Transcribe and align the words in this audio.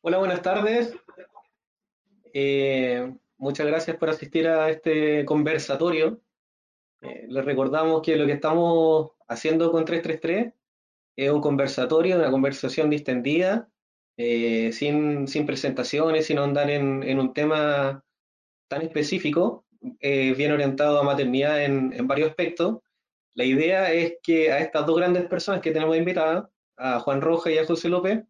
Hola, 0.00 0.18
buenas 0.18 0.42
tardes. 0.42 0.94
Eh, 2.32 3.12
muchas 3.36 3.66
gracias 3.66 3.96
por 3.96 4.08
asistir 4.08 4.46
a 4.46 4.70
este 4.70 5.24
conversatorio. 5.24 6.20
Eh, 7.00 7.26
les 7.28 7.44
recordamos 7.44 8.02
que 8.02 8.14
lo 8.14 8.24
que 8.24 8.34
estamos 8.34 9.10
haciendo 9.26 9.72
con 9.72 9.84
333 9.84 10.54
es 11.16 11.30
un 11.32 11.40
conversatorio, 11.40 12.14
una 12.14 12.30
conversación 12.30 12.90
distendida, 12.90 13.68
eh, 14.16 14.70
sin, 14.72 15.26
sin, 15.26 15.44
presentaciones, 15.44 16.26
sin 16.26 16.38
andar 16.38 16.70
en, 16.70 17.02
en, 17.02 17.18
un 17.18 17.34
tema 17.34 18.04
tan 18.68 18.82
específico, 18.82 19.64
bien 19.80 20.52
orientado 20.52 21.00
a 21.00 21.02
maternidad 21.02 21.64
en, 21.64 21.92
en 21.92 22.06
varios 22.06 22.30
aspectos. 22.30 22.78
La 23.34 23.44
idea 23.44 23.92
es 23.92 24.14
que 24.22 24.52
a 24.52 24.60
estas 24.60 24.86
dos 24.86 24.96
grandes 24.96 25.26
personas 25.26 25.60
que 25.60 25.72
tenemos 25.72 25.96
invitadas, 25.96 26.44
a 26.76 27.00
Juan 27.00 27.20
Roja 27.20 27.50
y 27.50 27.58
a 27.58 27.66
José 27.66 27.88
López, 27.88 28.22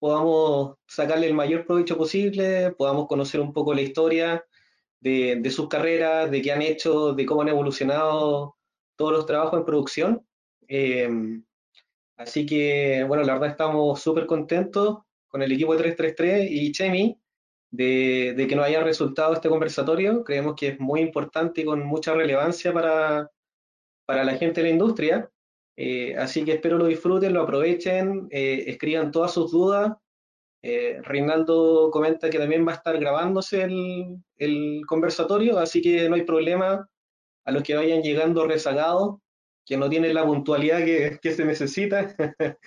podamos 0.00 0.78
sacarle 0.88 1.28
el 1.28 1.34
mayor 1.34 1.66
provecho 1.66 1.96
posible, 1.96 2.72
podamos 2.72 3.06
conocer 3.06 3.40
un 3.40 3.52
poco 3.52 3.74
la 3.74 3.82
historia 3.82 4.44
de, 4.98 5.36
de, 5.40 5.50
sus 5.50 5.68
carreras, 5.68 6.30
de 6.30 6.42
qué 6.42 6.52
han 6.52 6.62
hecho, 6.62 7.12
de 7.12 7.26
cómo 7.26 7.42
han 7.42 7.48
evolucionado 7.48 8.56
todos 8.96 9.12
los 9.12 9.26
trabajos 9.26 9.60
en 9.60 9.66
producción. 9.66 10.26
Eh, 10.68 11.08
así 12.16 12.46
que, 12.46 13.04
bueno, 13.06 13.22
la 13.24 13.34
verdad 13.34 13.50
estamos 13.50 14.00
súper 14.00 14.26
contentos 14.26 14.98
con 15.28 15.42
el 15.42 15.52
equipo 15.52 15.72
de 15.72 15.78
333 15.78 16.50
y 16.50 16.72
Chemi 16.72 17.20
de, 17.70 18.34
de, 18.36 18.46
que 18.46 18.56
nos 18.56 18.66
haya 18.66 18.82
resultado 18.82 19.34
este 19.34 19.48
conversatorio. 19.48 20.24
Creemos 20.24 20.54
que 20.56 20.68
es 20.68 20.80
muy 20.80 21.00
importante 21.00 21.60
y 21.60 21.64
con 21.64 21.84
mucha 21.84 22.14
relevancia 22.14 22.72
para, 22.72 23.30
para 24.06 24.24
la 24.24 24.36
gente 24.36 24.60
de 24.60 24.68
la 24.68 24.72
industria. 24.72 25.30
Eh, 25.82 26.14
así 26.18 26.44
que 26.44 26.52
espero 26.52 26.76
lo 26.76 26.84
disfruten, 26.84 27.32
lo 27.32 27.40
aprovechen, 27.40 28.28
eh, 28.30 28.64
escriban 28.66 29.10
todas 29.10 29.32
sus 29.32 29.50
dudas. 29.50 29.96
Eh, 30.62 31.00
Reinaldo 31.02 31.90
comenta 31.90 32.28
que 32.28 32.38
también 32.38 32.68
va 32.68 32.72
a 32.72 32.74
estar 32.74 32.98
grabándose 33.00 33.62
el, 33.62 34.82
conversatorio, 34.86 35.58
así 35.58 35.80
que 35.80 36.06
no 36.10 36.16
hay 36.16 36.24
problema 36.24 36.86
a 37.46 37.50
los 37.50 37.62
que 37.62 37.76
vayan 37.76 38.02
llegando 38.02 38.46
rezagados, 38.46 39.20
que 39.64 39.78
no 39.78 39.88
tienen 39.88 40.12
la 40.12 40.26
puntualidad 40.26 40.84
que, 40.84 41.18
se 41.32 41.46
necesita, 41.46 42.14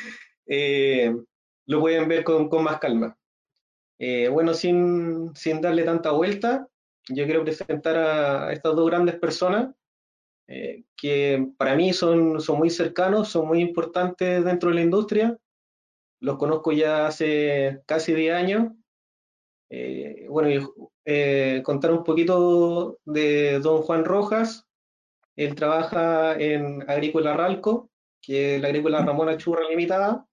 lo 1.68 1.80
pueden 1.82 2.08
ver 2.08 2.24
con, 2.24 2.50
con 2.50 2.64
más 2.64 2.80
calma. 2.80 3.16
bueno, 4.32 4.56
sin, 4.56 5.36
sin 5.36 5.62
darle 5.62 5.84
tanta 5.84 6.09
vuelta, 6.09 6.68
yo 7.09 7.26
quiero 7.26 7.44
presentar 7.44 7.96
a 7.96 8.54
estas 8.54 8.76
dos 8.76 8.90
grandes 8.90 9.20
personas 9.20 9.70
eh, 10.48 10.84
que 10.96 11.48
para 11.58 11.76
mí 11.76 11.94
son, 11.94 12.42
son 12.42 12.58
muy 12.58 12.70
cercanos, 12.70 13.30
son 13.30 13.48
muy 13.48 13.62
importantes 13.62 14.44
dentro 14.44 14.70
de 14.70 14.76
la 14.76 14.82
industria. 14.82 15.38
Los 16.20 16.38
conozco 16.38 16.72
ya 16.72 17.08
hace 17.08 17.82
casi 17.86 18.14
10 18.14 18.34
años. 18.36 18.72
Eh, 19.70 20.28
bueno, 20.30 20.74
eh, 21.06 21.62
contar 21.64 21.92
un 21.92 22.04
poquito 22.04 23.00
de 23.06 23.60
don 23.60 23.82
Juan 23.82 24.06
Rojas. 24.06 24.66
Él 25.36 25.56
trabaja 25.56 26.36
en 26.40 26.90
Agrícola 26.90 27.36
Ralco, 27.36 27.90
que 28.22 28.56
es 28.56 28.62
la 28.62 28.68
Agrícola 28.68 29.04
Ramona 29.04 29.38
Churra 29.38 29.68
Limitada. 29.68 30.28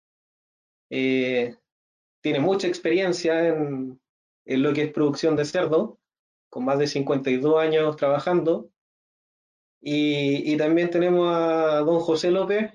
tiene 0.89 2.41
mucha 2.41 2.67
experiencia 2.67 3.49
en, 3.49 3.99
en 4.45 4.63
lo 4.63 4.73
que 4.73 4.83
es 4.83 4.93
producción 4.93 5.37
de 5.37 5.45
cerdo, 5.45 5.99
con 6.51 6.65
más 6.65 6.79
de 6.79 6.87
52 6.87 7.61
años 7.61 7.97
trabajando. 7.97 8.70
Y, 9.81 10.53
y, 10.53 10.57
también 10.57 10.91
tenemos 10.91 11.35
a 11.35 11.79
don 11.81 12.01
José 12.01 12.31
López, 12.31 12.71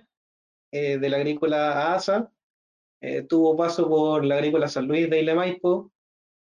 eh, 0.71 0.97
de 0.97 1.09
la 1.09 1.17
agrícola 1.17 1.93
ASA. 1.93 2.31
Eh, 3.01 3.23
tuvo 3.23 3.55
paso 3.55 3.87
por 3.87 4.25
la 4.25 4.35
agrícola 4.35 4.67
San 4.67 4.87
Luis 4.87 5.09
de 5.09 5.19
Isla 5.19 5.35
Maipo, 5.35 5.91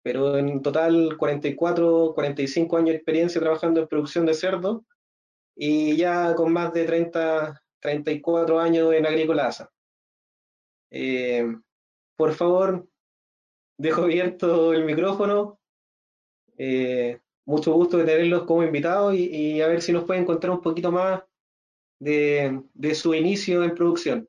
pero 0.02 0.38
en 0.38 0.62
total 0.62 1.16
44, 1.18 2.12
45 2.14 2.76
años 2.76 2.88
de 2.90 2.96
experiencia 2.96 3.40
trabajando 3.40 3.80
en 3.80 3.88
producción 3.88 4.26
de 4.26 4.34
cerdo 4.34 4.84
y 5.54 5.96
ya 5.96 6.34
con 6.34 6.52
más 6.52 6.72
de 6.72 6.84
30, 6.84 7.62
34 7.80 8.60
años 8.60 8.92
en 8.94 9.06
agrícola 9.06 9.48
ASA. 9.48 9.70
Eh, 10.90 11.44
por 12.16 12.32
favor, 12.32 12.86
dejo 13.76 14.02
abierto 14.02 14.72
el 14.72 14.84
micrófono. 14.84 15.58
Eh, 16.56 17.20
mucho 17.44 17.72
gusto 17.72 17.98
de 17.98 18.04
tenerlos 18.04 18.44
como 18.44 18.62
invitados 18.62 19.14
y, 19.14 19.28
y, 19.28 19.60
a 19.60 19.68
ver 19.68 19.82
si 19.82 19.92
nos 19.92 20.04
pueden 20.04 20.24
contar 20.24 20.50
un 20.50 20.60
poquito 20.60 20.92
más 20.92 21.22
de, 21.98 22.62
de, 22.74 22.94
su 22.94 23.14
inicio 23.14 23.62
en 23.64 23.74
producción. 23.74 24.28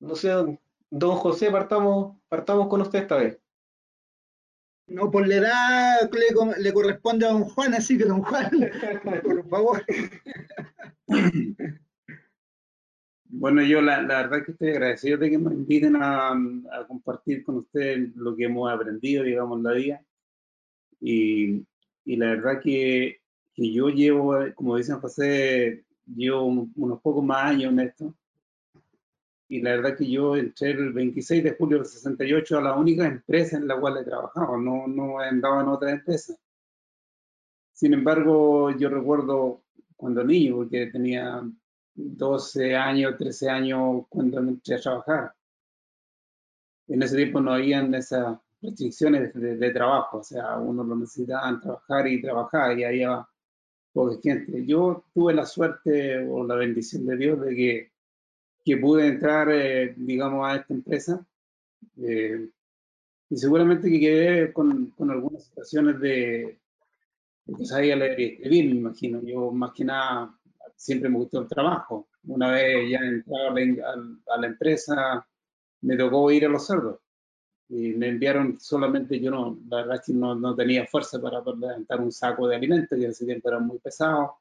No 0.00 0.14
sé, 0.14 0.30
don 0.90 1.16
José, 1.16 1.50
partamos, 1.50 2.16
partamos 2.28 2.68
con 2.68 2.82
usted 2.82 3.00
esta 3.00 3.16
vez. 3.16 3.38
No, 4.88 5.10
por 5.10 5.26
la 5.26 5.36
edad 5.36 6.10
le, 6.12 6.62
le 6.62 6.72
corresponde 6.72 7.26
a 7.26 7.30
don 7.30 7.44
Juan, 7.44 7.74
así 7.74 7.98
que 7.98 8.04
don 8.04 8.22
Juan, 8.22 8.50
por 9.22 9.48
favor. 9.48 9.84
Bueno, 13.28 13.60
yo 13.60 13.82
la, 13.82 14.00
la, 14.00 14.22
verdad 14.22 14.46
que 14.46 14.52
estoy 14.52 14.70
agradecido 14.70 15.18
de 15.18 15.28
que 15.28 15.36
me 15.36 15.52
inviten 15.52 15.96
a, 15.96 16.30
a 16.30 16.86
compartir 16.86 17.44
con 17.44 17.56
ustedes 17.56 18.14
lo 18.14 18.34
que 18.34 18.44
hemos 18.44 18.72
aprendido, 18.72 19.24
digamos, 19.24 19.60
la 19.60 19.72
día. 19.72 20.06
Y, 21.00 21.64
y 22.04 22.16
la 22.16 22.30
verdad 22.30 22.60
que, 22.62 23.20
que, 23.54 23.72
yo 23.72 23.88
llevo, 23.88 24.36
como 24.54 24.76
dicen 24.76 25.00
José, 25.00 25.84
llevo 26.06 26.44
unos 26.44 27.00
pocos 27.00 27.24
más 27.24 27.44
años 27.44 27.72
en 27.72 27.80
esto. 27.80 28.14
Y 29.48 29.60
la 29.60 29.76
verdad 29.76 29.96
que 29.96 30.10
yo 30.10 30.36
entré 30.36 30.70
el 30.70 30.92
26 30.92 31.44
de 31.44 31.56
julio 31.56 31.78
del 31.78 31.86
68 31.86 32.58
a 32.58 32.62
la 32.62 32.74
única 32.74 33.06
empresa 33.06 33.56
en 33.56 33.68
la 33.68 33.78
cual 33.78 33.98
he 33.98 34.04
trabajado, 34.04 34.58
no, 34.58 34.88
no 34.88 35.22
he 35.22 35.28
andado 35.28 35.60
en 35.60 35.68
otra 35.68 35.92
empresa. 35.92 36.36
Sin 37.72 37.94
embargo, 37.94 38.70
yo 38.76 38.88
recuerdo 38.88 39.62
cuando 39.96 40.24
niño, 40.24 40.56
porque 40.56 40.86
tenía 40.86 41.42
12 41.94 42.74
años, 42.74 43.16
13 43.16 43.48
años 43.48 44.06
cuando 44.08 44.38
entré 44.40 44.76
a 44.76 44.80
trabajar. 44.80 45.34
En 46.88 47.02
ese 47.02 47.16
tiempo 47.16 47.40
no 47.40 47.52
habían 47.52 47.94
esa, 47.94 48.40
restricciones 48.62 49.34
de, 49.34 49.56
de, 49.56 49.70
trabajo, 49.70 50.18
o 50.18 50.24
sea, 50.24 50.58
uno 50.58 50.82
lo 50.84 50.96
necesitaba 50.96 51.60
trabajar 51.60 52.08
y 52.08 52.22
trabajar 52.22 52.78
y 52.78 52.84
había 52.84 53.26
poca 53.92 54.16
gente. 54.22 54.64
Yo 54.66 55.04
tuve 55.14 55.34
la 55.34 55.46
suerte 55.46 56.18
o 56.28 56.44
la 56.44 56.54
bendición 56.56 57.06
de 57.06 57.16
Dios 57.16 57.40
de 57.40 57.54
que, 57.54 57.92
que 58.64 58.76
pude 58.78 59.06
entrar, 59.08 59.48
eh, 59.50 59.94
digamos, 59.96 60.46
a 60.46 60.56
esta 60.56 60.74
empresa 60.74 61.26
eh, 62.02 62.48
y 63.30 63.36
seguramente 63.36 63.90
que 63.90 64.00
quedé 64.00 64.52
con, 64.52 64.90
con 64.90 65.10
algunas 65.10 65.44
situaciones 65.44 66.00
de, 66.00 66.58
de 67.44 67.56
que 67.56 67.64
sabía 67.64 67.96
leer 67.96 68.20
y 68.20 68.24
escribir, 68.34 68.66
me 68.66 68.80
imagino. 68.80 69.22
Yo 69.22 69.50
más 69.50 69.72
que 69.72 69.84
nada 69.84 70.34
siempre 70.76 71.08
me 71.08 71.18
gustó 71.18 71.40
el 71.40 71.48
trabajo. 71.48 72.08
Una 72.24 72.52
vez 72.52 72.90
ya 72.90 72.98
entraba 72.98 73.50
a, 73.50 74.34
a 74.34 74.40
la 74.40 74.46
empresa, 74.46 75.26
me 75.82 75.96
tocó 75.96 76.30
ir 76.30 76.46
a 76.46 76.48
los 76.48 76.66
cerdos 76.66 76.98
y 77.68 77.94
me 77.94 78.08
enviaron 78.08 78.60
solamente, 78.60 79.20
yo 79.20 79.30
no, 79.30 79.58
la 79.68 79.78
verdad 79.78 80.02
que 80.04 80.12
no, 80.12 80.34
no 80.34 80.54
tenía 80.54 80.86
fuerza 80.86 81.20
para 81.20 81.42
poder 81.42 81.58
levantar 81.58 82.00
un 82.00 82.12
saco 82.12 82.46
de 82.46 82.56
alimentos, 82.56 82.98
y 82.98 83.04
en 83.04 83.10
ese 83.10 83.26
tiempo 83.26 83.48
era 83.48 83.58
muy 83.58 83.78
pesado. 83.78 84.36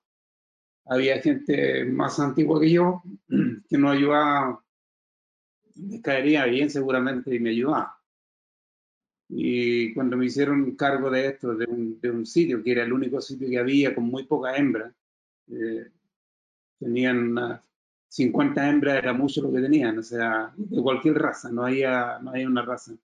Había 0.86 1.20
gente 1.22 1.86
más 1.86 2.20
antigua 2.20 2.60
que 2.62 2.72
yo 2.72 3.02
que 3.70 3.78
no 3.78 3.90
ayudaba, 3.90 4.64
me 5.76 6.02
caería 6.02 6.46
bien 6.46 6.70
seguramente 6.70 7.34
y 7.36 7.40
me 7.40 7.50
ayudaba. 7.50 8.00
Y 9.28 9.94
cuando 9.96 10.18
me 10.18 10.28
hicieron 10.28 10.76
cargo 10.76 11.10
de 11.10 11.28
esto, 11.28 11.56
de 11.56 11.66
un, 11.66 12.00
de 12.00 12.12
un 12.12 12.26
sitio, 12.28 12.62
que 12.64 12.72
era 12.74 12.84
el 12.84 12.94
único 12.94 13.20
sitio 13.22 13.50
que 13.50 13.58
había 13.58 13.96
con 13.96 14.06
muy 14.06 14.26
poca 14.26 14.56
hembra, 14.56 14.94
eh, 15.48 15.90
tenían 16.80 17.32
unas 17.32 17.62
50 18.10 18.70
hembras, 18.70 18.98
era 18.98 19.14
mucho 19.14 19.42
lo 19.42 19.52
que 19.52 19.62
tenían, 19.62 19.98
o 19.98 20.04
sea, 20.04 20.54
de 20.56 20.82
cualquier 20.82 21.16
raza, 21.16 21.50
no 21.52 21.66
había, 21.66 22.20
no 22.22 22.30
había 22.32 22.48
una 22.48 22.62
raza 22.62 22.96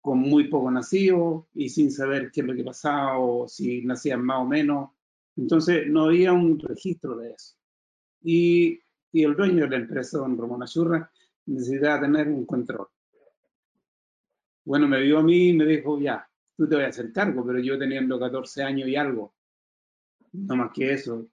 con 0.00 0.18
muy 0.18 0.48
poco 0.48 0.70
nacido 0.70 1.48
y 1.54 1.68
sin 1.68 1.90
saber 1.90 2.30
qué 2.30 2.40
es 2.40 2.46
lo 2.46 2.54
que 2.54 2.64
pasaba 2.64 3.18
o 3.18 3.46
si 3.46 3.84
nacían 3.84 4.24
más 4.24 4.38
o 4.38 4.46
menos. 4.46 4.90
Entonces 5.36 5.86
no 5.88 6.04
había 6.06 6.32
un 6.32 6.58
registro 6.58 7.16
de 7.16 7.32
eso. 7.32 7.54
Y, 8.22 8.80
el 9.12 9.34
dueño 9.34 9.64
de 9.64 9.70
la 9.70 9.76
empresa, 9.76 10.18
don 10.18 10.38
Ramón 10.38 10.62
Achurra, 10.62 11.10
necesitaba 11.46 12.02
tener 12.02 12.28
un 12.28 12.46
control. 12.46 12.86
Bueno, 14.64 14.86
me 14.86 15.00
vio 15.00 15.18
a 15.18 15.22
mí 15.22 15.48
y 15.48 15.52
me 15.52 15.64
dijo, 15.64 16.00
ya, 16.00 16.28
tú 16.56 16.68
te 16.68 16.76
vas 16.76 16.84
a 16.84 16.88
hacer 16.88 17.12
cargo, 17.12 17.44
pero 17.44 17.58
yo 17.58 17.78
teniendo 17.78 18.20
14 18.20 18.62
años 18.62 18.88
y 18.88 18.94
algo, 18.94 19.34
no 20.32 20.56
más 20.56 20.70
que 20.72 20.92
eso, 20.92 21.26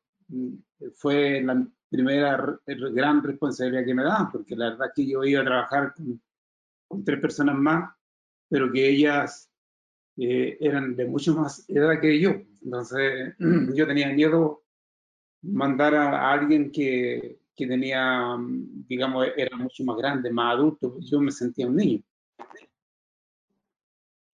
fue 0.96 1.42
la 1.44 1.68
primera 1.90 2.60
gran 2.66 3.22
responsabilidad 3.22 3.86
que 3.86 3.94
me 3.94 4.04
daban, 4.04 4.32
porque 4.32 4.56
la 4.56 4.72
verdad 4.72 4.88
es 4.88 4.94
que 4.96 5.06
yo 5.06 5.24
iba 5.24 5.42
a 5.42 5.46
trabajar 5.46 5.94
con 6.88 7.04
tres 7.04 7.20
personas 7.20 7.56
más 7.58 7.97
pero 8.50 8.72
que 8.72 8.88
ellas 8.90 9.50
eh, 10.18 10.58
eran 10.60 10.96
de 10.96 11.06
mucho 11.06 11.36
más 11.36 11.70
edad 11.70 12.00
que 12.02 12.20
yo. 12.20 12.32
Entonces 12.64 13.36
yo 13.76 13.88
tenía 13.88 14.12
miedo 14.14 14.64
mandar 15.42 15.96
a, 15.96 16.32
alguien 16.32 16.72
que, 16.72 17.40
que, 17.56 17.68
tenía, 17.68 18.36
digamos, 18.88 19.28
era 19.36 19.56
mucho 19.58 19.84
más 19.84 19.98
grande, 19.98 20.32
más 20.32 20.56
adulto, 20.56 20.98
yo 21.00 21.22
me 21.22 21.32
sentía 21.32 21.68
un 21.68 21.76
niño. 21.76 22.04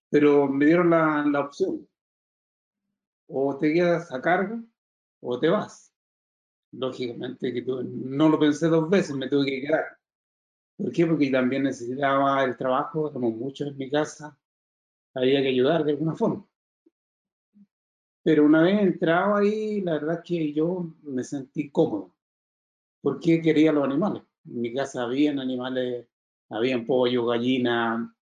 pero 0.10 0.48
me 0.48 0.66
dieron 0.66 0.90
la, 0.92 1.26
la 1.26 1.40
opción. 1.42 1.88
O 3.28 3.58
te 3.58 3.74
quedas 3.74 4.12
a 4.12 4.22
cargo 4.22 4.64
o 5.22 5.40
te 5.40 5.50
vas. 5.50 5.92
Lógicamente 6.72 7.54
que 7.54 7.64
no 7.66 8.30
lo 8.30 8.40
pensé 8.40 8.68
dos 8.68 8.90
veces, 8.90 9.16
me 9.16 9.28
tuve 9.30 9.46
que 9.46 9.62
quedar. 9.62 9.86
¿Por 10.78 10.92
qué? 10.92 11.06
Porque 11.06 11.30
también 11.30 11.64
necesitaba 11.64 12.44
el 12.44 12.58
trabajo, 12.58 13.10
éramos 13.10 13.36
muchos 13.36 13.68
en 13.68 13.78
mi 13.78 13.90
casa, 13.90 14.38
había 15.14 15.42
que 15.42 15.50
ayudar 15.50 15.84
de 15.84 15.92
alguna 15.92 16.16
forma. 16.16 16.46
Pero 18.24 18.46
una 18.46 18.62
vez 18.64 18.80
entrado 18.82 19.36
ahí, 19.36 19.82
la 19.82 19.94
verdad 19.94 20.16
es 20.16 20.22
que 20.24 20.54
yo 20.54 20.94
me 21.04 21.24
sentí 21.24 21.70
cómodo, 21.70 22.16
porque 23.02 23.42
quería 23.42 23.72
los 23.72 23.84
animales. 23.84 24.24
En 24.46 24.62
mi 24.62 24.74
casa 24.74 25.04
habían 25.04 25.40
animales, 25.40 26.08
habían 26.50 26.86
pollo, 26.86 27.26
gallina, 27.28 28.16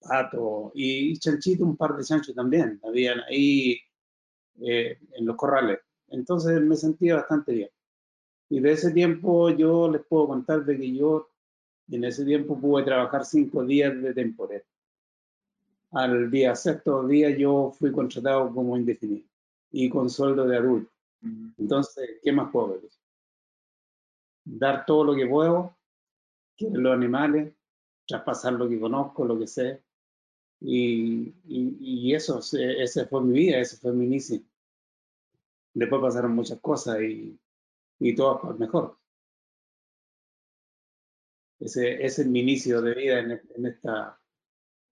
pato 0.00 0.72
y 0.74 1.16
chanchito, 1.18 1.64
un 1.64 1.76
par 1.76 1.96
de 1.96 2.04
chanchos 2.04 2.34
también, 2.34 2.80
habían 2.82 3.20
ahí 3.20 3.78
eh, 4.60 4.98
en 5.12 5.26
los 5.26 5.36
corrales. 5.36 5.80
Entonces 6.08 6.60
me 6.60 6.76
sentía 6.76 7.16
bastante 7.16 7.52
bien. 7.52 7.70
Y 8.50 8.60
de 8.60 8.72
ese 8.72 8.90
tiempo 8.92 9.50
yo 9.50 9.90
les 9.90 10.02
puedo 10.06 10.28
contar 10.28 10.64
de 10.64 10.78
que 10.78 10.94
yo 10.94 11.31
en 11.92 12.04
ese 12.04 12.24
tiempo 12.24 12.58
pude 12.58 12.84
trabajar 12.84 13.24
cinco 13.24 13.64
días 13.64 14.00
de 14.00 14.14
temporada. 14.14 14.62
Al 15.92 16.30
día 16.30 16.56
sexto 16.56 17.06
día 17.06 17.30
yo 17.36 17.74
fui 17.78 17.92
contratado 17.92 18.52
como 18.52 18.76
indefinido 18.78 19.26
y 19.70 19.90
con 19.90 20.08
sueldo 20.08 20.46
de 20.46 20.56
adulto. 20.56 20.90
Entonces, 21.58 22.18
¿qué 22.22 22.32
más 22.32 22.50
puedo 22.50 22.74
decir? 22.74 22.90
Dar 24.44 24.86
todo 24.86 25.04
lo 25.04 25.14
que 25.14 25.26
puedo, 25.26 25.76
que 26.56 26.70
los 26.70 26.92
animales, 26.92 27.52
traspasar 28.06 28.54
lo 28.54 28.68
que 28.68 28.80
conozco, 28.80 29.24
lo 29.24 29.38
que 29.38 29.46
sé. 29.46 29.82
Y, 30.60 31.34
y, 31.46 32.14
eso, 32.14 32.40
esa 32.40 33.06
fue 33.06 33.22
mi 33.22 33.38
vida, 33.38 33.58
ese 33.58 33.76
fue 33.76 33.92
mi 33.92 34.06
inicio. 34.06 34.40
Después 35.74 36.00
pasaron 36.00 36.34
muchas 36.34 36.58
cosas 36.60 37.00
y, 37.02 37.38
y 37.98 38.14
todas 38.14 38.40
por 38.40 38.58
mejor. 38.58 38.96
Ese, 41.64 42.04
es 42.04 42.26
mi 42.26 42.40
inicio 42.40 42.82
de 42.82 42.94
vida 42.94 43.18
en, 43.20 43.30
en 43.54 43.66
esta 43.66 44.18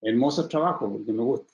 hermoso 0.02 0.48
trabajo, 0.48 0.92
porque 0.92 1.12
me 1.14 1.24
gusta. 1.24 1.54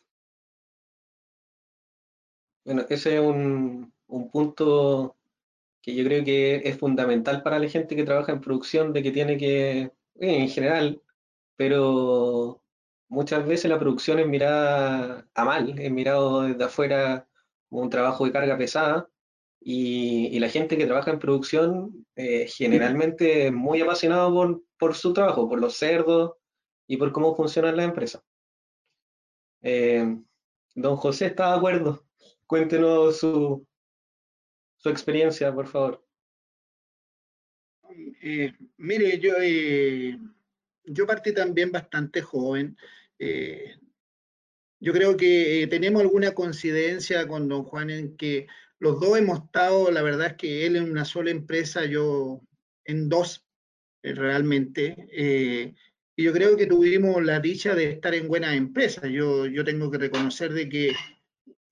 Bueno, 2.65 2.85
ese 2.89 3.15
es 3.15 3.21
un, 3.21 3.93
un, 4.07 4.31
punto 4.31 5.15
que 5.81 5.95
yo 5.95 6.03
creo 6.03 6.23
que 6.23 6.57
es 6.65 6.77
fundamental 6.77 7.43
para 7.43 7.59
la 7.59 7.69
gente 7.69 7.95
que 7.95 8.03
trabaja 8.03 8.31
en 8.31 8.41
producción, 8.41 8.91
de 8.93 9.03
que 9.03 9.11
tiene 9.11 9.37
que, 9.37 9.81
eh, 9.81 9.91
en 10.15 10.49
general, 10.49 11.01
pero 11.55 12.61
muchas 13.07 13.45
veces 13.47 13.69
la 13.69 13.79
producción 13.79 14.19
es 14.19 14.27
mirada 14.27 15.27
a 15.33 15.45
mal, 15.45 15.79
es 15.79 15.91
mirado 15.91 16.43
desde 16.43 16.63
afuera 16.63 17.27
como 17.69 17.83
un 17.83 17.89
trabajo 17.89 18.25
de 18.25 18.31
carga 18.31 18.57
pesada, 18.57 19.09
y, 19.67 20.39
la 20.39 20.49
gente 20.49 20.77
que 20.77 20.85
trabaja 20.85 21.09
en 21.09 21.17
producción 21.17 22.05
eh, 22.15 22.47
generalmente 22.47 23.47
es 23.47 23.51
muy 23.51 23.81
apasionado 23.81 24.31
por, 24.31 24.63
por, 24.77 24.93
su 24.93 25.11
trabajo, 25.11 25.49
por 25.49 25.59
los 25.59 25.75
cerdos 25.75 26.33
y 26.87 26.97
por 26.97 27.11
cómo 27.11 27.35
funciona 27.35 27.71
la 27.71 27.83
empresa. 27.83 28.23
Eh, 29.63 30.05
don 30.75 30.95
José 30.97 31.25
está 31.25 31.49
de 31.49 31.57
acuerdo. 31.57 32.05
Cuéntenos 32.45 33.17
su, 33.17 33.65
su 34.77 34.89
experiencia, 34.89 35.51
por 35.51 35.65
favor. 35.65 36.05
Eh, 38.21 38.53
mire, 38.77 39.17
yo, 39.17 39.33
yo 40.83 41.07
partí 41.07 41.33
también 41.33 41.71
bastante 41.71 42.21
joven. 42.21 42.77
yo 44.79 44.93
creo 44.93 45.17
que 45.17 45.65
tenemos 45.71 46.03
alguna 46.03 46.35
coincidencia 46.35 47.27
con 47.27 47.47
don 47.47 47.63
Juan 47.63 47.89
en 47.89 48.15
que 48.15 48.45
los 48.85 48.99
dos 48.99 49.17
hemos 49.17 49.45
estado, 49.45 49.89
la 49.89 50.03
verdad 50.03 50.27
es 50.27 50.33
que 50.33 50.67
él 50.67 50.75
en 50.75 50.91
una 50.91 51.05
sola 51.05 51.31
empresa, 51.31 51.85
yo 51.85 52.41
en 52.83 53.09
dos 53.09 53.43
eh, 54.03 54.13
realmente. 54.13 55.07
Eh, 55.11 55.73
y 56.15 56.23
yo 56.23 56.31
creo 56.31 56.55
que 56.55 56.67
tuvimos 56.67 57.23
la 57.25 57.39
dicha 57.39 57.73
de 57.73 57.89
estar 57.89 58.13
en 58.13 58.27
buenas 58.27 58.55
empresas. 58.55 59.09
Yo, 59.09 59.47
yo 59.47 59.63
tengo 59.63 59.89
que 59.89 59.97
reconocer 59.97 60.53
de 60.53 60.69
que 60.69 60.93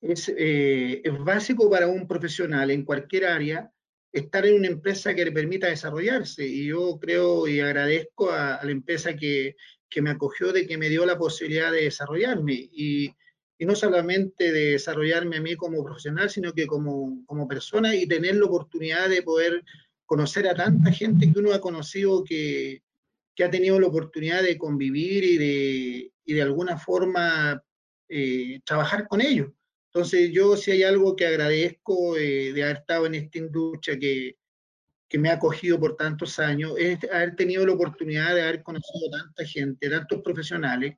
es, 0.01 0.33
eh, 0.36 1.01
es 1.04 1.19
básico 1.19 1.69
para 1.69 1.86
un 1.88 2.07
profesional 2.07 2.71
en 2.71 2.83
cualquier 2.83 3.27
área 3.27 3.71
estar 4.12 4.48
en 4.48 4.56
una 4.56 4.68
empresa 4.68 5.13
que 5.13 5.25
le 5.25 5.31
permita 5.31 5.68
desarrollarse. 5.68 6.48
Y 6.48 6.65
yo 6.65 6.98
creo 7.00 7.48
y 7.48 7.60
agradezco 7.60 8.31
a, 8.31 8.56
a 8.56 8.65
la 8.65 8.71
empresa 8.71 9.15
que, 9.15 9.56
que, 9.88 10.01
me 10.01 10.10
acogió 10.10 10.51
de 10.51 10.65
que 10.65 10.80
me 10.80 10.89
dio 10.89 11.06
la 11.06 11.19
posibilidad 11.19 11.71
de 11.71 11.83
desarrollarme. 11.83 12.54
Y, 12.71 13.13
y 13.58 13.66
no 13.66 13.76
solamente 13.76 14.52
de 14.52 14.72
desarrollarme 14.72 15.38
a 15.38 15.42
mí 15.42 15.56
como 15.56 15.84
profesional, 15.84 16.30
sino 16.30 16.54
que 16.54 16.66
como, 16.68 17.24
como 17.26 17.48
persona 17.48 17.96
y 17.96 18.08
tener 18.08 18.36
la 18.36 18.46
oportunidad 18.46 19.10
de 19.10 19.22
poder 19.22 19.64
conocer 20.06 20.48
a 20.48 20.56
tanta 20.56 20.92
gente 20.92 21.32
que 21.32 21.40
uno 21.40 21.54
ha 21.54 21.62
conocido 21.62 22.24
que, 22.24 22.82
que 23.36 23.44
ha 23.44 23.52
tenido 23.52 23.80
la 23.80 23.88
oportunidad 23.88 24.44
de 24.44 24.58
convivir 24.58 25.24
y 25.24 25.38
de, 25.38 26.12
y 26.26 26.34
de 26.34 26.42
alguna 26.42 26.78
forma 26.78 27.64
eh, 28.10 28.60
trabajar 28.66 29.08
con 29.08 29.22
ellos. 29.22 29.52
Entonces 29.94 30.32
yo 30.32 30.58
si 30.58 30.72
hay 30.72 30.84
algo 30.84 31.16
que 31.16 31.28
agradezco 31.28 32.18
eh, 32.18 32.52
de 32.54 32.64
haber 32.64 32.78
estado 32.78 33.06
en 33.06 33.16
esta 33.16 33.38
industria 33.38 33.98
que, 33.98 34.38
que 35.08 35.20
me 35.20 35.30
ha 35.30 35.34
acogido 35.34 35.80
por 35.80 35.96
tantos 35.96 36.40
años, 36.40 36.74
es 36.78 36.98
haber 37.12 37.36
tenido 37.36 37.66
la 37.66 37.74
oportunidad 37.74 38.34
de 38.34 38.42
haber 38.42 38.64
conocido 38.64 39.12
tanta 39.12 39.46
gente, 39.46 39.90
tantos 39.90 40.22
profesionales, 40.24 40.96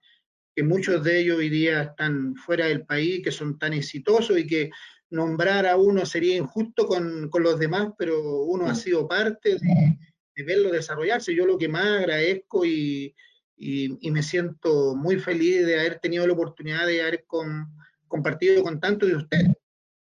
que 0.56 0.64
muchos 0.64 1.04
de 1.04 1.20
ellos 1.20 1.38
hoy 1.38 1.50
día 1.50 1.82
están 1.82 2.36
fuera 2.36 2.68
del 2.68 2.86
país, 2.86 3.22
que 3.22 3.32
son 3.32 3.60
tan 3.60 3.74
exitosos 3.74 4.38
y 4.40 4.48
que 4.48 4.70
nombrar 5.10 5.66
a 5.66 5.76
uno 5.76 6.06
sería 6.06 6.38
injusto 6.38 6.88
con, 6.88 7.30
con 7.30 7.44
los 7.44 7.60
demás, 7.60 7.90
pero 7.98 8.44
uno 8.46 8.66
ha 8.66 8.76
sido 8.76 9.08
parte 9.08 9.58
de, 9.58 10.44
verlo 10.44 10.72
desarrollarse. 10.72 11.36
Yo 11.36 11.46
lo 11.46 11.58
que 11.58 11.68
más 11.68 11.86
agradezco 11.86 12.66
y, 12.66 13.14
y, 13.58 14.12
me 14.12 14.24
siento 14.24 14.96
muy 14.96 15.20
feliz 15.20 15.66
de 15.66 15.80
haber 15.80 16.00
tenido 16.00 16.26
la 16.26 16.34
oportunidad 16.34 16.88
de 16.88 17.02
haber 17.02 17.26
con, 17.26 17.68
compartido 18.08 18.64
con 18.64 18.80
tantos 18.80 19.10
de 19.10 19.16
ustedes. 19.16 19.54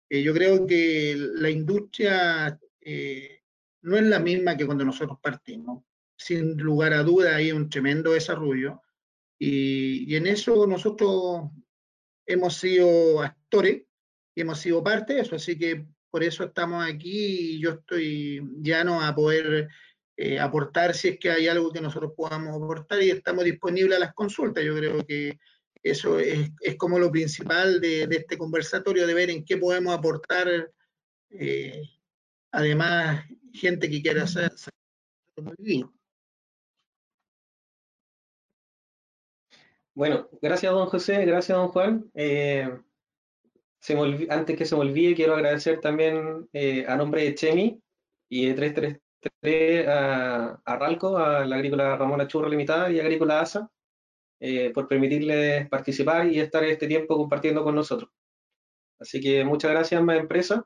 Eh, 0.09 0.23
yo 0.23 0.33
creo 0.33 0.67
que 0.67 1.15
la 1.35 1.51
industria 1.51 2.59
eh, 2.81 3.43
no 3.83 3.97
es 3.99 4.05
la 4.05 4.19
misma 4.19 4.56
que 4.56 4.65
cuando 4.65 4.85
nosotros 4.85 5.19
partimos. 5.23 5.85
Sin 6.17 6.56
lugar 6.56 6.94
a 6.94 7.03
duda 7.03 7.37
hay 7.37 7.53
un 7.53 7.69
tremendo 7.69 8.12
desarrollo 8.12 8.83
y, 9.38 10.17
en 10.17 10.26
eso 10.26 10.67
nosotros 10.67 11.51
hemos 12.27 12.56
sido 12.56 13.22
actores 13.22 13.82
y 14.34 14.41
hemos 14.41 14.58
sido 14.58 14.82
parte 14.82 15.15
de 15.15 15.20
eso, 15.20 15.36
así 15.36 15.58
que 15.58 15.86
por 16.10 16.24
eso 16.24 16.44
estamos 16.44 16.84
aquí 16.84 17.56
y 17.56 17.60
yo 17.60 17.70
estoy 17.70 18.41
llano 18.60 19.03
a 19.03 19.15
poder 19.15 19.69
eh, 20.17 20.39
aportar 20.39 20.94
si 20.94 21.08
es 21.08 21.19
que 21.19 21.31
hay 21.31 21.48
algo 21.48 21.70
que 21.70 21.81
nosotros 21.81 22.13
podamos 22.17 22.56
aportar 22.56 23.03
y 23.03 23.10
estamos 23.10 23.44
disponibles 23.44 23.96
a 23.96 24.01
las 24.01 24.15
consultas. 24.15 24.65
Yo 24.65 24.74
creo 24.74 25.06
que 25.06 25.39
eso 25.82 26.19
es, 26.19 26.51
es 26.60 26.77
como 26.77 26.98
lo 26.98 27.10
principal 27.10 27.81
de, 27.81 28.03
este 28.10 28.36
conversatorio, 28.36 29.06
de 29.06 29.15
ver 29.15 29.31
en 29.31 29.44
qué 29.44 29.56
podemos 29.56 29.96
aportar, 29.96 30.72
eh, 31.31 31.82
además, 32.51 33.24
gente 33.53 33.89
que 33.89 34.03
quiera 34.03 34.24
hacer, 34.24 34.46
hacer 34.46 34.72
Bueno, 39.98 40.28
gracias 40.40 40.72
don 40.72 40.86
José, 40.86 41.24
gracias 41.26 41.58
don 41.58 41.70
Juan. 41.70 42.08
Eh, 42.14 42.70
antes 44.31 44.56
que 44.56 44.64
se 44.64 44.76
me 44.76 44.82
olvide, 44.82 45.17
quiero 45.17 45.34
agradecer 45.34 45.81
también 45.81 46.48
eh, 46.52 46.84
a 46.86 46.94
nombre 46.94 47.24
de 47.24 47.34
Chemi 47.34 47.82
y 48.28 48.46
de 48.46 48.55
333 48.55 49.88
a, 49.88 50.60
a 50.64 50.76
Ralco, 50.76 51.19
a 51.19 51.44
la 51.44 51.56
agrícola 51.56 51.96
Ramona 51.96 52.28
Churro 52.28 52.48
Limitada 52.48 52.93
y 52.93 53.00
Agrícola 53.00 53.40
ASA, 53.40 53.69
eh, 54.38 54.70
por 54.72 54.86
permitirles 54.86 55.69
participar 55.69 56.28
y 56.28 56.38
estar 56.38 56.62
este 56.62 56.86
tiempo 56.86 57.17
compartiendo 57.17 57.64
con 57.64 57.74
nosotros. 57.74 58.08
Así 59.00 59.20
que 59.20 59.44
muchas 59.44 59.72
gracias, 59.72 60.00
más 60.00 60.20
empresa. 60.20 60.64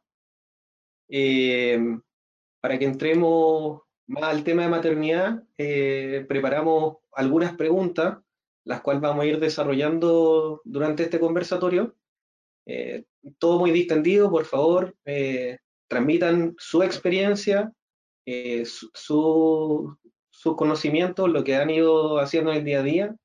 para 2.60 2.78
que 2.78 2.84
entremos 2.84 3.80
más 4.08 4.24
al 4.24 4.44
tema 4.44 4.64
de 4.64 4.68
maternidad, 4.68 5.42
preparamos 5.56 6.98
algunas 7.12 7.56
preguntas 7.56 8.18
las 8.64 8.80
cuales 8.80 9.02
vamos 9.02 9.24
a 9.24 9.26
ir 9.26 9.40
desarrollando 9.40 10.60
durante 10.64 11.04
este 11.04 11.20
conversatorio. 11.20 11.94
Eh, 12.66 13.04
todo 13.38 13.58
muy 13.58 13.72
distendido, 13.72 14.30
por 14.30 14.44
favor, 14.44 14.96
eh, 15.04 15.58
transmitan 15.88 16.54
su 16.58 16.82
experiencia, 16.82 17.72
eh, 18.24 18.64
su, 18.64 19.96
su, 20.30 20.56
conocimiento, 20.56 21.26
lo 21.26 21.42
que 21.42 21.56
han 21.56 21.70
ido 21.70 22.18
haciendo 22.18 22.52
en 22.52 22.58
el 22.58 22.64
día 22.64 22.80
a 22.80 22.84
día 22.84 23.16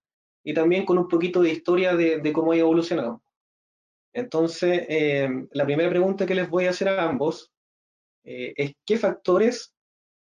y 0.44 0.54
también 0.54 0.86
con 0.86 0.98
un 0.98 1.08
poquito 1.08 1.42
de 1.42 1.52
historia 1.52 1.96
de, 1.96 2.20
de 2.20 2.34
cómo 2.34 2.52
ha 2.52 2.58
evolucionado. 2.58 3.22
Entonces, 4.14 4.88
la 5.52 5.66
primera 5.66 5.90
pregunta 5.90 6.26
que 6.26 6.34
les 6.34 6.50
voy 6.50 6.66
a 6.66 6.72
hacer 6.72 6.90
a 6.90 7.08
ambos 7.08 7.52
es 8.24 8.74
¿qué 8.84 8.98
factores 8.98 9.76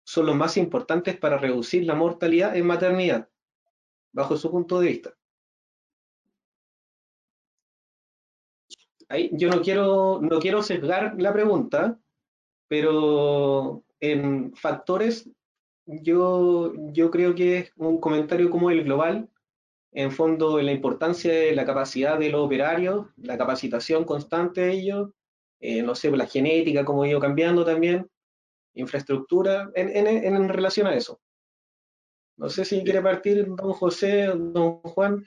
son 0.05 0.27
los 0.27 0.37
más 0.37 0.59
importantes 0.59 1.17
para 1.17 1.39
reducir 1.39 1.85
la 1.85 1.95
mortalidad 1.95 2.55
en 2.57 2.67
maternidad? 2.67 3.31
Bajo 4.17 4.37
su 4.37 4.51
punto 4.51 4.81
de 4.81 4.89
vista. 4.89 5.15
yo 9.33 9.49
no 9.51 9.61
quiero, 9.61 10.21
no 10.21 10.41
quiero 10.41 10.63
sesgar 10.63 11.15
la 11.21 11.33
pregunta, 11.33 12.01
pero 12.67 13.85
en 14.01 14.53
factores 14.57 15.31
yo, 15.87 16.73
yo 16.93 17.11
creo 17.13 17.35
que 17.37 17.59
es 17.59 17.73
un 17.77 18.01
comentario 18.01 18.51
como 18.51 18.71
el 18.71 18.83
global, 18.83 19.29
en 19.93 20.11
fondo 20.11 20.61
la 20.61 20.73
importancia 20.73 21.33
de 21.33 21.55
la 21.55 21.65
capacidad 21.65 22.19
de 22.19 22.31
los 22.31 22.41
operarios, 22.41 23.07
la 23.17 23.39
capacitación 23.39 24.05
constante 24.05 24.63
de 24.63 24.73
ellos, 24.73 25.11
eh, 25.61 25.83
no 25.83 25.95
sé, 25.95 26.11
la 26.11 26.27
genética, 26.27 26.85
cómo 26.85 27.05
ha 27.05 27.09
ido 27.09 27.21
cambiando 27.21 27.65
también, 27.65 28.11
infraestructura, 28.75 29.71
en, 29.75 30.07
en, 30.07 30.49
relación 30.49 30.87
a 30.87 30.95
eso. 30.95 31.21
No 32.37 32.49
sé 32.51 32.65
si 32.65 32.85
quiere 32.85 33.01
partir 33.01 33.47
don 33.47 33.73
José 33.73 34.29
o 34.29 34.37
don 34.37 34.81
Juan. 34.83 35.25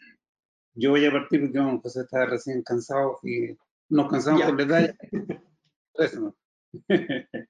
Yo 0.76 0.92
voy 0.92 1.06
a 1.06 1.12
partir 1.12 1.42
porque 1.42 1.58
don 1.58 1.82
José 1.82 2.02
está 2.02 2.26
recién 2.26 2.62
cansado 2.62 3.20
y 3.24 3.58
nos 3.90 4.10
cansamos 4.10 4.44
por 4.44 4.58
detalle. 4.58 4.96
Eso. 5.96 6.36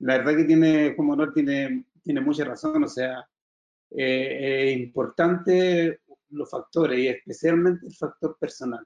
La 0.00 0.18
verdad 0.18 0.36
que 0.36 0.44
tiene, 0.44 0.94
como 0.96 1.16
no 1.16 1.32
tiene, 1.32 1.86
tiene 2.02 2.20
mucha 2.20 2.44
razón, 2.44 2.84
o 2.84 2.88
sea, 2.88 3.26
eh, 3.90 4.70
es 4.72 4.78
importante 4.78 6.00
los 6.30 6.50
factores 6.50 6.98
y 6.98 7.08
especialmente 7.08 7.86
el 7.86 7.94
factor 7.94 8.36
personal. 8.38 8.84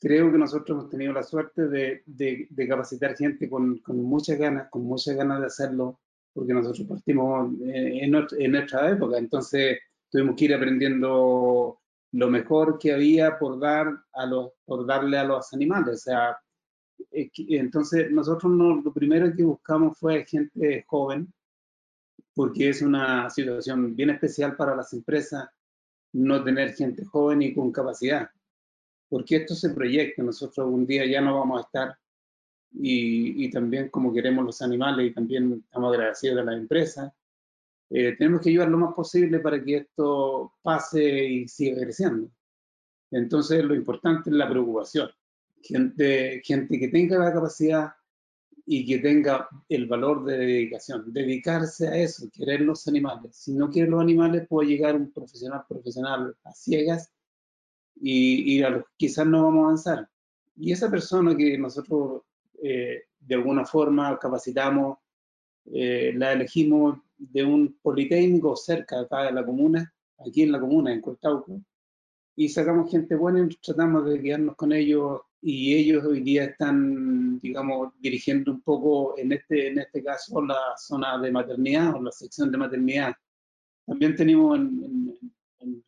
Creo 0.00 0.30
que 0.30 0.38
nosotros 0.38 0.78
hemos 0.78 0.90
tenido 0.90 1.12
la 1.12 1.22
suerte 1.22 1.68
de, 1.68 2.02
de, 2.06 2.68
capacitar 2.68 3.16
gente 3.16 3.50
con, 3.50 3.78
con, 3.78 4.02
muchas 4.02 4.38
ganas, 4.38 4.68
con 4.70 4.84
muchas 4.84 5.16
ganas 5.16 5.40
de 5.40 5.46
hacerlo, 5.46 6.00
porque 6.32 6.54
nosotros 6.54 6.86
partimos 6.86 7.52
en, 7.62 8.14
en 8.14 8.52
nuestra 8.52 8.90
época, 8.90 9.18
entonces 9.18 9.78
tuvimos 10.10 10.36
que 10.36 10.46
ir 10.46 10.54
aprendiendo 10.54 11.78
lo 12.12 12.30
mejor 12.30 12.78
que 12.78 12.92
había 12.92 13.38
por, 13.38 13.58
dar 13.58 13.86
a 14.12 14.26
los, 14.26 14.52
por 14.64 14.86
darle 14.86 15.18
a 15.18 15.24
los 15.24 15.52
animales. 15.52 15.94
O 15.94 15.98
sea, 15.98 16.38
entonces 17.10 18.10
nosotros 18.10 18.52
lo 18.52 18.92
primero 18.92 19.34
que 19.34 19.42
buscamos 19.42 19.98
fue 19.98 20.24
gente 20.24 20.84
joven, 20.86 21.32
porque 22.34 22.68
es 22.70 22.82
una 22.82 23.28
situación 23.30 23.94
bien 23.94 24.10
especial 24.10 24.56
para 24.56 24.74
las 24.74 24.92
empresas 24.92 25.48
no 26.12 26.42
tener 26.42 26.74
gente 26.74 27.04
joven 27.04 27.42
y 27.42 27.54
con 27.54 27.70
capacidad, 27.70 28.30
porque 29.08 29.36
esto 29.36 29.54
se 29.54 29.70
proyecta, 29.70 30.22
nosotros 30.22 30.66
un 30.70 30.86
día 30.86 31.04
ya 31.06 31.20
no 31.20 31.38
vamos 31.38 31.58
a 31.60 31.64
estar 31.64 31.98
y, 32.72 33.44
y 33.44 33.50
también 33.50 33.88
como 33.88 34.12
queremos 34.12 34.44
los 34.44 34.62
animales 34.62 35.10
y 35.10 35.14
también 35.14 35.62
estamos 35.64 35.92
agradecidos 35.92 36.36
de 36.36 36.44
las 36.44 36.56
empresas, 36.56 37.12
eh, 37.90 38.14
tenemos 38.18 38.42
que 38.42 38.50
ayudar 38.50 38.68
lo 38.68 38.78
más 38.78 38.94
posible 38.94 39.38
para 39.40 39.62
que 39.62 39.76
esto 39.76 40.52
pase 40.62 41.24
y 41.24 41.48
siga 41.48 41.80
creciendo. 41.80 42.30
Entonces 43.10 43.64
lo 43.64 43.74
importante 43.74 44.28
es 44.30 44.36
la 44.36 44.48
preocupación, 44.48 45.10
gente, 45.62 46.42
gente 46.44 46.78
que 46.78 46.88
tenga 46.88 47.18
la 47.18 47.32
capacidad 47.32 47.92
y 48.66 48.84
que 48.84 48.98
tenga 48.98 49.48
el 49.70 49.86
valor 49.86 50.24
de 50.24 50.36
dedicación, 50.36 51.10
dedicarse 51.10 51.88
a 51.88 51.96
eso, 51.96 52.28
querer 52.30 52.60
los 52.60 52.86
animales. 52.86 53.34
Si 53.34 53.54
no 53.54 53.70
quiere 53.70 53.88
los 53.88 54.02
animales, 54.02 54.46
puede 54.46 54.68
llegar 54.68 54.94
un 54.94 55.10
profesional 55.10 55.64
profesional 55.66 56.36
a 56.44 56.52
ciegas 56.52 57.10
y, 57.96 58.56
y 58.56 58.62
a 58.62 58.68
los, 58.68 58.84
quizás 58.98 59.26
no 59.26 59.44
vamos 59.44 59.60
a 59.60 59.64
avanzar. 59.64 60.10
Y 60.56 60.72
esa 60.72 60.90
persona 60.90 61.34
que 61.34 61.56
nosotros 61.56 62.22
eh, 62.62 63.04
de 63.18 63.34
alguna 63.34 63.64
forma 63.64 64.18
capacitamos, 64.18 64.98
eh, 65.66 66.12
la 66.14 66.32
elegimos 66.32 66.98
de 67.16 67.44
un 67.44 67.78
politécnico 67.82 68.56
cerca 68.56 69.00
acá 69.00 69.24
de 69.24 69.32
la 69.32 69.44
comuna, 69.44 69.92
aquí 70.18 70.42
en 70.42 70.52
la 70.52 70.60
comuna, 70.60 70.92
en 70.92 71.00
Cortauco, 71.00 71.60
y 72.36 72.48
sacamos 72.48 72.90
gente 72.90 73.16
buena 73.16 73.40
y 73.40 73.56
tratamos 73.56 74.08
de 74.08 74.22
quedarnos 74.22 74.56
con 74.56 74.72
ellos 74.72 75.20
y 75.40 75.74
ellos 75.74 76.04
hoy 76.04 76.20
día 76.20 76.44
están, 76.44 77.38
digamos, 77.38 77.92
dirigiendo 78.00 78.52
un 78.52 78.60
poco, 78.60 79.16
en 79.18 79.32
este, 79.32 79.68
en 79.68 79.78
este 79.78 80.02
caso, 80.02 80.40
la 80.42 80.76
zona 80.76 81.18
de 81.18 81.30
maternidad 81.30 81.94
o 81.94 82.02
la 82.02 82.12
sección 82.12 82.50
de 82.50 82.58
maternidad. 82.58 83.14
También 83.86 84.16
tenemos 84.16 84.58
en, 84.58 85.18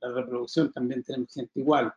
la 0.00 0.12
reproducción, 0.12 0.72
también 0.72 1.02
tenemos 1.02 1.32
gente 1.32 1.60
igual. 1.60 1.92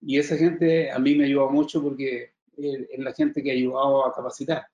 Y 0.00 0.18
esa 0.18 0.36
gente 0.36 0.90
a 0.90 0.98
mí 0.98 1.14
me 1.14 1.24
ayuda 1.24 1.48
mucho 1.48 1.82
porque 1.82 2.32
es 2.56 2.98
la 2.98 3.12
gente 3.12 3.42
que 3.42 3.50
ha 3.50 3.54
ayudado 3.54 4.06
a 4.06 4.14
capacitar. 4.14 4.66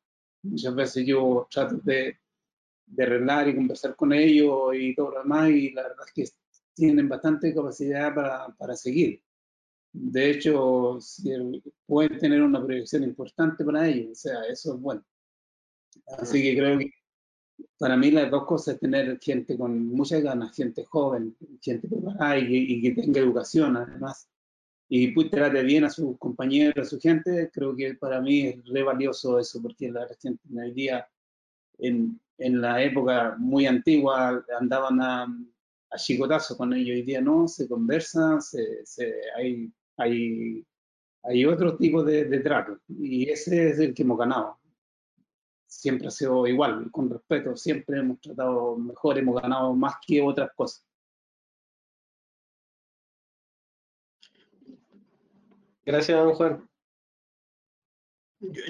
Muchas 0.43 0.75
veces 0.75 1.07
yo 1.07 1.47
trato 1.51 1.77
de, 1.83 2.19
de 2.87 3.03
arreglar 3.03 3.49
y 3.49 3.55
conversar 3.55 3.97
con 3.97 4.13
ellos 4.13 4.75
y 4.75 4.95
todo 4.95 5.11
lo 5.13 5.23
demás, 5.23 5.51
y 5.51 5.71
la 5.73 5.83
verdad 5.83 6.07
es 6.07 6.13
que 6.13 6.37
tienen 6.75 7.09
bastante 7.09 7.55
capacidad 7.55 8.15
para, 8.15 8.49
para 8.57 8.77
seguir. 8.77 9.23
De 9.93 10.31
hecho, 10.31 10.99
pueden 11.87 12.19
tener 12.19 12.43
una 12.43 12.65
proyección 12.65 13.03
importante 13.03 13.65
para 13.65 13.89
ellos, 13.89 14.13
o 14.13 14.15
sea, 14.15 14.43
eso 14.45 14.75
es 14.75 14.81
bueno. 14.81 15.05
Así 16.19 16.43
que 16.43 16.57
creo 16.57 16.79
que 16.79 16.93
para 17.79 17.97
mí 17.97 18.11
las 18.11 18.31
dos 18.31 18.45
cosas 18.45 18.75
es 18.75 18.81
tener 18.81 19.19
gente 19.21 19.57
con 19.57 19.87
muchas 19.89 20.23
ganas, 20.23 20.55
gente 20.55 20.85
joven, 20.85 21.37
gente 21.61 21.89
preparada 21.89 22.39
y, 22.39 22.81
que 22.83 22.93
tenga 22.93 23.21
educación 23.21 23.77
además, 23.77 24.29
y 24.89 25.09
pues 25.09 25.31
trate 25.31 25.63
bien 25.63 25.85
a 25.85 25.91
sus 25.91 26.19
compañeros, 26.19 26.87
a 26.87 26.89
su 26.89 26.99
gente, 26.99 27.51
creo 27.53 27.77
que 27.77 27.95
para 27.95 28.21
mí 28.21 28.47
es 28.49 28.65
re 28.67 28.83
valioso 28.83 29.39
eso, 29.39 29.61
porque 29.63 29.91
la 29.91 30.07
gente 30.21 30.41
hoy 30.57 30.73
día, 30.73 31.07
en, 31.79 32.21
en 32.39 32.61
la 32.61 32.83
época 32.83 33.37
muy 33.39 33.67
antigua, 33.67 34.45
andaban 34.59 35.01
a, 35.01 35.25
a 35.91 35.97
chicotazo 35.97 36.57
con 36.57 36.73
ellos, 36.73 36.97
hoy 36.97 37.03
día 37.03 37.21
no, 37.21 37.49
se 37.49 37.69
conversa, 37.69 38.41
se, 38.41 38.85
se, 38.87 39.15
hay 39.37 39.71
hay, 39.99 40.65
hay 41.25 41.45
otro 41.45 41.77
tipo 41.77 42.03
de, 42.03 42.25
de, 42.25 42.41
trato 42.41 42.79
y 42.89 43.29
ese 43.29 43.71
es 43.71 43.79
el 43.81 43.93
que 43.93 44.03
hemos 44.03 44.19
ganado. 44.19 44.59
Siempre 45.67 46.09
ha 46.09 46.11
sido 46.11 46.47
igual, 46.47 46.91
con 46.91 47.11
respeto, 47.11 47.55
siempre 47.55 47.99
hemos 47.99 48.21
tratado 48.21 48.77
mejor, 48.79 49.19
hemos 49.19 49.41
ganado 49.43 49.75
más 49.75 49.97
que 50.07 50.23
otras 50.23 50.51
cosas. 50.55 50.88
Gracias, 55.89 56.19
don 56.19 56.35
Juan. 56.35 56.69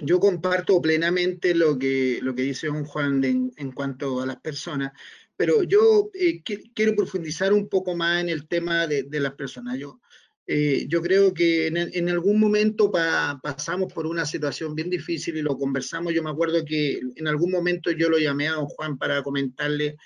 Yo, 0.02 0.20
comparto 0.20 0.80
plenamente 0.80 1.52
lo 1.52 1.76
que, 1.76 2.20
lo 2.22 2.32
que 2.32 2.42
dice 2.42 2.68
don 2.68 2.84
Juan 2.84 3.24
en 3.24 3.72
cuanto 3.72 4.22
a 4.22 4.26
las 4.26 4.40
personas, 4.40 4.92
pero 5.36 5.64
yo 5.64 6.10
eh, 6.14 6.42
quiero 6.42 6.94
profundizar 6.94 7.52
un 7.52 7.68
poco 7.68 7.96
más 7.96 8.20
en 8.20 8.28
el 8.28 8.46
tema 8.46 8.86
de, 8.86 9.02
de 9.02 9.18
las 9.20 9.34
personas. 9.34 9.76
Yo, 9.78 10.00
eh, 10.46 10.86
yo 10.88 11.02
creo 11.02 11.34
que 11.34 11.66
en, 11.66 12.08
algún 12.08 12.40
momento 12.40 12.90
pasamos 12.90 13.92
por 13.92 14.06
una 14.06 14.24
situación 14.24 14.74
bien 14.74 14.88
difícil 14.88 15.36
y 15.36 15.42
lo 15.42 15.58
conversamos. 15.58 16.14
Yo 16.14 16.22
me 16.22 16.30
acuerdo 16.30 16.64
que 16.64 17.00
en 17.16 17.28
algún 17.28 17.50
momento 17.50 17.90
yo 17.90 18.08
lo 18.08 18.18
llamé 18.18 18.48
a 18.48 18.52
don 18.52 18.66
Juan 18.66 18.96
para 18.96 19.22
comentarle 19.22 19.96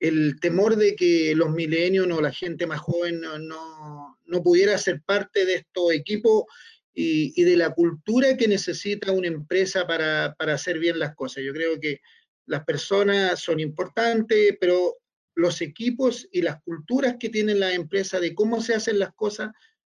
el 0.00 0.40
temor 0.40 0.76
de 0.76 0.96
que 0.96 1.34
los 1.36 1.50
milenios 1.50 2.06
o 2.10 2.20
la 2.20 2.32
gente 2.32 2.66
más 2.66 2.80
joven 2.80 3.20
no, 3.20 3.38
no, 3.38 4.42
pudiera 4.42 4.76
ser 4.78 5.02
parte 5.02 5.44
de 5.44 5.56
estos 5.56 5.92
equipos 5.92 6.44
y, 6.92 7.42
de 7.44 7.56
la 7.56 7.72
cultura 7.74 8.36
que 8.36 8.48
necesita 8.48 9.12
una 9.12 9.28
empresa 9.28 9.86
para, 9.86 10.34
para 10.38 10.54
hacer 10.54 10.78
bien 10.78 10.98
las 10.98 11.14
cosas. 11.14 11.44
Yo 11.44 11.52
creo 11.52 11.78
que 11.78 12.00
las 12.46 12.64
personas 12.64 13.38
son 13.40 13.60
importantes, 13.60 14.56
pero 14.60 14.96
los 15.34 15.60
equipos 15.60 16.28
y 16.32 16.42
las 16.42 16.60
culturas 16.62 17.16
que 17.20 17.28
tienen 17.28 17.60
las 17.60 17.74
empresas 17.74 18.20
de 18.20 18.34
cómo 18.34 18.60
se 18.60 18.74
hacen 18.74 18.98
las 18.98 19.12
cosas 19.14 19.50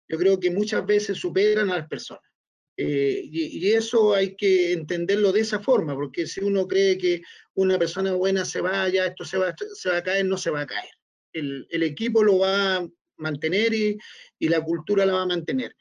yo 0.08 0.18
creo 0.18 0.40
que 0.40 0.50
muchas 0.50 0.84
veces 0.86 1.18
superan 1.18 1.70
a 1.70 1.78
las 1.78 1.88
personas. 1.88 2.22
Eh, 2.80 3.22
y, 3.24 3.72
eso 3.72 4.14
hay 4.14 4.36
que 4.36 4.72
entenderlo 4.72 5.32
de 5.32 5.40
esa 5.40 5.58
forma, 5.58 5.96
porque 5.96 6.28
si 6.28 6.40
uno 6.40 6.68
cree 6.68 6.96
que 6.96 7.22
una 7.54 7.76
persona 7.76 8.12
buena 8.12 8.44
se 8.44 8.60
vaya, 8.60 9.06
esto 9.06 9.24
se 9.24 9.36
va, 9.36 9.52
se 9.74 9.90
va 9.90 9.96
a 9.96 10.02
caer, 10.04 10.24
no 10.24 10.36
se 10.36 10.50
va 10.50 10.60
a 10.60 10.66
caer. 10.66 10.90
El, 11.32 11.66
el 11.70 11.82
equipo 11.82 12.22
lo 12.22 12.38
va 12.38 12.76
a 12.76 12.88
mantener 13.16 13.74
y, 13.74 13.98
y, 14.38 14.48
la 14.48 14.62
cultura 14.62 15.04
la 15.04 15.14
va 15.14 15.22
a 15.22 15.26
mantener. 15.26 15.74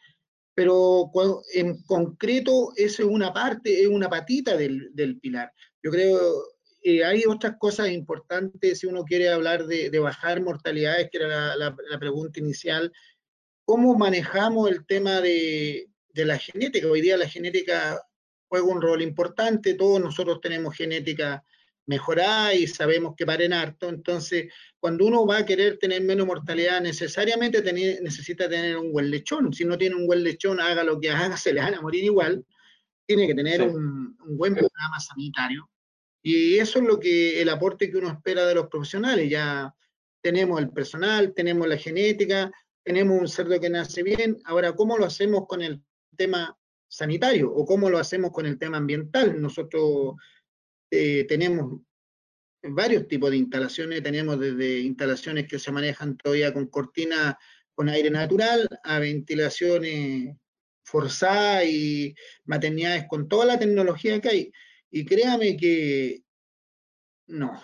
Pero 0.55 1.11
en 1.53 1.83
concreto, 1.83 2.73
eso 2.75 3.03
es 3.03 3.09
una 3.09 3.31
parte, 3.31 3.79
es 3.79 3.87
una 3.87 4.09
patita 4.09 4.57
del, 4.57 4.89
del 4.93 5.19
pilar. 5.19 5.51
Yo 5.83 5.91
creo 5.91 6.19
eh, 6.81 7.05
hay 7.05 7.25
otras 7.27 7.57
cosas 7.59 7.89
importantes 7.89 8.79
si 8.79 8.87
uno 8.87 9.03
quiere 9.03 9.29
hablar 9.29 9.67
de, 9.67 9.91
de 9.91 9.99
bajar 9.99 10.41
mortalidades, 10.41 11.09
que 11.11 11.17
era 11.17 11.27
la, 11.27 11.55
la, 11.57 11.75
la 11.91 11.99
pregunta 11.99 12.39
inicial, 12.39 12.91
cómo 13.65 13.95
manejamos 13.95 14.71
el 14.71 14.83
tema 14.87 15.21
de, 15.21 15.89
la 16.25 16.37
genética. 16.37 16.87
Hoy 16.87 17.01
día 17.01 17.17
la 17.17 17.27
genética 17.27 18.01
juega 18.47 18.65
un 18.65 18.81
rol 18.81 19.01
importante, 19.01 19.73
todos 19.73 19.99
nosotros 19.99 20.39
tenemos 20.41 20.75
genética 20.75 21.43
mejorada 21.85 22.53
y 22.53 22.67
sabemos 22.67 23.15
que 23.15 23.25
paren 23.25 23.53
harto, 23.53 23.87
entonces 23.87 24.51
cuando 24.79 25.05
uno 25.05 25.25
va 25.25 25.39
a 25.39 25.45
querer 25.45 25.77
tener 25.77 26.01
menos 26.01 26.27
mortalidad, 26.27 26.81
necesariamente 26.81 27.61
necesita 28.01 28.47
tener 28.49 28.77
un 28.77 28.91
buen 28.91 29.09
lechón. 29.09 29.53
Si 29.53 29.65
no 29.65 29.77
tiene 29.77 29.95
un 29.95 30.05
buen 30.05 30.23
lechón, 30.23 30.59
haga 30.59 30.83
lo 30.83 30.99
que 30.99 31.09
haga, 31.09 31.37
se 31.37 31.53
le 31.53 31.61
van 31.61 31.75
a 31.75 31.81
morir 31.81 32.03
igual. 32.03 32.45
Tiene 33.05 33.25
que 33.25 33.35
tener 33.35 33.61
un, 33.61 34.17
un, 34.19 34.37
buen 34.37 34.53
programa 34.53 34.99
sanitario. 34.99 35.69
Y 36.21 36.57
eso 36.57 36.79
es 36.79 36.85
lo 36.85 36.99
que 36.99 37.41
el 37.41 37.47
aporte 37.47 37.89
que 37.89 37.97
uno 37.97 38.09
espera 38.09 38.45
de 38.45 38.55
los 38.55 38.67
profesionales. 38.67 39.29
Ya 39.29 39.73
tenemos 40.21 40.59
el 40.59 40.69
personal, 40.71 41.33
tenemos 41.33 41.67
la 41.69 41.77
genética, 41.77 42.51
tenemos 42.83 43.19
un 43.19 43.27
cerdo 43.27 43.59
que 43.59 43.69
nace 43.69 44.03
bien, 44.03 44.37
ahora, 44.45 44.73
¿cómo 44.73 44.97
lo 44.97 45.05
hacemos 45.05 45.45
con 45.47 45.61
el 45.61 45.81
tema 46.17 46.57
sanitario 46.89 47.51
o 47.53 47.65
cómo 47.65 47.89
lo 47.89 47.97
hacemos 47.97 48.31
con 48.31 48.45
el 48.45 48.57
tema 48.57 48.77
ambiental. 48.77 49.39
Nosotros 49.41 50.15
eh, 50.91 51.25
tenemos 51.25 51.81
varios 52.63 53.07
tipos 53.07 53.31
de 53.31 53.37
instalaciones, 53.37 54.03
tenemos 54.03 54.39
desde 54.39 54.79
instalaciones 54.79 55.47
que 55.47 55.59
se 55.59 55.71
manejan 55.71 56.17
todavía 56.17 56.53
con 56.53 56.67
cortina 56.67 57.37
con 57.73 57.89
aire 57.89 58.09
natural 58.09 58.67
a 58.83 58.97
ventilaciones 58.97 60.35
forzadas 60.83 61.65
y 61.65 62.15
maternidades 62.45 63.05
con 63.07 63.27
toda 63.27 63.45
la 63.45 63.59
tecnología 63.59 64.19
que 64.19 64.29
hay. 64.29 64.51
Y 64.89 65.05
créame 65.05 65.55
que 65.57 66.23
no, 67.27 67.61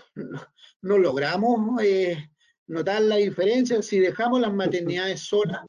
no, 0.82 0.98
logramos 0.98 1.82
eh, 1.82 2.30
notar 2.68 3.02
la 3.02 3.16
diferencia. 3.16 3.82
Si 3.82 4.00
dejamos 4.00 4.42
las 4.42 4.54
maternidades 4.54 5.22
solas, 5.22 5.66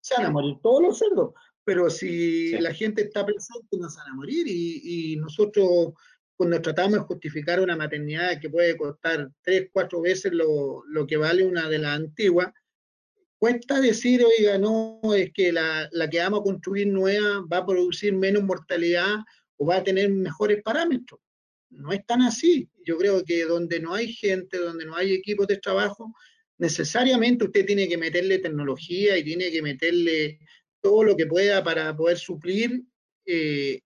se 0.00 0.14
van 0.16 0.26
a 0.26 0.30
morir 0.30 0.56
todos 0.62 0.82
los 0.82 0.98
cerdos. 0.98 1.32
Pero 1.66 1.90
si 1.90 2.52
la 2.52 2.72
gente 2.72 3.02
está 3.02 3.26
presente, 3.26 3.76
no 3.76 3.90
se 3.90 3.98
van 3.98 4.12
a 4.12 4.14
morir. 4.14 4.46
Y, 4.46 5.12
y 5.12 5.16
nosotros 5.16 5.92
cuando 6.36 6.60
tratamos 6.60 7.00
de 7.00 7.04
justificar 7.04 7.60
una 7.60 7.76
maternidad 7.76 8.38
que 8.40 8.50
puede 8.50 8.76
costar 8.76 9.30
tres, 9.42 9.68
cuatro 9.72 10.02
veces 10.02 10.32
lo, 10.32 10.84
lo 10.86 11.06
que 11.06 11.16
vale 11.16 11.44
una 11.44 11.68
de 11.68 11.78
las 11.78 11.96
antiguas, 11.96 12.52
cuesta 13.38 13.80
decir, 13.80 14.22
oiga, 14.24 14.58
no, 14.58 15.00
es 15.14 15.32
que 15.32 15.50
la, 15.50 15.88
la, 15.92 16.08
que 16.08 16.18
vamos 16.18 16.40
a 16.40 16.44
construir 16.44 16.86
nueva 16.88 17.44
va 17.50 17.58
a 17.58 17.66
producir 17.66 18.14
menos 18.14 18.42
mortalidad 18.42 19.16
o 19.56 19.66
va 19.66 19.76
a 19.76 19.84
tener 19.84 20.10
mejores 20.10 20.62
parámetros. 20.62 21.20
No 21.70 21.92
es 21.92 22.04
tan 22.06 22.22
así. 22.22 22.68
Yo 22.84 22.96
creo 22.98 23.24
que 23.24 23.44
donde 23.44 23.80
no 23.80 23.94
hay 23.94 24.12
gente, 24.12 24.58
donde 24.58 24.84
no 24.84 24.94
hay 24.94 25.14
equipos 25.14 25.46
de 25.46 25.56
trabajo, 25.56 26.14
necesariamente 26.58 27.44
usted 27.44 27.66
tiene 27.66 27.88
que 27.88 27.98
meterle 27.98 28.38
tecnología 28.38 29.16
y 29.16 29.24
tiene 29.24 29.50
que 29.50 29.62
meterle 29.62 30.38
todo 30.86 31.02
lo 31.02 31.16
que 31.16 31.26
pueda 31.26 31.64
para 31.64 31.96
poder 31.96 32.16
suplir 32.16 32.84
eh, 33.26 33.80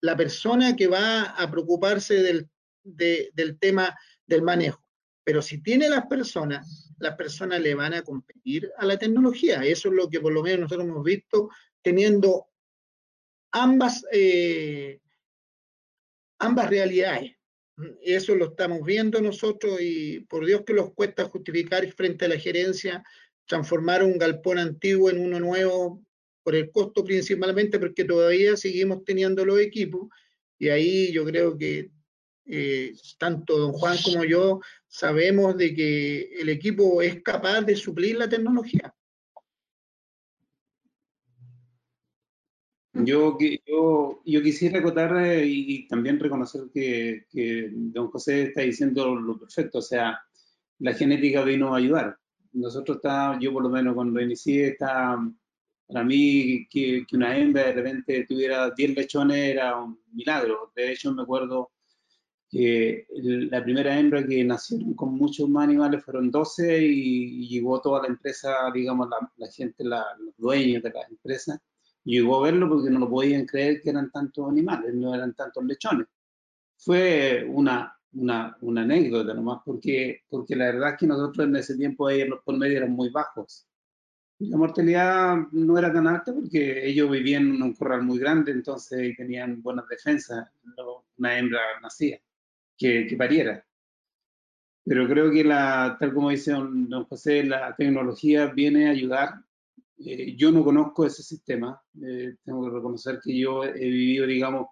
la 0.00 0.16
persona 0.16 0.74
que 0.74 0.86
va 0.86 1.24
a 1.24 1.50
preocuparse 1.50 2.14
del, 2.22 2.48
del 2.82 3.58
tema 3.58 3.94
del 4.26 4.40
manejo. 4.40 4.82
Pero 5.22 5.42
si 5.42 5.62
tiene 5.62 5.90
las 5.90 6.06
personas, 6.06 6.94
las 6.98 7.14
personas 7.14 7.60
le 7.60 7.74
van 7.74 7.92
a 7.92 8.02
competir 8.02 8.70
a 8.78 8.86
la 8.86 8.98
tecnología. 8.98 9.62
Eso 9.64 9.90
es 9.90 9.94
lo 9.94 10.08
que 10.08 10.18
por 10.18 10.32
lo 10.32 10.42
menos 10.42 10.60
nosotros 10.60 10.88
hemos 10.88 11.04
visto 11.04 11.50
teniendo 11.82 12.46
ambas, 13.52 14.02
eh, 14.12 14.98
ambas 16.38 16.70
realidades. 16.70 17.36
Eso 18.00 18.34
lo 18.34 18.46
estamos 18.46 18.80
viendo 18.82 19.20
nosotros 19.20 19.78
y 19.82 20.20
por 20.20 20.46
Dios 20.46 20.62
que 20.64 20.72
los 20.72 20.94
cuesta 20.94 21.24
justificar 21.24 21.86
frente 21.92 22.24
a 22.24 22.28
la 22.28 22.38
gerencia 22.38 23.04
transformar 23.46 24.02
un 24.02 24.18
galpón 24.18 24.58
antiguo 24.58 25.08
en 25.08 25.18
uno 25.18 25.40
nuevo 25.40 26.04
por 26.46 26.54
el 26.54 26.70
costo 26.70 27.04
principalmente 27.04 27.76
porque 27.80 28.04
todavía 28.04 28.56
seguimos 28.56 29.02
teniendo 29.02 29.44
los 29.44 29.58
equipos 29.58 30.08
y 30.60 30.68
ahí 30.68 31.10
yo 31.12 31.24
creo 31.24 31.58
que 31.58 31.90
eh, 32.44 32.92
tanto 33.18 33.58
don 33.58 33.72
Juan 33.72 33.96
como 34.04 34.24
yo 34.24 34.60
sabemos 34.86 35.56
de 35.56 35.74
que 35.74 36.30
el 36.38 36.48
equipo 36.48 37.02
es 37.02 37.20
capaz 37.20 37.62
de 37.62 37.74
suplir 37.74 38.16
la 38.16 38.28
tecnología. 38.28 38.94
Yo, 42.92 43.36
yo, 43.66 44.22
yo 44.24 44.40
quisiera 44.40 44.78
acotar 44.78 45.16
eh, 45.26 45.44
y, 45.44 45.88
también 45.88 46.20
reconocer 46.20 46.62
que, 46.72 47.26
que, 47.28 47.70
don 47.72 48.06
José 48.12 48.44
está 48.44 48.60
diciendo 48.60 49.16
lo 49.16 49.36
perfecto, 49.36 49.78
o 49.78 49.82
sea, 49.82 50.20
la 50.78 50.94
genética 50.94 51.42
vino 51.42 51.74
a 51.74 51.78
ayudar. 51.78 52.16
Nosotros 52.52 52.98
está, 52.98 53.36
yo 53.40 53.52
por 53.52 53.64
lo 53.64 53.68
menos 53.68 53.96
cuando 53.96 54.20
inicié, 54.20 54.68
está 54.68 55.18
para 55.86 56.04
mí 56.04 56.66
que, 56.68 57.04
que, 57.06 57.16
una 57.16 57.36
hembra 57.36 57.64
de 57.64 57.72
repente 57.72 58.26
tuviera 58.28 58.70
10 58.70 58.96
lechones 58.96 59.36
era 59.36 59.76
un 59.76 60.00
milagro. 60.12 60.72
De 60.74 60.92
hecho, 60.92 61.12
me 61.12 61.22
acuerdo 61.22 61.70
que 62.50 63.06
la 63.50 63.62
primera 63.62 63.98
hembra 63.98 64.26
que 64.26 64.44
nacieron 64.44 64.94
con 64.94 65.14
muchos 65.14 65.48
más 65.48 65.64
animales 65.64 66.04
fueron 66.04 66.30
12 66.30 66.82
y, 66.82 67.48
llegó 67.48 67.80
toda 67.80 68.02
la 68.02 68.08
empresa, 68.08 68.70
digamos, 68.72 69.08
la, 69.36 69.48
gente, 69.48 69.84
la, 69.84 70.04
los 70.18 70.36
dueños 70.36 70.82
de 70.82 70.90
la 70.90 71.02
empresa, 71.08 71.60
llegó 72.04 72.38
a 72.38 72.44
verlo 72.50 72.68
porque 72.68 72.90
no 72.90 73.00
lo 73.00 73.10
podían 73.10 73.46
creer 73.46 73.80
que 73.82 73.90
eran 73.90 74.10
tantos 74.10 74.48
animales, 74.48 74.94
no 74.94 75.14
eran 75.14 75.34
tantos 75.34 75.64
lechones. 75.64 76.06
Fue 76.76 77.44
una, 77.48 77.96
una, 78.12 78.56
una 78.60 78.82
anécdota 78.82 79.34
nomás, 79.34 79.60
porque, 79.64 80.22
porque 80.28 80.56
la 80.56 80.66
verdad 80.66 80.90
es 80.92 80.98
que 80.98 81.06
nosotros 81.06 81.46
en 81.46 81.56
ese 81.56 81.76
tiempo 81.76 82.10
los 82.10 82.42
por 82.44 82.56
medio 82.56 82.78
eran 82.78 82.92
muy 82.92 83.10
bajos 83.10 83.66
la 84.38 84.56
mortalidad 84.56 85.36
no 85.52 85.78
era 85.78 85.92
tan 85.92 86.06
alta 86.06 86.34
porque 86.34 86.86
ellos 86.86 87.10
vivían 87.10 87.54
en 87.54 87.62
un 87.62 87.72
corral 87.74 88.02
muy 88.02 88.18
grande, 88.18 88.52
entonces 88.52 89.16
tenían 89.16 89.62
buenas 89.62 89.88
defensas, 89.88 90.48
una 91.16 91.38
hembra 91.38 91.60
nacía, 91.80 92.20
que, 92.76 93.06
que, 93.06 93.16
pariera. 93.16 93.64
Pero 94.84 95.08
creo 95.08 95.30
que, 95.30 95.42
la, 95.42 95.96
tal 95.98 96.12
como 96.12 96.30
dice 96.30 96.52
don, 96.52 97.04
José, 97.08 97.44
la 97.44 97.74
tecnología 97.74 98.46
viene 98.46 98.88
a 98.88 98.90
ayudar. 98.90 99.34
Eh, 99.98 100.36
yo 100.36 100.52
no 100.52 100.62
conozco 100.62 101.06
ese 101.06 101.22
sistema, 101.22 101.80
eh, 102.02 102.36
tengo 102.44 102.64
que 102.64 102.76
reconocer 102.76 103.18
que 103.24 103.38
yo 103.38 103.64
he 103.64 103.72
vivido, 103.72 104.26
digamos, 104.26 104.68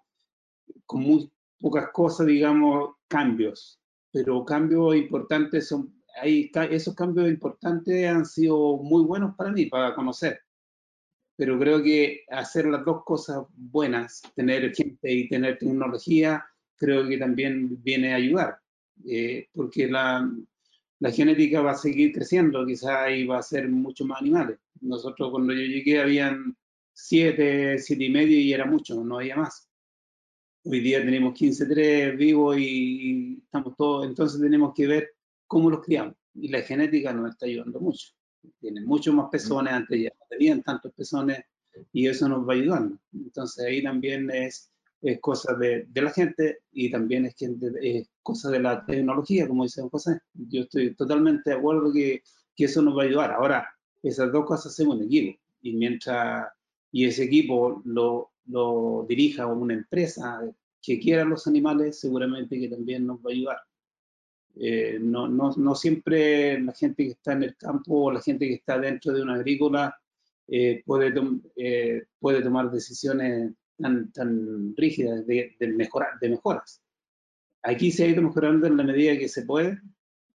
con 0.85 1.01
muy 1.01 1.31
pocas 1.59 1.89
cosas, 1.91 2.27
digamos, 2.27 2.95
cambios, 3.07 3.79
pero 4.11 4.45
cambios 4.45 4.95
importantes 4.95 5.67
son 5.67 5.94
esos 6.23 6.95
cambios 6.95 7.29
importantes 7.29 8.07
han 8.07 8.25
sido 8.25 8.77
muy 8.77 9.03
buenos 9.03 9.35
para 9.35 9.51
mí, 9.51 9.65
para 9.65 9.93
conocer. 9.93 10.39
Pero 11.35 11.59
creo 11.59 11.83
que 11.83 12.23
hacer 12.29 12.65
las 12.67 12.85
dos 12.85 13.03
cosas 13.03 13.43
buenas, 13.53 14.21
tener 14.35 14.73
gente 14.73 15.11
y 15.11 15.27
tener 15.27 15.57
tecnología, 15.57 16.45
creo 16.77 17.07
que 17.07 17.17
también 17.17 17.81
viene 17.83 18.13
a 18.13 18.17
ayudar. 18.17 18.59
Eh, 19.05 19.49
porque 19.53 19.87
la, 19.87 20.29
la, 20.99 21.11
genética 21.11 21.61
va 21.61 21.71
a 21.71 21.77
seguir 21.77 22.13
creciendo, 22.13 22.65
quizás 22.65 23.11
y 23.11 23.25
va 23.25 23.39
a 23.39 23.43
ser 23.43 23.67
mucho 23.69 24.05
más 24.05 24.21
animales. 24.21 24.57
Nosotros 24.79 25.31
cuando 25.31 25.51
yo 25.53 25.59
llegué 25.59 25.99
habían 25.99 26.55
siete, 26.93 27.77
siete 27.77 28.05
y 28.05 28.09
medio 28.09 28.39
y 28.39 28.53
era 28.53 28.65
mucho, 28.65 29.03
no 29.03 29.17
había 29.17 29.35
más. 29.35 29.69
Hoy 30.63 30.79
día 30.79 31.03
tenemos 31.03 31.37
15-3 31.37 32.17
vivos 32.17 32.57
y, 32.57 33.37
estamos 33.43 33.75
todos, 33.75 34.07
entonces 34.07 34.41
tenemos 34.41 34.73
que 34.73 34.87
ver 34.87 35.14
cómo 35.47 35.69
los 35.69 35.83
criamos. 35.83 36.15
Y 36.33 36.49
la 36.49 36.61
genética 36.61 37.13
nos 37.13 37.31
está 37.31 37.45
ayudando 37.45 37.79
mucho. 37.79 38.09
Tienen 38.59 38.85
muchos 38.85 39.13
más 39.13 39.29
pezones, 39.31 39.73
antes 39.73 40.01
ya 40.01 40.09
no 40.09 40.25
tenían 40.29 40.61
tantos 40.61 40.93
pezones 40.93 41.39
y 41.91 42.07
eso 42.07 42.27
nos 42.29 42.47
va 42.47 42.53
ayudando. 42.53 42.97
Entonces 43.13 43.65
ahí 43.65 43.81
también 43.81 44.29
es, 44.29 44.71
es 45.01 45.19
cosa 45.19 45.55
de, 45.55 45.85
de, 45.89 46.01
la 46.01 46.11
gente 46.11 46.59
y 46.71 46.91
también 46.91 47.25
es, 47.25 47.35
es 47.81 48.09
cosa 48.21 48.51
de 48.51 48.59
la 48.59 48.85
tecnología, 48.85 49.47
como 49.47 49.63
dice 49.63 49.81
José. 49.89 50.19
Yo 50.33 50.61
estoy 50.61 50.95
totalmente 50.95 51.49
de 51.49 51.55
acuerdo 51.55 51.91
que, 51.91 52.21
que 52.55 52.65
eso 52.65 52.81
nos 52.81 52.97
va 52.97 53.03
a 53.03 53.05
ayudar. 53.05 53.31
Ahora, 53.31 53.67
esas 54.03 54.31
dos 54.31 54.45
cosas 54.45 54.73
hacemos 54.73 54.97
un 54.97 55.05
equipo 55.05 55.39
y 55.61 55.73
mientras 55.73 56.47
y 56.91 57.05
ese 57.05 57.23
equipo 57.23 57.81
lo, 57.83 58.31
lo 58.45 59.05
dirija 59.09 59.47
una 59.47 59.73
empresa 59.73 60.39
que 60.81 60.97
quiera 60.99 61.25
los 61.25 61.45
animales, 61.45 61.99
seguramente 61.99 62.59
que 62.59 62.69
también 62.69 63.05
nos 63.05 63.17
va 63.17 63.31
a 63.31 63.33
ayudar. 63.33 63.57
Eh, 64.57 64.99
no, 65.01 65.75
siempre 65.75 66.59
la 66.61 66.73
gente 66.73 67.03
que 67.03 67.11
está 67.11 67.33
en 67.33 67.43
el 67.43 67.55
campo 67.57 68.05
o 68.05 68.11
la 68.11 68.21
gente 68.21 68.47
que 68.47 68.55
está 68.55 68.79
dentro 68.79 69.11
de 69.11 69.21
una 69.21 69.35
agrícola 69.35 69.99
eh, 70.47 70.81
puede, 70.85 71.13
eh, 71.57 72.05
puede 72.19 72.41
tomar 72.41 72.71
decisiones 72.71 73.51
tan, 73.77 74.73
rígidas 74.77 75.25
de 75.27 75.55
mejoras. 76.21 76.81
Aquí 77.63 77.91
se 77.91 78.05
ha 78.05 78.07
ido 78.07 78.21
mejorando 78.21 78.67
en 78.67 78.77
la 78.77 78.83
medida 78.83 79.17
que 79.17 79.27
se 79.27 79.43
puede. 79.43 79.79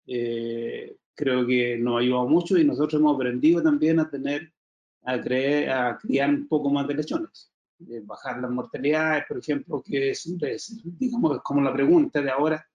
creo 0.06 1.46
que 1.46 1.78
nos 1.78 1.96
ha 1.96 2.00
ayudado 2.00 2.28
mucho 2.28 2.58
y 2.58 2.66
nosotros 2.66 3.00
hemos 3.00 3.16
aprendido 3.16 3.62
también 3.62 4.00
a 4.00 4.10
tener, 4.10 4.52
a, 5.04 5.22
creer, 5.22 5.70
a 5.70 5.98
criar 5.98 6.30
un 6.30 6.48
poco 6.48 6.70
más 6.70 6.88
de 6.88 6.96
lechones. 6.96 7.52
bajar 8.04 8.42
las 8.42 8.52
mortalidades, 8.52 9.26
por 9.28 9.38
ejemplo, 9.38 9.82
que 9.82 10.10
es, 10.10 10.28
digamos, 10.84 11.42
como 11.44 11.62
la 11.62 11.72
pregunta 11.72 12.22
de 12.22 12.32
ahora, 12.32 12.69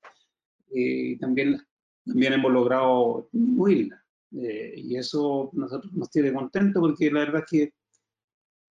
y 0.74 1.16
también, 1.18 1.60
también 2.04 2.32
hemos 2.34 2.52
logrado 2.52 3.28
disminuirla. 3.32 4.04
Eh, 4.37 4.74
y 4.76 4.96
eso 4.96 5.50
nosotros 5.52 5.92
nos 5.92 6.10
tiene 6.10 6.32
contentos 6.32 6.80
porque 6.80 7.10
la 7.10 7.20
verdad 7.20 7.44
es 7.44 7.50
que, 7.50 7.72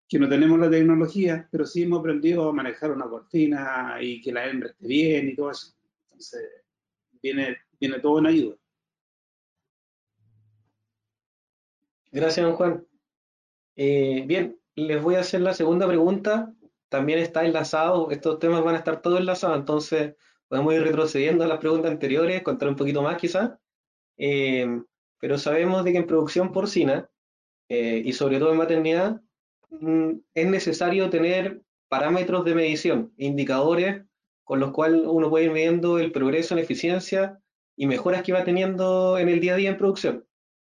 que 0.09 0.19
no 0.19 0.27
tenemos 0.27 0.59
la 0.59 0.69
tecnología, 0.69 1.47
pero 1.49 1.65
sí 1.65 1.83
hemos 1.83 1.99
aprendido 1.99 2.49
a 2.49 2.53
manejar 2.53 2.91
una 2.91 3.07
cortina 3.07 3.97
y 4.01 4.21
que 4.21 4.33
la 4.33 4.45
hembra 4.45 4.69
esté 4.69 4.87
bien 4.87 5.29
y 5.29 5.35
todo 5.35 5.51
eso. 5.51 5.73
Entonces, 6.03 6.41
viene, 7.21 7.57
viene 7.79 7.99
todo 7.99 8.19
en 8.19 8.25
ayuda. 8.25 8.57
Gracias, 12.11 12.45
don 12.45 12.55
Juan. 12.55 12.85
Eh, 13.75 14.23
bien, 14.27 14.59
les 14.75 15.01
voy 15.01 15.15
a 15.15 15.21
hacer 15.21 15.41
la 15.41 15.53
segunda 15.53 15.87
pregunta. 15.87 16.53
También 16.89 17.19
está 17.19 17.43
enlazado, 17.43 18.11
estos 18.11 18.37
temas 18.37 18.63
van 18.63 18.75
a 18.75 18.79
estar 18.79 19.01
todos 19.01 19.19
enlazados, 19.19 19.57
entonces 19.57 20.15
podemos 20.53 20.75
ir 20.75 20.83
retrocediendo 20.83 21.43
a 21.43 21.47
las 21.47 21.57
preguntas 21.57 21.89
anteriores, 21.89 22.43
contar 22.43 22.69
un 22.69 22.75
poquito 22.75 23.01
más 23.01 23.17
quizás, 23.17 23.53
eh, 24.17 24.67
pero 25.19 25.39
sabemos 25.39 25.83
de 25.83 25.91
que 25.91 25.97
en 25.97 26.05
producción 26.05 26.51
porcina, 26.51 27.09
eh, 27.69 28.03
y 28.05 28.13
sobre 28.13 28.37
todo 28.37 28.51
en 28.51 28.59
maternidad, 28.59 29.19
mm, 29.71 30.11
es 30.35 30.47
necesario 30.47 31.09
tener 31.09 31.63
parámetros 31.89 32.45
de 32.45 32.53
medición, 32.53 33.11
indicadores 33.17 34.03
con 34.43 34.59
los 34.59 34.73
cuales 34.73 35.01
uno 35.05 35.27
puede 35.31 35.45
ir 35.45 35.51
midiendo 35.51 35.97
el 35.97 36.11
progreso 36.11 36.53
en 36.53 36.59
eficiencia 36.59 37.39
y 37.75 37.87
mejoras 37.87 38.21
que 38.21 38.33
va 38.33 38.43
teniendo 38.43 39.17
en 39.17 39.29
el 39.29 39.39
día 39.39 39.55
a 39.55 39.57
día 39.57 39.71
en 39.71 39.77
producción. 39.77 40.23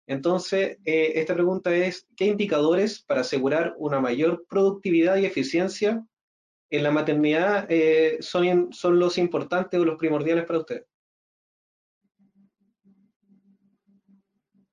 Entonces, 0.06 0.78
eh, 0.86 1.12
esta 1.16 1.34
pregunta 1.34 1.76
es, 1.76 2.06
¿qué 2.16 2.24
indicadores 2.24 3.02
para 3.02 3.20
asegurar 3.20 3.74
una 3.76 4.00
mayor 4.00 4.46
productividad 4.48 5.18
y 5.18 5.26
eficiencia 5.26 6.02
en 6.70 6.82
la 6.82 6.90
maternidad 6.90 7.66
eh, 7.68 8.18
son, 8.20 8.72
son 8.72 8.98
los 8.98 9.18
importantes 9.18 9.78
o 9.78 9.84
los 9.84 9.98
primordiales 9.98 10.44
para 10.44 10.60
usted? 10.60 10.84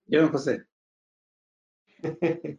Yo, 0.06 0.30
José. 0.30 0.66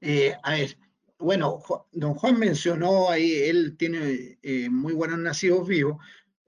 Eh, 0.00 0.32
a 0.44 0.52
ver, 0.52 0.78
bueno, 1.18 1.60
don 1.90 2.14
Juan 2.14 2.38
mencionó 2.38 3.10
ahí, 3.10 3.34
él 3.34 3.76
tiene 3.76 4.38
muy 4.70 4.92
buenos 4.94 5.18
nacidos 5.18 5.66
vivos, 5.66 5.96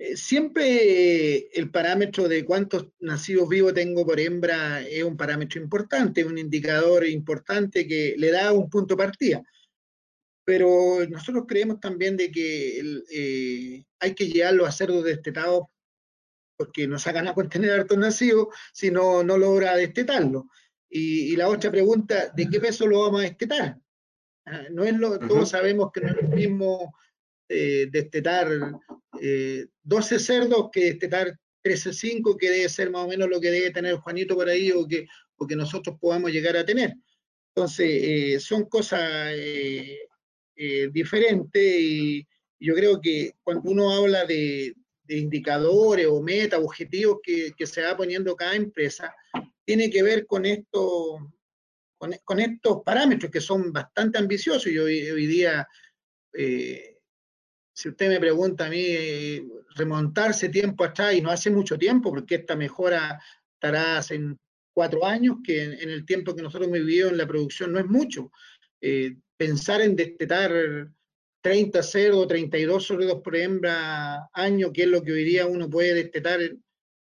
eh, 0.01 0.17
siempre 0.17 1.51
el 1.53 1.71
parámetro 1.71 2.27
de 2.27 2.43
cuántos 2.47 2.87
nacidos 3.01 3.51
vivos 3.51 3.75
tengo 3.75 4.07
por 4.07 4.19
hembra 4.19 4.81
es 4.81 5.05
un 5.05 5.15
parámetro 5.15 5.61
importante, 5.61 6.25
un 6.25 6.39
indicador 6.39 7.07
importante 7.07 7.87
que 7.87 8.15
le 8.17 8.31
da 8.31 8.51
un 8.55 8.71
punto 8.71 8.95
de 8.95 9.05
partida. 9.05 9.43
Pero 10.51 11.07
nosotros 11.09 11.45
creemos 11.47 11.79
también 11.79 12.17
de 12.17 12.29
que 12.29 12.81
eh, 13.13 13.85
hay 14.01 14.15
que 14.17 14.27
llevarlo 14.27 14.67
a 14.67 14.73
cerdos 14.73 15.05
destetados 15.05 15.67
porque 16.57 16.89
no 16.89 16.99
sacan 16.99 17.29
a 17.29 17.35
contener 17.35 17.71
hartos 17.71 17.97
nacidos 17.97 18.49
si 18.73 18.91
no, 18.91 19.23
no 19.23 19.39
logra 19.39 19.77
destetarlo. 19.77 20.49
Y, 20.89 21.37
la 21.37 21.49
otra 21.49 21.71
pregunta, 21.71 22.33
¿de 22.35 22.49
qué 22.49 22.59
peso 22.59 22.85
lo 22.89 23.03
vamos 23.03 23.21
a 23.21 23.29
destetar? 23.29 23.79
Ah, 24.45 24.65
no 24.73 24.83
es 24.83 24.99
lo, 24.99 25.21
todos 25.21 25.51
sabemos 25.51 25.93
que 25.93 26.01
no 26.01 26.09
es 26.09 26.17
lo 26.17 26.29
mismo 26.31 26.97
eh, 27.49 27.87
destetar 27.89 28.49
12 29.13 30.15
eh, 30.17 30.19
cerdos 30.19 30.69
que 30.73 30.87
destetar 30.87 31.39
13, 31.63 31.93
5, 31.93 32.37
que 32.37 32.51
debe 32.51 32.69
ser 32.69 32.91
más 32.91 33.05
o 33.05 33.09
menos 33.09 33.29
lo 33.29 33.41
que 33.41 33.53
debe 33.53 33.71
tener 33.71 33.95
Juanito 33.95 34.35
por 34.35 34.49
ahí 34.49 34.73
o 34.73 34.85
que, 34.89 35.07
o 35.37 35.47
que 35.47 35.55
nosotros 35.55 35.97
podamos 36.01 36.33
llegar 36.33 36.57
a 36.57 36.67
tener. 36.67 36.93
Entonces, 37.55 37.89
eh, 37.89 38.41
son 38.41 38.65
cosas 38.65 39.33
diferentes 40.93 41.63
y 41.63 42.27
yo 42.59 42.75
creo 42.75 43.01
que 43.01 43.33
cuando 43.43 43.71
uno 43.71 43.93
habla 43.93 44.27
de, 44.27 44.75
indicadores 45.09 46.07
o 46.07 46.23
metas, 46.23 46.61
objetivos 46.61 47.19
que, 47.23 47.53
se 47.67 47.83
va 47.83 47.97
poniendo 47.97 48.37
cada 48.37 48.55
empresa, 48.55 49.13
tiene 49.65 49.91
que 49.91 50.05
ver 50.05 50.25
con 50.25 50.47
esto, 50.47 51.33
con, 51.99 52.41
estos 52.41 52.83
parámetros 52.85 53.31
que 53.31 53.41
son 53.41 53.73
bastante 53.73 54.19
ambiciosos. 54.19 54.69
Y 54.69 54.79
hoy, 54.79 55.27
día 55.27 55.67
si 57.81 57.89
usted 57.89 58.09
me 58.09 58.21
pregunta 58.21 58.67
a 58.67 58.71
mí, 58.71 58.85
eh, 58.87 59.43
remontarse 59.75 60.51
tiempo 60.51 60.85
atrás, 60.85 61.15
y 61.15 61.23
no 61.23 61.31
hace 61.31 61.51
mucho 61.51 61.79
tiempo, 61.79 62.11
porque 62.11 62.35
esta 62.37 62.55
mejora 62.55 63.19
estará 63.55 63.97
hace 63.97 64.21
cuatro 64.75 65.07
años, 65.07 65.37
que 65.43 65.63
en, 65.63 65.89
el 65.89 66.05
tiempo 66.05 66.35
que 66.35 66.43
nosotros 66.43 66.69
hemos 66.69 66.81
vivido 66.81 67.09
en 67.09 67.17
la 67.17 67.27
producción 67.27 67.73
no 67.73 67.79
es 67.79 67.87
mucho. 67.87 68.31
Eh, 68.83 69.17
pensar 69.41 69.81
en 69.81 69.97
destetar 69.97 70.53
30 71.41 71.83
cerdos, 71.83 72.29
32 72.29 72.87
cerdos 72.87 73.23
por 73.23 73.35
hembra 73.35 74.29
año, 74.35 74.71
que 74.71 74.83
es 74.83 74.89
lo 74.89 75.03
que 75.03 75.13
hoy 75.13 75.25
día 75.25 75.47
uno 75.47 75.71
puede 75.71 75.95
destetar, 75.95 76.41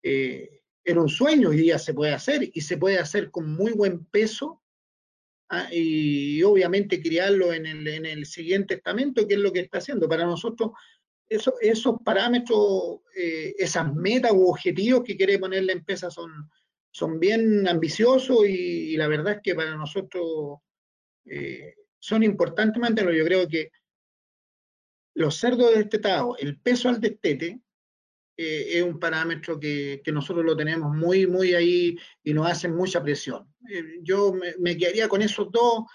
eh, 0.02 0.62
era 0.84 1.02
un 1.02 1.10
sueño, 1.10 1.50
hoy 1.50 1.58
día 1.58 1.78
se 1.78 1.94
puede 1.94 2.14
hacer, 2.14 2.50
y 2.52 2.62
se 2.62 2.78
puede 2.78 2.98
hacer 2.98 3.30
con 3.30 3.54
muy 3.56 3.74
buen 3.74 4.06
peso 4.06 4.64
Ah, 5.50 5.68
y 5.72 6.42
obviamente 6.42 7.02
criarlo 7.02 7.54
en 7.54 7.68
el, 7.68 8.26
siguiente 8.26 8.76
estamento, 8.76 9.28
que 9.28 9.36
es 9.36 9.40
lo 9.40 9.52
que 9.52 9.60
está 9.60 9.78
haciendo. 9.78 10.10
Para 10.10 10.26
nosotros, 10.26 10.72
eso, 11.30 11.54
esos 11.62 11.98
parámetros, 12.04 13.02
eh, 13.16 13.54
esas 13.60 13.94
metas 13.94 14.32
u 14.32 14.50
objetivos 14.50 15.04
que 15.04 15.16
quiere 15.16 15.38
poner 15.38 15.64
la 15.64 15.74
empresa 15.74 16.10
son, 16.10 16.50
son 16.92 17.20
bien 17.20 17.68
ambiciosos 17.68 18.48
y, 18.48 18.98
la 18.98 19.08
verdad 19.08 19.34
es 19.34 19.42
que 19.44 19.54
para 19.54 19.76
nosotros 19.76 20.60
eh, 21.26 21.76
son 22.06 22.22
importantes 22.22 22.80
mantenerlo. 22.80 23.18
Yo 23.18 23.26
creo 23.26 23.48
que 23.48 23.72
los 25.15 25.38
cerdos 25.38 25.74
destetados, 25.74 26.38
el 26.39 26.60
peso 26.60 26.88
al 26.88 27.02
destete, 27.02 27.62
eh, 28.38 28.78
es 28.78 28.84
un 28.84 29.00
parámetro 29.00 29.60
que, 29.60 30.04
nosotros 30.13 30.46
lo 30.46 30.56
tenemos 30.56 30.96
muy, 30.96 31.26
muy 31.26 31.56
ahí 31.56 31.98
y 32.24 32.34
nos 32.34 32.48
hacen 32.48 32.76
mucha 32.76 33.02
presión. 33.02 33.52
Eh, 33.72 34.02
yo 34.04 34.34
me, 34.60 34.78
quedaría 34.78 35.08
con 35.08 35.24
esos 35.24 35.52
dos 35.52 35.86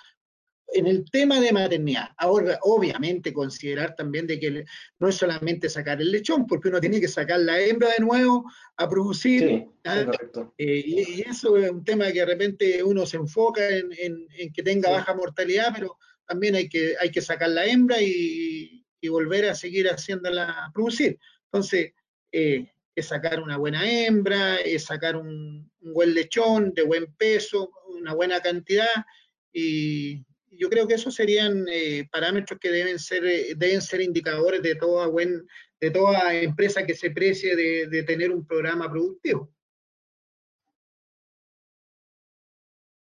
en 0.72 0.87
el 0.87 1.11
tema 1.11 1.40
de 1.40 1.52
maternidad. 1.52 2.11
Ahora, 2.16 2.59
obviamente, 2.62 3.33
considerar 3.33 3.94
también 3.96 4.26
de 4.26 4.38
que 4.38 4.64
no 4.98 5.09
es 5.09 5.16
solamente 5.16 5.68
sacar 5.68 6.00
el 6.00 6.11
lechón, 6.11 6.46
porque 6.46 6.68
uno 6.68 6.80
tiene 6.80 7.00
que 7.00 7.09
sacar 7.09 7.40
la 7.40 7.61
hembra 7.61 7.88
de 7.96 8.04
nuevo 8.04 8.44
a 8.76 8.88
producir. 8.88 9.66
¿ah? 9.85 10.11
Eh, 10.59 10.83
y, 10.87 11.22
eso 11.22 11.56
es 11.56 11.70
un 11.70 11.85
tema 11.85 12.06
que 12.12 12.20
de 12.20 12.26
repente 12.26 12.83
uno 12.83 13.06
se 13.06 13.16
enfoca 13.16 13.68
en, 13.68 14.26
que 14.54 14.62
tenga 14.62 14.90
baja 14.90 15.14
mortalidad, 15.14 15.72
pero 15.74 15.96
también 16.26 16.54
hay 16.54 16.68
que, 16.68 16.94
hay 17.00 17.11
que 17.11 17.20
sacar 17.20 17.50
la 17.50 17.66
hembra 17.66 18.00
y, 18.00 18.85
y 19.00 19.09
volver 19.09 19.48
a 19.48 19.54
seguir 19.54 19.88
haciéndola 19.88 20.70
producir. 20.72 21.18
Entonces, 21.46 21.92
eh, 22.33 22.72
es 22.94 23.06
sacar 23.06 23.40
una 23.40 23.56
buena 23.56 23.88
hembra, 23.88 24.56
es 24.56 24.85
sacar 24.85 25.16
un, 25.16 25.70
buen 25.80 26.14
lechón 26.14 26.72
de 26.74 26.83
buen 26.83 27.12
peso, 27.14 27.70
una 27.88 28.14
buena 28.14 28.40
cantidad, 28.40 29.06
y 29.52 30.22
yo 30.50 30.68
creo 30.68 30.86
que 30.86 30.94
esos 30.94 31.14
serían 31.14 31.66
eh, 31.68 32.08
parámetros 32.10 32.58
que 32.58 32.70
deben 32.70 32.98
ser, 32.98 33.24
eh, 33.24 33.54
deben 33.56 33.80
ser 33.80 34.00
indicadores 34.00 34.62
de 34.62 34.74
toda, 34.74 35.06
buen, 35.06 35.46
de 35.80 35.90
toda 35.90 36.34
empresa 36.34 36.84
que 36.84 36.94
se 36.94 37.10
precie 37.10 37.56
de, 37.56 38.02
tener 38.02 38.30
un 38.30 38.46
programa 38.46 38.90
productivo. 38.90 39.52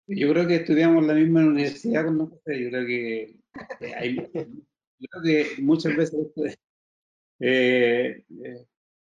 Yo 0.06 0.30
creo 0.30 0.46
que 0.46 0.56
estudiamos 0.56 1.06
la 1.06 1.14
misma 1.14 1.46
universidad 1.46 2.04
con 2.04 2.18
nosotros. 2.18 2.58
Yo 2.58 2.68
creo 2.70 2.86
que, 2.86 3.36
hay, 3.96 4.16
yo 4.16 5.08
creo 5.10 5.22
que 5.22 5.62
muchas 5.62 5.96
veces 5.96 6.26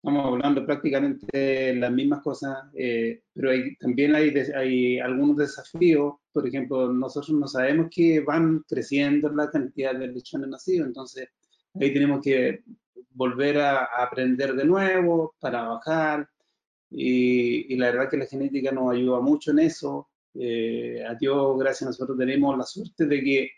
estamos 0.07 0.25
hablando 0.25 0.65
prácticamente 0.65 1.75
las 1.75 1.91
mismas 1.91 2.21
cosas, 2.21 2.69
eh, 2.73 3.23
pero 3.33 3.51
hay, 3.51 3.75
también 3.75 4.15
hay, 4.15 4.33
hay 4.55 4.99
algunos 4.99 5.35
desafíos. 5.35 6.13
Por 6.31 6.47
ejemplo, 6.47 6.93
nosotros 6.93 7.37
no 7.37 7.45
sabemos 7.45 7.87
que 7.91 8.21
van 8.21 8.63
creciendo 8.69 9.27
la 9.33 9.51
cantidad 9.51 9.93
de 9.93 10.07
lechones 10.07 10.47
nacidos, 10.47 10.87
entonces 10.87 11.27
ahí 11.73 11.93
tenemos 11.93 12.21
que 12.23 12.63
volver 13.09 13.57
a, 13.57 13.83
aprender 14.01 14.55
de 14.55 14.63
nuevo, 14.63 15.35
para 15.41 15.63
bajar, 15.63 16.29
y, 16.89 17.75
la 17.75 17.87
verdad 17.87 18.09
que 18.09 18.17
la 18.17 18.27
genética 18.27 18.71
nos 18.71 18.93
ayuda 18.93 19.19
mucho 19.19 19.51
en 19.51 19.59
eso. 19.59 20.07
Eh, 20.35 21.03
a 21.05 21.15
Dios, 21.15 21.59
gracias, 21.59 21.85
nosotros 21.85 22.17
tenemos 22.17 22.57
la 22.57 22.63
suerte 22.63 23.07
de 23.07 23.21
que 23.21 23.49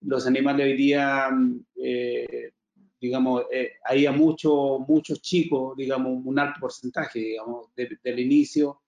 los 0.00 0.26
animales 0.26 0.64
hoy 0.64 0.76
día 0.78 1.28
eh, 1.76 2.52
digamos, 3.00 3.44
eh, 3.52 3.72
había 3.84 4.12
muchos 4.12 4.80
muchos 4.86 5.20
chicos, 5.22 5.76
digamos, 5.76 6.20
un 6.24 6.38
alto 6.38 6.60
porcentaje, 6.60 7.18
digamos, 7.18 7.68
del 7.74 8.18
inicio, 8.18 8.80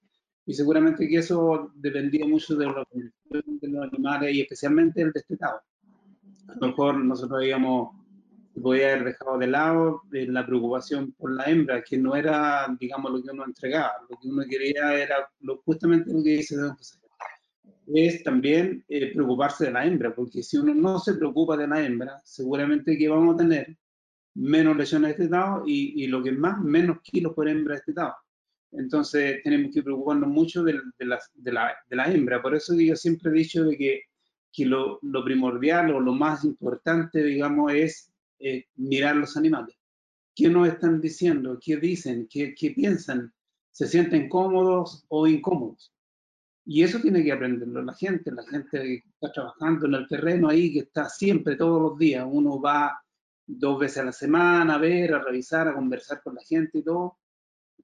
y 0.45 0.55
seguramente 0.55 1.09
que 1.09 1.17
eso 1.17 1.71
dependía 1.75 2.27
mucho 2.27 2.57
de, 2.57 2.67
de 3.31 3.69
los 3.69 3.83
animales 3.85 4.35
y 4.35 4.41
especialmente 4.41 5.01
el 5.01 5.13
destetado. 5.13 5.61
A 6.49 6.55
lo 6.61 6.67
mejor 6.69 6.97
nosotros 7.05 7.41
habíamos, 7.41 7.97
podía 8.61 8.93
haber 8.93 9.05
dejado 9.05 9.39
de 9.39 9.47
lado 9.47 10.03
la 10.11 10.45
preocupación 10.45 11.13
por 11.13 11.33
la 11.33 11.45
hembra, 11.45 11.83
que 11.83 11.97
no 11.97 12.17
era, 12.17 12.77
digamos, 12.79 13.13
lo 13.13 13.23
que 13.23 13.31
uno 13.31 13.45
entregaba, 13.45 13.93
lo 14.11 14.19
que 14.19 14.29
uno 14.29 14.43
quería 14.49 14.95
era 14.95 15.29
lo, 15.41 15.63
justamente 15.65 16.13
lo 16.13 16.23
que 16.23 16.31
dice 16.31 16.57
Don 16.57 16.75
José, 16.77 16.99
es 17.95 18.23
también 18.23 18.85
eh, 18.89 19.13
preocuparse 19.13 19.67
de 19.67 19.73
la 19.73 19.85
hembra, 19.85 20.15
porque 20.15 20.43
si 20.43 20.57
uno 20.57 20.75
no 20.75 20.99
se 20.99 21.15
preocupa 21.15 21.57
de 21.57 21.67
la 21.67 21.85
hembra, 21.85 22.21
seguramente 22.25 22.97
que 22.97 23.09
vamos 23.09 23.35
a 23.35 23.39
tener 23.39 23.77
menos 24.35 24.77
lesiones 24.77 25.11
destetadas 25.11 25.63
y, 25.67 26.05
y 26.05 26.07
lo 26.07 26.23
que 26.23 26.33
más, 26.33 26.61
menos 26.61 27.01
kilos 27.03 27.35
por 27.35 27.49
hembra 27.49 27.77
destetada. 27.77 28.17
Entonces 28.73 29.43
tenemos 29.43 29.73
que 29.73 29.83
preocuparnos 29.83 30.29
mucho 30.31 30.63
de, 30.63 30.75
la, 30.75 30.81
de, 30.99 31.53
la, 31.53 31.75
de, 31.89 31.97
la, 31.97 32.11
hembra. 32.11 32.41
Por 32.41 32.55
eso 32.55 32.75
yo 32.75 32.97
siempre 32.97 33.31
he 33.31 33.35
dicho 33.35 33.65
de 33.65 33.77
que, 33.77 34.03
que 34.51 34.65
lo, 34.65 34.99
lo, 35.03 35.25
primordial 35.25 35.95
o 35.95 36.01
lo 36.01 36.15
más 36.15 36.45
importante, 36.45 37.23
digamos, 37.23 37.73
es 37.75 38.11
eh, 38.39 38.65
mirar 38.77 39.17
los 39.17 39.37
animales. 39.37 39.77
¿Qué 40.35 40.49
nos 40.49 40.69
están 40.69 41.01
diciendo? 41.01 41.59
¿Qué 41.63 41.77
dicen? 41.77 42.27
¿Qué, 42.31 42.55
¿Qué 42.55 42.71
piensan? 42.71 43.33
¿Se 43.71 43.87
sienten 43.87 44.31
cómodos 44.31 45.05
o 45.09 45.27
incómodos? 45.27 45.93
Y 46.65 46.83
eso 46.83 47.01
tiene 47.01 47.23
que 47.23 47.33
aprenderlo 47.33 47.83
la 47.83 47.95
gente, 47.95 48.31
la 48.31 48.45
gente 48.45 48.81
que 48.81 49.03
está 49.15 49.33
trabajando 49.33 49.87
en 49.87 49.95
el 49.95 50.09
terreno 50.09 50.49
ahí, 50.49 50.73
que 50.73 50.81
está 50.81 51.09
siempre, 51.09 51.57
todos 51.57 51.83
los 51.83 51.99
días. 51.99 52.27
Uno 52.27 52.61
va 52.61 53.03
dos 53.47 53.79
veces 53.79 53.99
a 53.99 54.05
la 54.05 54.13
semana 54.13 54.75
a 54.75 54.79
ver, 54.79 55.15
a 55.15 55.23
revisar, 55.23 55.69
a 55.69 55.75
conversar 55.75 56.23
con 56.23 56.35
la 56.35 56.43
gente 56.43 56.79
y 56.79 56.83
todo. 56.83 57.19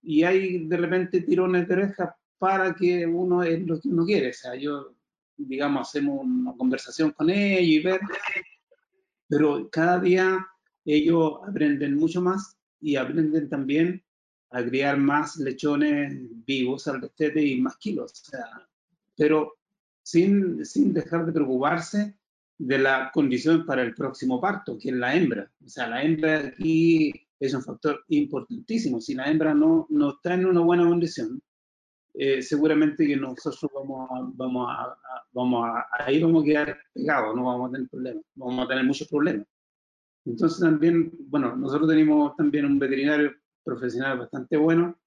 Y 0.03 0.23
hay 0.23 0.67
de 0.67 0.77
repente 0.77 1.23
tirones 1.23 1.69
de 1.69 1.75
orejas 1.75 2.11
para 2.39 2.75
que 2.75 3.07
uno 3.07 3.43
es 3.43 3.67
lo 3.67 3.81
que 3.81 3.89
uno 3.89 4.05
quiere. 4.05 4.31
O 4.31 4.35
sea, 4.35 4.55
yo 4.55 4.95
digamos, 5.39 5.89
hacemos 5.89 6.25
una 6.25 6.53
conversación 6.57 7.13
con 7.13 7.31
ellos 7.31 7.63
y 7.63 7.79
ver, 7.81 8.01
pero 9.29 9.69
cada 9.71 10.01
día 10.01 10.47
ellos 10.85 11.41
aprenden 11.47 11.97
mucho 11.97 12.21
más 12.21 12.57
y 12.81 12.97
aprenden 12.97 13.49
también 13.49 14.05
a 14.51 14.65
criar 14.65 14.97
más 14.97 15.37
lechones 15.37 16.17
vivos 16.45 16.89
al 16.89 17.01
destete 17.01 17.43
y 17.43 17.61
más 17.61 17.77
kilos. 17.77 18.25
O 18.33 18.37
pero 19.17 19.57
sin, 20.03 20.65
sin 20.65 20.93
dejar 20.93 21.27
de 21.27 21.33
preocuparse 21.33 22.18
de 22.59 22.79
la 22.79 23.11
condición 23.13 23.65
para 23.65 23.83
el 23.83 23.95
próximo 23.95 24.41
parto, 24.41 24.77
que 24.79 24.91
es 24.91 24.95
la 24.95 25.15
hembra. 25.15 25.51
O 25.65 25.69
sea, 25.69 25.89
la 25.89 26.03
hembra 26.03 26.39
aquí 26.41 27.13
es 27.39 27.55
un 27.55 27.63
factor 27.63 28.05
importantísimo. 28.09 29.01
Si 29.01 29.15
la 29.15 29.31
hembra 29.31 29.55
no, 29.55 29.87
no 29.91 30.11
está 30.11 30.35
en 30.35 30.47
una 30.47 30.61
buena 30.61 30.87
condición, 30.87 31.41
eh, 32.15 32.43
seguramente 32.43 33.07
que 33.07 33.17
nosotros 33.17 33.71
vamos 33.73 34.11
a, 34.11 34.29
vamos 34.35 34.69
a, 34.69 34.99
vamos 35.33 35.69
a, 35.69 35.87
ahí 36.05 36.21
vamos 36.21 36.43
a 36.43 36.47
quedar 36.47 36.79
pegados, 36.93 37.37
no 37.37 37.45
vamos 37.45 37.69
a 37.69 37.73
tener 37.73 37.89
problemas, 37.89 38.25
vamos 38.35 38.65
a 38.65 38.69
tener 38.69 38.85
muchos 38.85 39.09
problemas. 39.09 39.47
Entonces 40.25 40.61
también, 40.61 41.13
bueno, 41.29 41.57
nosotros 41.57 41.89
tenemos 41.89 42.35
también 42.37 42.67
un 42.67 42.79
veterinario 42.79 43.33
profesional 43.63 44.19
bastante 44.19 44.57
bueno 44.57 44.99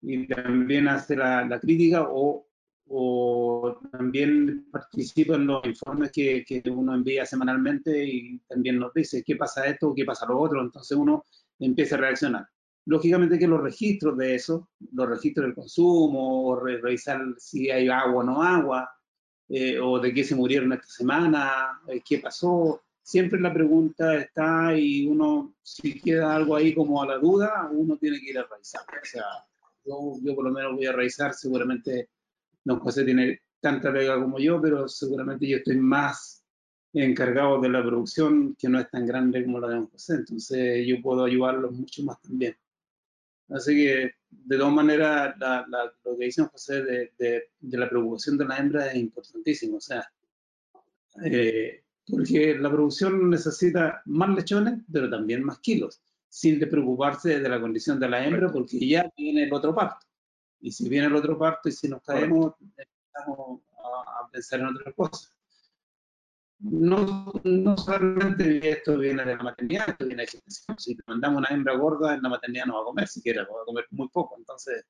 y 0.00 0.28
también 0.28 0.86
hace 0.86 1.16
la, 1.16 1.44
la 1.44 1.58
crítica 1.58 2.06
o, 2.08 2.46
o, 2.88 3.80
también 3.90 4.66
participa 4.70 5.34
en 5.34 5.46
los 5.46 5.64
informes 5.64 6.12
que, 6.12 6.44
que, 6.44 6.62
uno 6.70 6.94
envía 6.94 7.24
semanalmente 7.24 8.04
y 8.04 8.38
también 8.48 8.78
nos 8.78 8.92
dice 8.92 9.22
qué 9.24 9.36
pasa 9.36 9.66
esto, 9.66 9.94
qué 9.94 10.04
pasa 10.04 10.26
lo 10.26 10.38
otro, 10.38 10.60
entonces 10.60 10.96
uno 10.96 11.24
empieza 11.58 11.96
a 11.96 11.98
reaccionar. 11.98 12.46
Lógicamente 12.86 13.38
que 13.38 13.46
los 13.46 13.62
registros 13.62 14.16
de 14.18 14.34
eso, 14.34 14.68
los 14.92 15.08
registros 15.08 15.46
del 15.46 15.54
consumo, 15.54 16.48
o 16.48 16.60
revisar 16.60 17.20
si 17.38 17.70
hay 17.70 17.88
agua 17.88 18.20
o 18.20 18.24
no 18.24 18.42
agua, 18.42 18.90
eh, 19.48 19.78
o 19.80 19.98
de 19.98 20.12
qué 20.12 20.24
se 20.24 20.34
murieron 20.34 20.72
esta 20.72 20.86
semana, 20.86 21.80
eh, 21.88 22.02
qué 22.06 22.18
pasó, 22.18 22.82
siempre 23.02 23.40
la 23.40 23.52
pregunta 23.52 24.16
está 24.16 24.76
y 24.76 25.06
uno, 25.06 25.54
si 25.62 26.00
queda 26.00 26.34
algo 26.34 26.56
ahí 26.56 26.74
como 26.74 27.02
a 27.02 27.06
la 27.06 27.18
duda, 27.18 27.68
uno 27.70 27.96
tiene 27.96 28.18
que 28.20 28.30
ir 28.30 28.38
a 28.38 28.46
revisar. 28.50 28.82
O 28.82 29.04
sea, 29.04 29.24
yo, 29.84 30.14
yo 30.22 30.34
por 30.34 30.44
lo 30.44 30.50
menos 30.50 30.74
voy 30.74 30.86
a 30.86 30.92
revisar, 30.92 31.34
seguramente 31.34 32.08
don 32.64 32.80
José 32.80 33.04
tiene 33.04 33.42
tanta 33.60 33.92
pega 33.92 34.20
como 34.20 34.38
yo, 34.38 34.60
pero 34.60 34.88
seguramente 34.88 35.46
yo 35.46 35.58
estoy 35.58 35.76
más 35.76 36.44
encargado 36.92 37.60
de 37.60 37.68
la 37.68 37.82
producción 37.82 38.54
que 38.58 38.68
no 38.68 38.78
es 38.78 38.90
tan 38.90 39.06
grande 39.06 39.44
como 39.44 39.60
la 39.60 39.68
de 39.68 39.74
don 39.74 39.86
José, 39.88 40.14
entonces 40.14 40.86
yo 40.86 41.00
puedo 41.02 41.24
ayudarlos 41.24 41.72
mucho 41.72 42.02
más 42.02 42.20
también. 42.22 42.56
Así 43.50 43.74
que, 43.74 44.12
de 44.30 44.58
todas 44.58 44.72
maneras, 44.72 45.34
lo 46.04 46.16
que 46.16 46.24
dice 46.24 46.44
José 46.44 46.82
de, 46.82 47.12
de, 47.18 47.78
la 47.78 47.88
preocupación 47.88 48.38
de 48.38 48.46
la 48.46 48.58
hembra 48.58 48.86
es 48.86 48.96
importantísimo. 48.96 49.76
O 49.76 49.80
sea, 49.80 50.08
eh, 51.24 51.82
porque 52.06 52.56
la 52.58 52.70
producción 52.70 53.30
necesita 53.30 54.02
más 54.06 54.30
lechones, 54.30 54.80
pero 54.90 55.10
también 55.10 55.44
más 55.44 55.58
kilos, 55.58 56.00
sin 56.28 56.58
preocuparse 56.58 57.40
de 57.40 57.48
la 57.48 57.60
condición 57.60 58.00
de 58.00 58.08
la 58.08 58.24
hembra, 58.24 58.50
porque 58.50 58.78
ya 58.86 59.10
viene 59.16 59.44
el 59.44 59.52
otro 59.52 59.74
parto. 59.74 60.06
Y 60.64 60.72
si 60.72 60.88
viene 60.88 61.06
el 61.06 61.16
otro 61.16 61.38
parto 61.38 61.68
y 61.68 61.72
si 61.72 61.88
nos 61.88 62.02
caemos, 62.02 62.54
empezamos 62.60 63.60
a, 63.78 64.24
a 64.24 64.28
pensar 64.30 64.60
en 64.60 64.66
otras 64.66 64.94
cosas 64.94 65.34
no, 66.64 67.32
no 67.44 67.76
solamente 67.76 68.70
esto 68.70 68.96
viene 68.98 69.24
de 69.24 69.36
la 69.36 69.42
maternidad, 69.42 69.90
esto 69.90 70.06
viene 70.06 70.22
de 70.22 70.28
gestación. 70.28 70.78
Si 70.78 70.96
mandamos 71.06 71.38
una 71.40 71.48
hembra 71.48 71.76
gorda, 71.76 72.14
en 72.14 72.22
la 72.22 72.28
maternidad 72.30 72.66
no 72.66 72.76
va 72.76 72.82
a 72.82 72.84
comer 72.84 73.08
siquiera, 73.08 73.42
va 73.42 73.62
a 73.62 73.66
comer 73.66 73.86
muy 73.90 74.08
poco. 74.08 74.36
Entonces, 74.38 74.84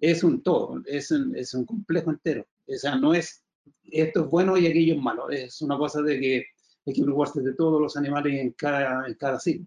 es 0.00 0.22
un 0.22 0.42
todo, 0.42 0.80
es 0.86 1.10
un, 1.10 1.36
es 1.36 1.54
un 1.54 1.64
complejo 1.64 2.10
entero. 2.10 2.46
O 2.66 2.74
sea, 2.74 2.96
no 2.96 3.14
es 3.14 3.44
esto 3.84 4.24
es 4.24 4.30
bueno 4.30 4.56
y 4.56 4.66
aquello 4.66 4.94
es 4.94 5.00
malo. 5.00 5.30
Es 5.30 5.60
una 5.62 5.76
cosa 5.76 6.02
de 6.02 6.20
que 6.20 6.46
hay 6.86 6.92
que 6.92 7.02
preocuparse 7.02 7.42
de 7.42 7.54
todos 7.54 7.80
los 7.80 7.96
animales 7.96 8.34
en 8.40 8.52
cada, 8.52 9.06
en 9.06 9.14
cada 9.14 9.40
ciclo, 9.40 9.66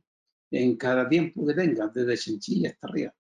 en 0.52 0.78
cada 0.78 1.08
tiempo 1.08 1.46
que 1.46 1.54
tenga, 1.54 1.88
desde 1.94 2.18
chinchilla 2.18 2.70
hasta 2.70 2.88
arriba. 2.88 3.14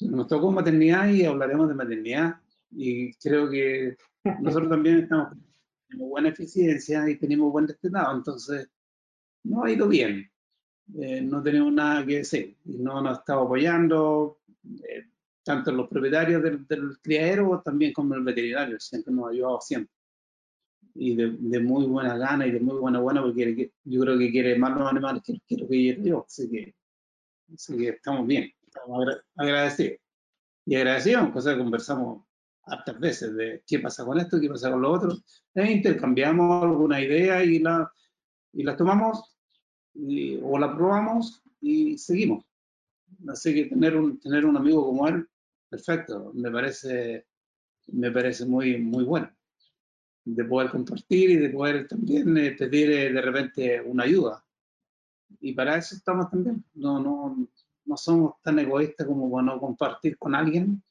Nos 0.00 0.28
tocó 0.28 0.52
maternidad 0.52 1.08
y 1.08 1.24
hablaremos 1.24 1.68
de 1.68 1.74
maternidad 1.74 2.36
y 2.70 3.12
creo 3.14 3.50
que 3.50 3.96
nosotros 4.40 4.70
también 4.70 5.00
estamos 5.00 5.36
tenemos 5.88 6.10
buena 6.10 6.28
eficiencia 6.28 7.08
y 7.08 7.16
tenemos 7.16 7.50
buen 7.50 7.66
destinado, 7.66 8.16
entonces 8.16 8.68
no 9.44 9.64
ha 9.64 9.70
ido 9.70 9.88
bien. 9.88 10.30
Eh, 11.00 11.20
no 11.20 11.42
tenemos 11.42 11.72
nada 11.72 12.04
que 12.04 12.18
decir. 12.18 12.56
No 12.64 13.00
nos 13.00 13.18
estado 13.18 13.42
apoyando, 13.42 14.40
eh, 14.88 15.06
tanto 15.42 15.72
los 15.72 15.88
propietarios 15.88 16.42
del, 16.42 16.98
criadero 17.00 17.62
también 17.64 17.92
como 17.92 18.14
el 18.14 18.22
veterinario, 18.22 18.78
siempre 18.80 19.12
nos 19.12 19.26
ha 19.26 19.30
ayudado 19.30 19.60
siempre. 19.60 19.94
Y 20.94 21.14
de, 21.14 21.36
de, 21.38 21.60
muy 21.60 21.86
buena 21.86 22.16
gana 22.18 22.46
y 22.46 22.50
de 22.50 22.60
muy 22.60 22.76
buena 22.78 23.00
buena, 23.00 23.22
porque 23.22 23.72
yo 23.84 24.00
creo 24.00 24.18
que 24.18 24.30
quiere 24.30 24.58
más 24.58 24.76
los 24.76 24.90
animales 24.90 25.22
que, 25.22 25.32
lo 25.56 25.68
que 25.68 25.76
quiero 25.76 26.02
yo. 26.02 26.24
Así 26.26 26.50
que, 26.50 26.74
así 27.54 27.76
que 27.76 27.88
estamos 27.90 28.26
bien, 28.26 28.50
estamos 28.78 29.06
agradecidos. 29.36 29.98
Y 30.66 30.76
agradecidos, 30.76 31.30
cosa 31.30 31.52
que 31.52 31.58
conversamos 31.58 32.24
hartas 32.70 32.98
veces 33.00 33.34
de 33.34 33.62
qué 33.66 33.78
pasa 33.78 34.04
con 34.04 34.18
esto, 34.18 34.40
qué 34.40 34.48
pasa 34.48 34.70
con 34.70 34.82
lo 34.82 34.92
otro. 34.92 35.16
E 35.54 35.70
intercambiamos 35.70 36.62
alguna 36.62 37.00
idea 37.00 37.42
y 37.42 37.58
la, 37.58 37.90
y 38.52 38.62
la 38.62 38.76
tomamos 38.76 39.36
y, 39.94 40.38
o 40.42 40.58
la 40.58 40.74
probamos 40.74 41.42
y 41.60 41.98
seguimos. 41.98 42.44
Así 43.28 43.54
que 43.54 43.64
tener 43.66 43.96
un, 43.96 44.18
tener 44.20 44.44
un 44.44 44.56
amigo 44.56 44.84
como 44.84 45.08
él, 45.08 45.26
perfecto, 45.68 46.30
me 46.34 46.50
parece, 46.50 47.26
me 47.88 48.10
parece 48.10 48.44
muy, 48.44 48.78
muy 48.78 49.04
bueno. 49.04 49.30
De 50.24 50.44
poder 50.44 50.70
compartir 50.70 51.30
y 51.30 51.36
de 51.36 51.48
poder 51.48 51.88
también 51.88 52.36
eh, 52.36 52.52
pedir 52.52 52.90
eh, 52.90 53.12
de 53.12 53.22
repente 53.22 53.80
una 53.80 54.04
ayuda. 54.04 54.44
Y 55.40 55.52
para 55.52 55.76
eso 55.76 55.94
estamos 55.94 56.30
también. 56.30 56.64
No, 56.74 57.00
no, 57.00 57.48
no 57.88 57.96
somos 57.96 58.34
tan 58.42 58.58
egoístas 58.58 59.06
como 59.06 59.30
para 59.30 59.46
no 59.46 59.58
compartir 59.58 60.18
con 60.18 60.34
alguien 60.34 60.82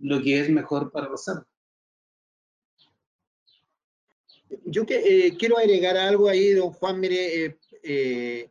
lo 0.00 0.20
que 0.20 0.40
es 0.40 0.50
mejor 0.50 0.90
para 0.90 1.08
los 1.08 1.24
cerdos. 1.24 1.46
Yo 4.64 4.84
eh, 4.88 5.36
quiero 5.38 5.58
agregar 5.58 5.96
algo 5.96 6.28
ahí, 6.28 6.50
don 6.52 6.72
Juan, 6.72 6.98
mire, 6.98 7.44
eh, 7.44 7.58
eh, 7.84 8.50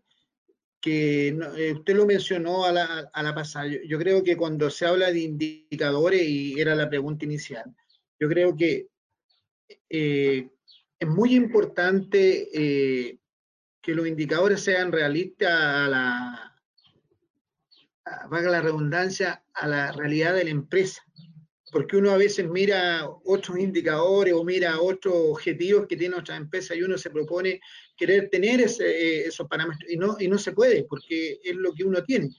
que 0.80 1.38
usted 1.78 1.96
lo 1.96 2.06
mencionó 2.06 2.64
a 2.64 2.72
la, 2.72 3.10
a 3.12 3.24
la 3.24 3.36
pasada. 3.36 3.68
Yo, 3.68 3.80
yo, 3.86 4.00
creo 4.00 4.24
que 4.24 4.38
cuando 4.38 4.70
se 4.70 4.86
habla 4.86 5.12
de 5.12 5.20
indicadores, 5.20 6.22
y 6.22 6.58
era 6.58 6.74
la 6.74 6.90
pregunta 6.90 7.26
inicial, 7.26 7.66
yo 8.18 8.30
creo 8.30 8.56
que 8.56 8.88
es 9.90 11.08
muy 11.08 11.36
importante 11.36 13.20
que 13.82 13.96
los 13.96 14.08
indicadores 14.08 14.62
sean 14.62 14.92
realistas 14.92 15.52
a 15.52 15.88
la, 15.90 16.50
valga 18.30 18.52
la 18.52 18.62
redundancia, 18.62 19.44
a 19.54 19.68
la 19.68 19.92
realidad 19.92 20.34
de 20.36 20.46
la 20.46 20.50
empresa 20.52 21.04
porque 21.72 21.98
uno 21.98 22.12
a 22.12 22.18
veces 22.18 22.50
mira 22.50 23.08
otros 23.26 23.60
indicadores 23.60 24.34
o 24.34 24.44
mira 24.44 24.80
otros 24.82 25.14
objetivos 25.16 25.88
que 25.88 25.98
tiene 25.98 26.16
otra 26.16 26.36
empresa 26.36 26.76
y 26.76 26.82
uno 26.82 26.98
se 26.98 27.10
propone 27.10 27.60
querer 27.96 28.30
tener 28.30 28.62
ese, 28.62 28.90
eh, 28.90 29.28
esos 29.28 29.48
parámetros 29.48 29.90
y 29.90 29.98
no, 29.98 30.16
y 30.20 30.28
no 30.28 30.38
se 30.38 30.52
puede 30.52 30.84
porque 30.84 31.40
es 31.44 31.56
lo 31.56 31.74
que 31.74 31.84
uno 31.84 32.04
tiene. 32.04 32.30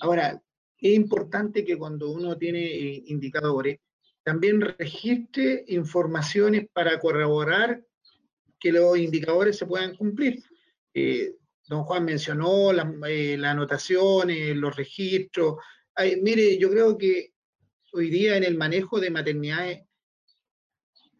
Ahora, 0.00 0.40
es 0.78 0.94
importante 0.94 1.64
que 1.64 1.76
cuando 1.76 2.10
uno 2.10 2.36
tiene 2.36 2.64
eh, 2.64 3.02
indicadores, 3.06 3.78
también 4.22 4.60
registre 4.60 5.64
informaciones 5.68 6.66
para 6.72 6.98
corroborar 6.98 7.82
que 8.58 8.72
los 8.72 8.98
indicadores 8.98 9.58
se 9.58 9.66
puedan 9.66 9.94
cumplir. 9.94 10.42
Eh, 10.94 11.36
don 11.66 11.84
Juan 11.84 12.04
mencionó 12.04 12.72
las 12.72 12.86
la 12.86 13.50
anotaciones, 13.50 14.56
los 14.56 14.74
registros. 14.76 15.56
Mire, 16.22 16.58
yo 16.58 16.70
creo 16.70 16.98
que 16.98 17.32
hoy 17.92 18.10
día 18.10 18.36
en 18.36 18.44
el 18.44 18.56
manejo 18.56 19.00
de 19.00 19.10
maternidades 19.10 19.82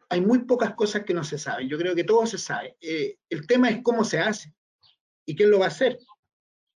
hay 0.08 0.20
muy 0.20 0.40
pocas 0.44 0.74
cosas 0.74 1.04
que 1.04 1.14
no 1.14 1.24
se 1.24 1.38
saben. 1.38 1.68
Yo 1.68 1.78
creo 1.78 1.94
que 1.94 2.04
todo 2.04 2.26
se 2.26 2.38
sabe. 2.38 2.76
Eh, 2.80 3.18
el 3.28 3.46
tema 3.46 3.70
es 3.70 3.82
cómo 3.82 4.04
se 4.04 4.20
hace 4.20 4.54
y 5.26 5.34
quién 5.34 5.50
lo 5.50 5.58
va 5.58 5.66
a 5.66 5.68
hacer. 5.68 5.98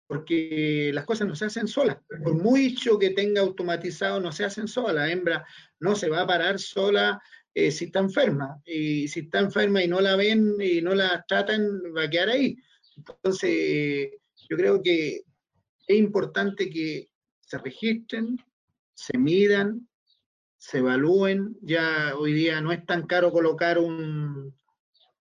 Porque 0.06 0.90
las 0.92 1.04
cosas 1.04 1.26
no 1.26 1.34
se 1.34 1.46
hacen 1.46 1.66
solas. 1.66 1.96
Por 2.06 2.34
mucho 2.34 2.98
que 2.98 3.10
tenga 3.10 3.40
automatizado, 3.40 4.20
no 4.20 4.30
se 4.32 4.44
hacen 4.44 4.68
solas. 4.68 4.94
La 4.94 5.10
hembra 5.10 5.44
no 5.80 5.96
se 5.96 6.08
va 6.08 6.20
a 6.20 6.26
parar 6.26 6.58
sola 6.60 7.20
eh, 7.54 7.70
si 7.70 7.86
está 7.86 8.00
enferma. 8.00 8.60
Y 8.64 9.08
si 9.08 9.20
está 9.20 9.40
enferma 9.40 9.82
y 9.82 9.88
no 9.88 10.00
la 10.00 10.16
ven 10.16 10.56
y 10.60 10.82
no 10.82 10.94
la 10.94 11.24
tratan, 11.26 11.66
va 11.96 12.04
a 12.04 12.10
quedar 12.10 12.28
ahí. 12.28 12.56
Entonces, 12.96 14.10
yo 14.48 14.56
creo 14.56 14.82
que 14.82 15.22
es 15.86 15.96
importante 15.96 16.70
que 16.70 17.08
se 17.40 17.58
registren, 17.58 18.38
se 18.94 19.18
midan, 19.18 19.88
se 20.56 20.78
evalúen. 20.78 21.56
Ya 21.60 22.14
hoy 22.16 22.32
día 22.32 22.60
no 22.60 22.72
es 22.72 22.84
tan 22.86 23.06
caro 23.06 23.32
colocar 23.32 23.78
un, 23.78 24.54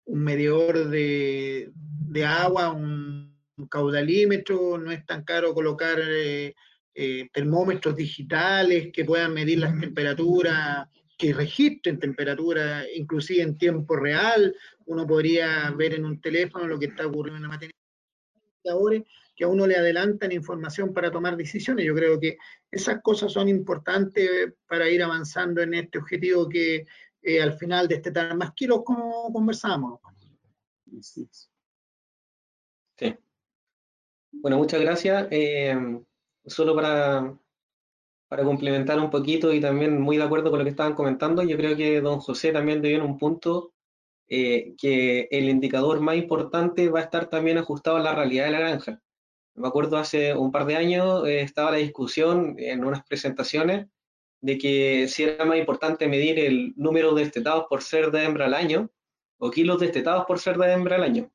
un 0.05 0.19
medidor 0.19 0.89
de, 0.89 1.71
de, 1.73 2.25
agua, 2.25 2.71
un, 2.71 3.37
un, 3.57 3.67
caudalímetro, 3.67 4.77
no 4.77 4.91
es 4.91 5.05
tan 5.05 5.23
caro 5.23 5.53
colocar 5.53 5.99
eh, 6.01 6.55
eh, 6.93 7.29
termómetros 7.33 7.95
digitales 7.95 8.89
que 8.93 9.03
puedan 9.03 9.33
medir 9.33 9.59
las 9.59 9.77
temperaturas 9.79 10.87
que 11.17 11.33
registren 11.33 11.99
temperatura, 11.99 12.83
inclusive 12.93 13.41
en 13.41 13.57
tiempo 13.57 13.95
real, 13.95 14.55
uno 14.85 15.07
podría 15.07 15.71
ver 15.71 15.93
en 15.93 16.05
un 16.05 16.19
teléfono 16.19 16.67
lo 16.67 16.77
que 16.77 16.87
está 16.87 17.07
ocurriendo 17.07 17.37
en 17.37 17.43
la 17.43 17.49
materia 17.49 17.75
que 19.35 19.43
a 19.43 19.47
uno 19.47 19.67
le 19.67 19.75
adelantan 19.75 20.31
información 20.31 20.93
para 20.93 21.11
tomar 21.11 21.35
decisiones. 21.35 21.85
Yo 21.85 21.93
creo 21.93 22.19
que 22.19 22.37
esas 22.71 23.01
cosas 23.01 23.31
son 23.31 23.49
importantes 23.49 24.53
para 24.67 24.89
ir 24.89 25.03
avanzando 25.03 25.61
en 25.61 25.73
este 25.73 25.99
objetivo 25.99 26.47
que 26.47 26.85
eh, 27.21 27.41
al 27.41 27.53
final 27.53 27.87
de 27.87 27.95
este 27.95 28.11
tema 28.11 28.33
más 28.33 28.53
kilos 28.53 28.83
como 28.85 29.31
conversamos. 29.31 29.99
Sí. 31.01 31.27
Bueno, 34.31 34.57
muchas 34.57 34.79
gracias. 34.79 35.27
Eh, 35.31 35.75
solo 36.45 36.75
para, 36.75 37.37
para 38.35 38.47
complementar 38.47 38.99
un 38.99 39.09
poquito 39.09 39.53
y 39.53 39.61
también 39.61 40.01
muy 40.01 40.17
de 40.17 40.23
acuerdo 40.23 40.49
con 40.49 40.59
lo 40.59 40.65
que 40.65 40.71
estaban 40.71 40.93
comentando, 40.93 41.41
yo 41.41 41.55
creo 41.55 41.77
que 41.77 42.01
don 42.01 42.19
José 42.19 42.51
también 42.51 42.81
dio 42.81 42.97
en 42.97 43.01
un 43.01 43.17
punto 43.17 43.71
eh, 44.27 44.75
que 44.77 45.29
el 45.31 45.47
indicador 45.47 46.01
más 46.01 46.17
importante 46.17 46.89
va 46.89 46.99
a 46.99 47.03
estar 47.03 47.29
también 47.29 47.57
ajustado 47.59 47.95
a 47.95 48.01
la 48.01 48.13
realidad 48.13 48.43
de 48.43 48.51
la 48.51 48.59
granja. 48.59 49.01
Me 49.53 49.69
acuerdo 49.69 49.95
hace 49.95 50.35
un 50.35 50.51
par 50.51 50.65
de 50.65 50.75
años 50.75 51.25
eh, 51.25 51.39
estaba 51.39 51.71
la 51.71 51.77
discusión 51.77 52.55
en 52.57 52.83
unas 52.83 53.05
presentaciones 53.05 53.87
de 54.41 54.57
que 54.57 55.07
si 55.07 55.23
era 55.23 55.45
más 55.45 55.57
importante 55.57 56.09
medir 56.09 56.37
el 56.37 56.73
número 56.75 57.15
de 57.15 57.23
destetados 57.23 57.67
por 57.69 57.83
ser 57.83 58.11
de 58.11 58.25
hembra 58.25 58.47
al 58.47 58.53
año 58.53 58.91
o 59.37 59.49
kilos 59.49 59.79
destetados 59.79 60.25
por 60.25 60.39
ser 60.39 60.57
de 60.57 60.73
hembra 60.73 60.97
al 60.97 61.03
año. 61.03 61.31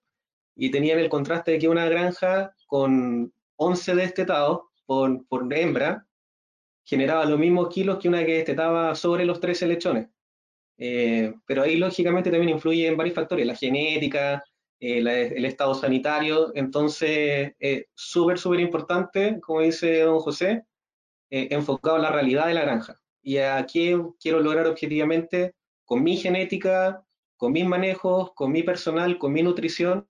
Y 0.54 0.70
tenían 0.70 0.98
el 0.98 1.08
contraste 1.08 1.52
de 1.52 1.60
que 1.60 1.68
una 1.70 1.88
granja 1.88 2.54
con 2.66 3.32
11 3.56 3.94
destetados 3.94 4.64
por, 4.84 5.26
por 5.28 5.50
hembra 5.54 6.06
generaba 6.84 7.24
los 7.24 7.38
mismos 7.38 7.68
kilos 7.68 7.98
que 7.98 8.08
una 8.08 8.24
que 8.24 8.34
destetaba 8.34 8.94
sobre 8.94 9.24
los 9.24 9.40
13 9.40 9.66
lechones. 9.66 10.08
Eh, 10.82 11.34
pero 11.46 11.62
ahí 11.62 11.76
lógicamente 11.76 12.30
también 12.30 12.54
influyen 12.54 12.96
varios 12.96 13.14
factores, 13.14 13.46
la 13.46 13.54
genética, 13.54 14.42
eh, 14.80 14.98
el 14.98 15.44
estado 15.44 15.74
sanitario, 15.74 16.52
entonces 16.54 17.52
es 17.58 17.84
súper, 17.94 18.38
súper 18.38 18.60
importante, 18.60 19.38
como 19.40 19.60
dice 19.60 20.00
don 20.00 20.20
José, 20.20 20.64
eh, 21.28 21.48
enfocado 21.50 21.96
en 21.96 22.02
la 22.02 22.12
realidad 22.12 22.46
de 22.46 22.54
la 22.54 22.62
granja. 22.62 22.98
Y 23.22 23.36
aquí 23.36 23.92
quiero 24.18 24.40
lograr 24.40 24.66
objetivamente 24.66 25.54
con 25.84 26.02
mi 26.02 26.16
genética, 26.16 27.04
con 27.36 27.52
mis 27.52 27.66
manejos, 27.66 28.32
con 28.32 28.50
mi 28.50 28.62
personal, 28.62 29.18
con 29.18 29.32
mi 29.32 29.42
nutrición 29.42 30.08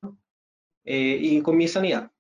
y 0.84 1.42
con 1.42 1.56
mi 1.56 1.66
sanidad. 1.66 2.12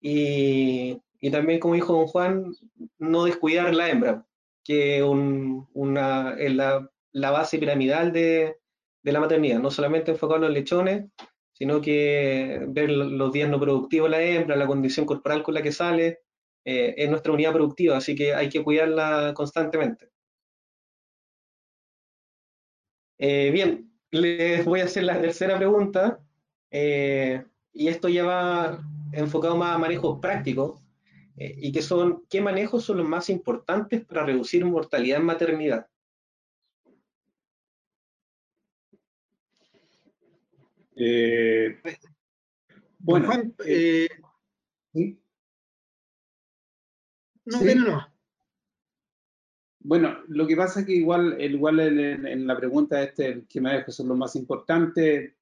Y, 0.00 1.00
y, 1.20 1.30
también, 1.30 1.60
como 1.60 1.74
dijo 1.74 1.92
don 1.92 2.06
Juan, 2.06 2.54
no 2.98 3.24
descuidar 3.24 3.74
la 3.74 3.90
hembra, 3.90 4.26
que 4.64 5.02
un, 5.02 5.68
una, 5.74 6.34
es 6.38 6.54
la 6.54 6.90
la 7.16 7.30
base 7.30 7.58
piramidal 7.58 8.12
de, 8.12 8.58
la 9.02 9.20
maternidad, 9.20 9.58
no 9.58 9.70
solamente 9.70 10.10
enfocado 10.10 10.36
en 10.36 10.42
los 10.42 10.52
lechones, 10.52 11.06
sino 11.52 11.80
que 11.80 12.60
ver 12.68 12.90
los 12.90 13.32
días 13.32 13.48
no 13.48 13.58
productivos 13.58 14.10
de 14.10 14.16
la 14.16 14.22
hembra, 14.22 14.56
la 14.56 14.66
condición 14.66 15.06
corporal 15.06 15.42
con 15.42 15.54
la 15.54 15.62
que 15.62 15.72
sale, 15.72 16.20
eh, 16.64 16.94
es 16.98 17.08
nuestra 17.08 17.32
unidad 17.32 17.54
productiva, 17.54 17.96
así 17.96 18.14
que 18.14 18.34
hay 18.34 18.50
que 18.50 18.62
cuidarla 18.62 19.32
constantemente. 19.34 20.10
Eh, 23.18 23.50
bien, 23.50 23.90
les 24.10 24.64
voy 24.66 24.80
a 24.80 24.84
hacer 24.84 25.04
la 25.04 25.18
tercera 25.18 25.56
pregunta, 25.56 26.20
eh, 26.70 27.44
y 27.72 27.88
esto 27.88 28.10
ya 28.10 28.24
va 28.24 28.78
enfocado 29.12 29.56
más 29.56 29.74
a 29.74 29.78
manejos 29.78 30.18
prácticos, 30.20 30.82
y 31.38 31.70
que 31.70 31.82
son, 31.82 32.24
¿qué 32.30 32.40
manejos 32.40 32.84
son 32.84 32.98
los 32.98 33.08
más 33.08 33.28
importantes 33.28 34.04
para 34.04 34.24
reducir 34.24 34.64
mortalidad 34.64 35.20
en 35.20 35.26
maternidad? 35.26 35.86
Eh, 40.96 41.78
bueno, 42.98 43.26
Juan, 43.26 43.54
eh, 43.66 44.08
¿sí? 44.94 45.20
No, 47.44 47.58
¿Sí? 47.58 47.74
no, 47.74 48.08
Bueno, 49.80 50.18
lo 50.28 50.46
que 50.46 50.56
pasa 50.56 50.80
es 50.80 50.86
que 50.86 50.94
igual, 50.94 51.40
igual 51.40 51.80
en, 51.80 52.46
la 52.46 52.56
pregunta 52.56 53.02
este, 53.02 53.44
que 53.46 53.60
me 53.60 53.84
que 53.84 53.92
son 53.92 54.08
lo 54.08 54.16
más 54.16 54.34
importante, 54.36 55.35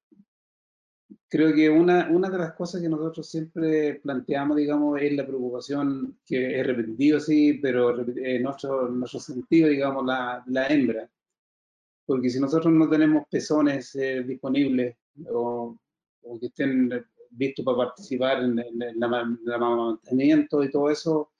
creo 1.27 1.53
que 1.53 1.69
una, 1.69 2.09
una 2.09 2.29
de 2.29 2.37
las 2.37 2.53
cosas 2.53 2.81
que 2.81 2.89
nosotros 2.89 3.29
siempre 3.29 3.95
planteamos, 3.95 4.57
digamos, 4.57 5.01
es 5.01 5.13
la 5.13 5.25
preocupación 5.25 6.17
que 6.25 6.59
es 6.59 6.65
repetido, 6.65 7.19
sí, 7.19 7.59
pero 7.61 7.99
en 7.99 8.43
nuestro, 8.43 8.89
nuestro 8.89 9.19
sentido, 9.19 9.69
digamos, 9.69 10.05
la, 10.05 10.43
la 10.47 10.67
hembra. 10.67 11.09
Porque 12.05 12.29
si 12.29 12.39
nosotros 12.39 12.71
no 12.73 12.87
tenemos 12.89 13.23
pezones 13.29 13.95
eh, 13.95 14.23
disponibles 14.23 14.95
o, 15.29 15.77
que 16.39 16.47
estén 16.47 16.89
vistos 17.31 17.65
para 17.65 17.77
participar 17.77 18.43
en, 18.43 18.59
el 18.59 18.97
mantenimiento 18.97 20.63
y 20.63 20.71
todo 20.71 20.89
eso, 20.89 21.31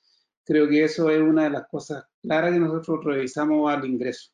creo 0.44 0.68
que 0.68 0.84
eso 0.84 1.10
es 1.10 1.22
una 1.22 1.46
de 1.46 1.50
las 1.52 1.68
cosas 1.68 2.04
claras 2.22 2.54
que 2.54 2.60
nosotros 2.60 3.04
revisamos 3.04 3.72
al 3.72 3.86
ingreso. 3.86 4.32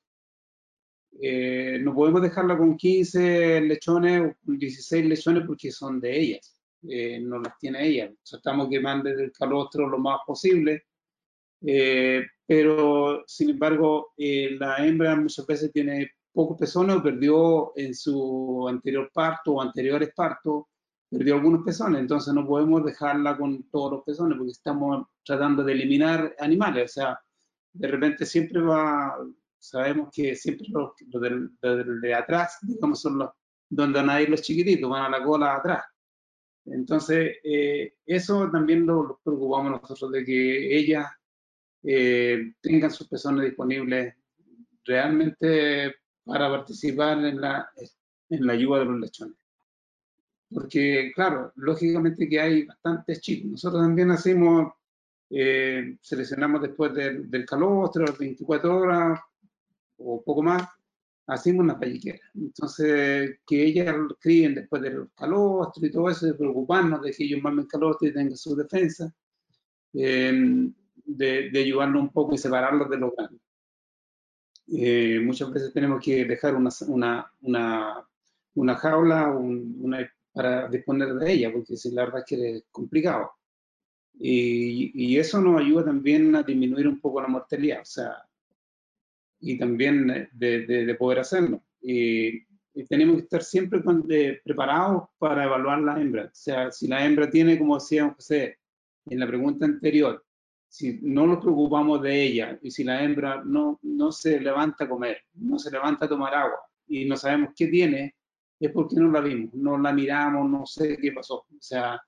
Eh, 1.19 1.77
no 1.81 1.93
podemos 1.93 2.21
dejarla 2.21 2.57
con 2.57 2.77
15 2.77 3.61
lechones 3.61 4.21
o 4.47 4.51
16 4.51 5.05
lechones 5.05 5.43
porque 5.45 5.71
son 5.71 5.99
de 5.99 6.19
ellas, 6.19 6.61
eh, 6.87 7.19
no 7.19 7.39
las 7.39 7.57
tiene 7.57 7.85
ella. 7.85 8.11
Tratamos 8.23 8.69
que 8.69 8.79
mande 8.79 9.11
el 9.11 9.31
calostro 9.31 9.87
lo 9.89 9.99
más 9.99 10.19
posible, 10.25 10.85
eh, 11.61 12.23
pero 12.45 13.23
sin 13.27 13.51
embargo 13.51 14.13
la 14.17 14.85
hembra 14.85 15.15
muchas 15.15 15.45
veces 15.45 15.71
tiene 15.71 16.11
poco 16.33 16.57
pezones 16.57 16.95
o 16.95 17.03
perdió 17.03 17.73
en 17.75 17.93
su 17.93 18.67
anterior 18.67 19.11
parto 19.13 19.53
o 19.53 19.61
anteriores 19.61 20.11
partos, 20.15 20.65
perdió 21.09 21.35
algunos 21.35 21.63
pezones, 21.63 22.01
entonces 22.01 22.33
no 22.33 22.47
podemos 22.47 22.85
dejarla 22.85 23.37
con 23.37 23.63
todos 23.69 23.91
los 23.91 24.03
pezones 24.03 24.37
porque 24.37 24.51
estamos 24.51 25.05
tratando 25.25 25.63
de 25.63 25.73
eliminar 25.73 26.35
animales, 26.39 26.91
o 26.91 26.93
sea, 26.93 27.19
de 27.73 27.87
repente 27.87 28.25
siempre 28.25 28.61
va, 28.61 29.17
sabemos 29.61 30.09
que 30.13 30.35
siempre 30.35 30.67
los, 30.69 30.91
de, 32.01 32.13
atrás, 32.13 32.57
digamos, 32.63 32.99
son 32.99 33.19
los 33.19 33.29
donde 33.69 33.99
van 33.99 34.09
a 34.09 34.21
ir 34.21 34.29
los 34.29 34.41
chiquititos, 34.41 34.89
van 34.89 35.13
a 35.13 35.17
la 35.17 35.23
cola 35.23 35.55
atrás. 35.55 35.85
Entonces, 36.65 37.37
eh, 37.43 37.93
eso 38.05 38.49
también 38.51 38.85
lo, 38.85 39.19
preocupamos 39.23 39.81
nosotros, 39.81 40.11
de 40.11 40.25
que 40.25 40.77
ellas 40.77 41.07
eh, 41.83 42.53
tengan 42.59 42.91
sus 42.91 43.07
pezones 43.07 43.45
disponibles 43.45 44.13
realmente 44.83 45.95
para 46.25 46.49
participar 46.49 47.23
en 47.23 47.39
la, 47.39 47.69
en 48.29 48.45
la 48.45 48.53
ayuda 48.53 48.79
de 48.79 48.85
los 48.85 48.99
lechones. 48.99 49.37
Porque, 50.49 51.11
claro, 51.15 51.53
lógicamente 51.55 52.27
que 52.27 52.41
hay 52.41 52.65
bastantes 52.65 53.21
chicos. 53.21 53.51
Nosotros 53.51 53.81
también 53.81 54.11
hacemos, 54.11 54.73
eh, 55.29 55.97
seleccionamos 56.01 56.61
después 56.61 56.93
del, 56.93 57.31
del 57.31 57.45
calostro, 57.45 58.05
24 58.19 58.77
horas 58.77 59.19
o 60.03 60.23
poco 60.23 60.41
más, 60.43 60.67
hacemos 61.27 61.63
una 61.63 61.79
palliquera. 61.79 62.19
Entonces, 62.35 63.39
que 63.45 63.63
ellas 63.63 63.95
críen 64.19 64.55
después 64.55 64.81
del 64.81 65.09
calostro 65.15 65.85
y 65.85 65.91
todo 65.91 66.09
eso, 66.09 66.25
de 66.27 66.33
preocuparnos 66.33 67.01
de 67.01 67.11
que 67.11 67.23
ellos 67.23 67.41
mamen 67.41 67.67
calostro 67.67 68.07
y 68.07 68.13
tengan 68.13 68.37
su 68.37 68.55
defensa, 68.55 69.13
eh, 69.93 70.69
de, 71.05 71.49
de 71.49 71.75
un 71.75 72.09
poco 72.09 72.35
y 72.35 72.37
separarlos 72.37 72.89
de 72.89 72.97
los 72.97 73.11
grandes. 73.15 73.41
Eh, 74.73 75.19
muchas 75.21 75.51
veces 75.51 75.73
tenemos 75.73 76.03
que 76.03 76.23
dejar 76.25 76.55
una, 76.55 76.69
una, 76.87 78.07
una, 78.53 78.75
jaula 78.75 79.29
una, 79.31 80.09
para 80.31 80.69
disponer 80.69 81.13
de 81.15 81.31
ella, 81.31 81.51
porque 81.51 81.75
si 81.75 81.91
la 81.91 82.05
verdad 82.05 82.19
es 82.19 82.25
que 82.25 82.55
es 82.57 82.63
complicado. 82.71 83.31
Y, 84.13 84.91
y, 84.93 85.17
eso 85.17 85.41
nos 85.41 85.59
ayuda 85.59 85.85
también 85.85 86.35
a 86.35 86.43
disminuir 86.43 86.87
un 86.87 86.99
poco 86.99 87.21
la 87.21 87.27
mortalidad, 87.27 87.81
o 87.81 87.85
sea, 87.85 88.15
y 89.41 89.57
también 89.57 90.29
de, 90.31 90.65
de, 90.65 90.95
poder 90.95 91.19
hacerlo. 91.19 91.61
Y, 91.81 92.45
tenemos 92.87 93.17
que 93.17 93.23
estar 93.23 93.43
siempre 93.43 93.81
preparados 94.45 95.09
para 95.17 95.43
evaluar 95.43 95.81
la 95.81 95.99
hembra. 95.99 96.25
O 96.25 96.29
sea, 96.31 96.71
si 96.71 96.87
la 96.87 97.05
hembra 97.05 97.29
tiene, 97.29 97.59
como 97.59 97.75
decíamos 97.75 98.15
José 98.15 98.59
en 99.07 99.19
la 99.19 99.27
pregunta 99.27 99.65
anterior, 99.65 100.23
si 100.69 100.97
no 101.01 101.27
nos 101.27 101.39
preocupamos 101.39 102.01
de 102.01 102.23
ella 102.23 102.57
y 102.61 102.71
si 102.71 102.85
la 102.85 103.03
hembra 103.03 103.43
no, 103.43 103.77
no 103.81 104.13
se 104.13 104.39
levanta 104.39 104.85
a 104.85 104.89
comer, 104.89 105.17
no 105.33 105.59
se 105.59 105.69
levanta 105.69 106.05
a 106.05 106.09
tomar 106.09 106.33
agua 106.33 106.59
y 106.87 107.03
no 107.03 107.17
sabemos 107.17 107.49
qué 107.57 107.67
tiene, 107.67 108.15
es 108.57 108.71
porque 108.71 108.95
no 108.95 109.11
la 109.11 109.19
vimos, 109.19 109.53
no 109.53 109.77
la 109.77 109.91
miramos, 109.91 110.49
no 110.49 110.65
sé 110.65 110.97
qué 110.97 111.11
pasó. 111.11 111.39
O 111.39 111.59
sea, 111.59 112.01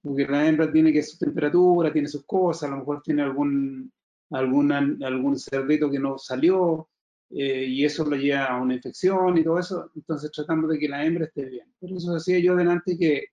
porque 0.00 0.26
la 0.26 0.46
hembra 0.46 0.70
tiene 0.70 0.92
que 0.92 1.02
su 1.02 1.18
temperatura, 1.18 1.92
tiene 1.92 2.06
sus 2.06 2.24
cosas, 2.24 2.68
a 2.68 2.72
lo 2.72 2.78
mejor 2.78 3.02
tiene 3.02 3.22
algún, 3.22 3.90
alguna, 4.30 4.78
algún 5.02 5.38
cerdito 5.38 5.90
que 5.90 5.98
no 5.98 6.18
salió 6.18 6.88
eh, 7.30 7.64
y 7.66 7.84
eso 7.84 8.04
lo 8.04 8.16
lleva 8.16 8.46
a 8.46 8.60
una 8.60 8.74
infección 8.74 9.36
y 9.38 9.44
todo 9.44 9.58
eso. 9.58 9.90
Entonces, 9.94 10.30
tratando 10.32 10.68
de 10.68 10.78
que 10.78 10.88
la 10.88 11.04
hembra 11.04 11.26
esté 11.26 11.44
bien. 11.44 11.72
Por 11.78 11.92
eso 11.92 12.14
decía 12.14 12.38
yo 12.38 12.54
adelante 12.54 12.96
que 12.98 13.24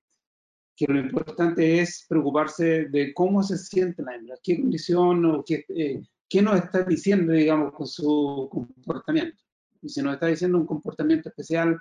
que 0.76 0.86
lo 0.88 1.00
importante 1.00 1.80
es 1.80 2.06
preocuparse 2.08 2.86
de 2.86 3.14
cómo 3.14 3.42
se 3.44 3.58
siente 3.58 4.04
la 4.04 4.16
hembra, 4.16 4.36
qué 4.44 4.60
condición 4.60 5.26
o 5.26 5.44
qué, 5.46 5.66
eh, 5.70 6.02
qué 6.28 6.42
nos 6.42 6.58
está 6.58 6.84
diciendo, 6.84 7.32
digamos, 7.32 7.74
con 7.74 7.88
su 7.88 8.50
comportamiento. 8.52 9.42
Y 9.82 9.90
si 9.90 10.02
nos 10.02 10.16
está 10.16 10.28
diciendo 10.28 10.58
un 10.58 10.66
comportamiento 10.66 11.30
especial 11.30 11.80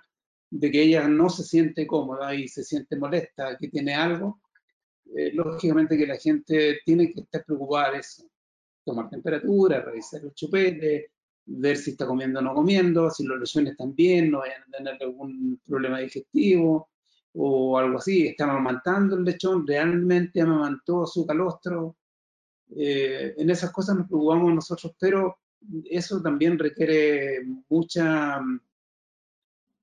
de 0.50 0.70
que 0.70 0.82
ella 0.82 1.08
no 1.08 1.28
se 1.28 1.42
siente 1.42 1.86
cómoda 1.86 2.34
y 2.34 2.46
se 2.46 2.62
siente 2.62 2.96
molesta, 2.96 3.56
que 3.58 3.68
tiene 3.68 3.94
algo, 3.94 4.40
eh, 5.16 5.32
lógicamente 5.32 5.96
que 5.96 6.06
la 6.06 6.16
gente 6.16 6.78
tiene 6.84 7.12
que 7.12 7.22
estar 7.22 7.44
preocupada 7.44 7.92
de 7.92 7.98
eso. 7.98 8.24
Tomar 8.84 9.08
temperatura, 9.08 9.80
revisar 9.80 10.22
el 10.22 10.34
chupete, 10.34 11.12
ver 11.46 11.76
si 11.76 11.90
está 11.92 12.06
comiendo 12.06 12.38
o 12.38 12.42
no 12.42 12.54
comiendo, 12.54 13.10
si 13.10 13.24
los 13.24 13.38
lesiones 13.38 13.72
están 13.72 13.94
bien, 13.94 14.30
no 14.30 14.40
vayan 14.40 14.62
a 14.62 14.76
tener 14.76 14.96
algún 15.00 15.60
problema 15.66 15.98
digestivo 15.98 16.88
o 17.34 17.78
algo 17.78 17.98
así. 17.98 18.28
Está 18.28 18.44
amamantando 18.44 19.16
el 19.16 19.24
lechón, 19.24 19.66
realmente 19.66 20.40
amamantó 20.40 21.06
su 21.06 21.26
calostro. 21.26 21.96
Eh, 22.76 23.34
en 23.36 23.50
esas 23.50 23.70
cosas 23.72 23.96
nos 23.96 24.08
preocupamos 24.08 24.54
nosotros, 24.54 24.94
pero 24.98 25.38
eso 25.84 26.20
también 26.22 26.58
requiere 26.58 27.44
mucha, 27.68 28.40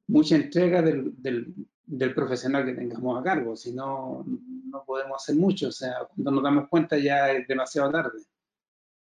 mucha 0.07 0.35
entrega 0.35 0.81
del, 0.81 1.13
del, 1.17 2.13
profesional 2.13 2.65
que 2.65 2.73
tengamos 2.73 3.19
a 3.19 3.23
cargo, 3.23 3.55
si 3.55 3.73
no, 3.73 4.25
no 4.25 4.83
podemos 4.85 5.21
hacer 5.21 5.35
mucho, 5.35 5.69
o 5.69 5.71
sea, 5.71 6.07
cuando 6.13 6.31
nos 6.31 6.43
damos 6.43 6.69
cuenta 6.69 6.97
ya 6.97 7.31
es 7.31 7.47
demasiado 7.47 7.91
tarde. 7.91 8.19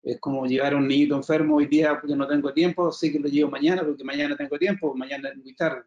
Es 0.02 0.20
como 0.20 0.46
llevar 0.46 0.74
a 0.74 0.78
un 0.78 0.88
niñito 0.88 1.16
enfermo 1.16 1.58
hoy 1.58 1.68
día 1.68 2.00
porque 2.00 2.16
no 2.16 2.28
tengo 2.28 2.54
tiempo, 2.54 2.92
sí 2.92 3.12
que 3.12 3.20
lo 3.20 3.28
llevo 3.28 3.52
mañana 3.52 3.84
porque 3.84 4.04
mañana 4.04 4.36
tengo 4.36 4.58
tiempo, 4.58 4.96
mañana 4.96 5.30
es 5.30 5.38
muy 5.38 5.54
tarde. 5.56 5.84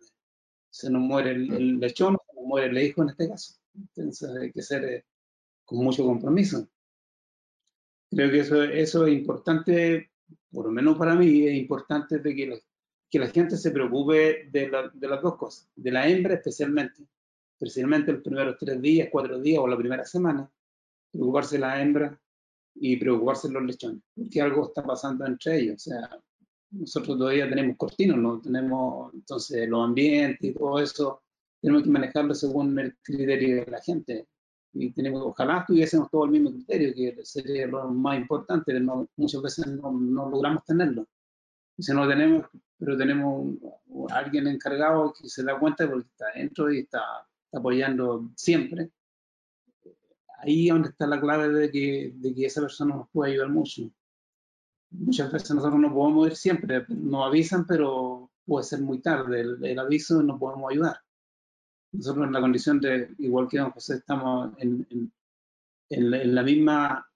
Se 0.71 0.91
nos 0.91 1.03
muere 1.03 1.31
el, 1.31 1.79
lechón, 1.79 2.19
se 2.27 2.35
nos 2.35 2.45
muere 2.45 2.69
el 2.69 2.79
hijo 2.79 3.03
en 3.03 3.11
este 3.11 3.29
caso. 3.29 3.55
Entonces 3.75 4.31
hay 4.37 4.53
que 4.53 4.63
ser 4.63 4.85
eh, 4.85 5.05
con 5.65 5.79
mucho 5.79 6.05
compromiso. 6.05 6.69
Creo 8.11 8.31
que 8.31 8.41
eso, 8.41 8.63
eso 8.63 9.07
es 9.07 9.15
importante, 9.15 10.11
por 10.51 10.67
lo 10.67 10.71
menos 10.71 10.99
para 10.99 11.15
mí, 11.15 11.47
es 11.47 11.55
importante 11.55 12.19
de 12.19 12.35
que, 12.35 12.63
que 13.11 13.19
la 13.19 13.29
gente 13.29 13.57
se 13.57 13.71
preocupe 13.71 14.49
de, 14.51 14.71
de 14.93 15.09
las 15.09 15.23
dos 15.23 15.37
cosas, 15.37 15.71
de 15.75 15.91
la 15.91 16.07
hembra 16.07 16.35
especialmente, 16.35 17.07
especialmente 17.55 18.13
los 18.13 18.23
primeros 18.23 18.57
tres 18.59 18.81
días, 18.83 19.09
cuatro 19.11 19.41
días 19.41 19.61
o 19.63 19.67
la 19.67 19.79
primera 19.79 20.05
semana, 20.05 20.51
preocuparse 21.11 21.57
de 21.57 21.61
la 21.61 21.81
hembra 21.81 22.21
y 22.75 22.97
preocuparse 22.97 23.51
los 23.51 23.63
lechones, 23.63 24.03
porque 24.15 24.41
algo 24.41 24.67
está 24.67 24.83
pasando 24.83 25.27
entre 25.27 25.61
ellos. 25.61 25.77
O 25.77 25.91
sea, 25.91 26.11
nosotros 26.71 27.19
todavía 27.19 27.49
tenemos 27.49 27.77
cortinos, 27.77 28.19
no 28.19 28.41
tenemos 28.41 29.13
entonces 29.15 29.69
los 29.69 29.85
ambientes 29.85 30.51
y 30.51 30.55
todo 30.55 30.79
eso, 30.81 31.23
tenemos 31.61 31.83
que 31.83 31.91
manejarlo 31.91 32.35
según 32.35 32.79
el 32.79 32.97
criterio 33.03 33.65
de 33.65 33.71
la 33.71 33.81
gente. 33.81 34.27
Y 34.75 34.91
tenemos, 34.93 35.23
ojalá 35.23 35.65
tuviésemos 35.67 36.11
todo 36.11 36.25
el 36.25 36.31
mismo 36.31 36.51
criterio, 36.51 36.95
que 36.95 37.25
sería 37.25 37.67
lo 37.67 37.91
más 37.91 38.19
importante, 38.19 38.79
no, 38.81 39.07
muchas 39.17 39.43
veces 39.43 39.67
no, 39.67 39.93
no 39.93 40.31
logramos 40.31 40.65
tenerlo. 40.65 41.07
Y 41.77 41.83
si 41.83 41.93
no 41.93 42.09
tenemos, 42.09 42.47
pero 42.79 42.97
tenemos 42.97 43.55
alguien 44.11 44.47
encargado 44.47 45.13
que 45.13 45.29
se 45.29 45.43
da 45.43 45.59
cuenta 45.59 45.89
porque 45.89 46.09
está 46.09 46.27
dentro 46.35 46.73
y 46.73 46.81
está 46.81 47.03
apoyando 47.53 48.31
siempre 48.35 48.91
ahí 50.43 50.69
es 50.69 50.73
donde 50.73 50.89
está 50.91 51.07
la 51.07 51.21
clave 51.21 51.49
de 51.49 51.71
que, 51.71 52.13
de 52.15 52.35
que 52.35 52.47
esa 52.47 52.61
persona 52.61 52.97
nos 52.97 53.09
puede 53.11 53.33
ayudar 53.33 53.49
mucho. 53.49 53.91
Muchas 54.91 55.33
veces 55.33 55.53
nosotros 55.53 55.81
no 55.81 55.95
podemos 55.95 56.27
ir 56.29 56.37
siempre, 56.37 56.85
nos 56.89 57.27
avisan, 57.27 57.67
pero 57.67 58.31
puede 58.45 58.65
ser 58.65 58.81
muy 58.81 59.01
tarde 59.01 59.41
el, 59.41 59.65
el 59.65 59.79
aviso 59.79 60.23
no 60.23 60.39
podemos 60.39 60.71
ayudar. 60.71 60.97
Nosotros 61.93 62.27
en 62.27 62.33
la 62.33 62.41
condición 62.41 62.81
de, 62.81 63.15
igual 63.19 63.49
que 63.49 63.59
don 63.59 63.71
José, 63.71 63.97
estamos 63.97 64.53
en, 64.59 64.87
en, 64.91 65.13
en 65.89 66.35
la 66.35 66.43
misma 66.43 67.07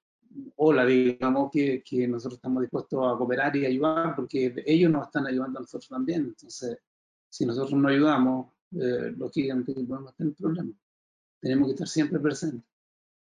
ola, 0.57 0.85
digamos, 0.85 1.51
que, 1.51 1.83
que, 1.83 2.07
nosotros 2.07 2.37
estamos 2.37 2.63
dispuestos 2.63 3.01
a 3.01 3.19
cooperar 3.19 3.57
y 3.57 3.67
ayudar, 3.67 4.15
porque 4.15 4.55
ellos 4.67 4.91
nos 4.91 5.07
están 5.07 5.27
ayudando 5.27 5.59
a 5.59 5.63
nosotros 5.63 5.89
también. 5.89 6.27
Entonces, 6.27 6.79
si 7.29 7.47
nosotros 7.47 7.79
no 7.79 7.89
ayudamos, 7.89 8.53
eh, 8.73 9.13
lógicamente 9.17 9.73
podemos 9.75 10.15
tener 10.15 10.35
problemas. 10.35 10.77
Tenemos 11.41 11.69
que 11.69 11.73
estar 11.73 11.89
siempre 11.89 12.21
presentes 12.21 12.76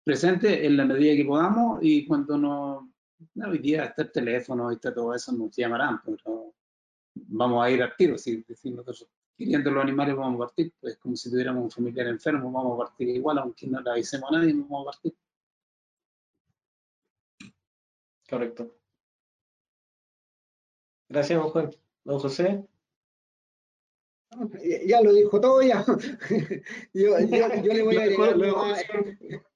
presente 0.07 0.65
en 0.65 0.77
la 0.77 0.85
medida 0.85 1.17
que 1.17 1.25
podamos 1.25 1.79
y 1.81 2.07
cuando 2.07 2.37
no, 2.37 2.93
hoy 3.45 3.57
día 3.57 3.83
está 3.83 4.03
el 4.03 4.11
teléfono 4.13 4.71
y 4.71 4.75
está 4.75 4.93
todo 4.93 5.13
eso, 5.13 5.33
nos 5.33 5.53
llamarán, 5.53 6.01
pero 6.01 6.53
vamos 7.13 7.61
a 7.61 7.69
ir 7.69 7.83
al 7.83 7.93
tiro, 7.97 8.17
si, 8.17 8.41
si 8.55 8.71
nosotros 8.71 9.05
queriendo 9.37 9.69
los 9.69 9.83
animales 9.83 10.15
vamos 10.15 10.35
a 10.41 10.45
partir, 10.45 10.73
pues 10.79 10.95
como 10.95 11.17
si 11.17 11.29
tuviéramos 11.29 11.61
un 11.61 11.71
familiar 11.71 12.07
enfermo, 12.07 12.49
vamos 12.49 12.75
a 12.75 12.85
partir 12.85 13.09
igual, 13.09 13.37
aunque 13.39 13.67
no 13.67 13.81
le 13.81 13.91
avisemos 13.91 14.31
a 14.31 14.37
nadie, 14.37 14.53
vamos 14.53 14.87
a 14.87 14.91
partir. 14.91 15.13
Correcto. 18.29 18.77
Gracias, 21.09 21.37
don 21.37 21.49
Juan. 21.49 21.71
Don 22.05 22.19
José. 22.19 22.65
Ya 24.85 25.01
lo 25.01 25.11
dijo 25.13 25.41
todo 25.41 25.61
ya. 25.61 25.83
yo, 26.93 27.19
yo, 27.19 27.61
yo 27.61 27.73
le 27.73 27.83
voy 27.83 27.97
a 27.97 28.03
agregar 28.03 29.46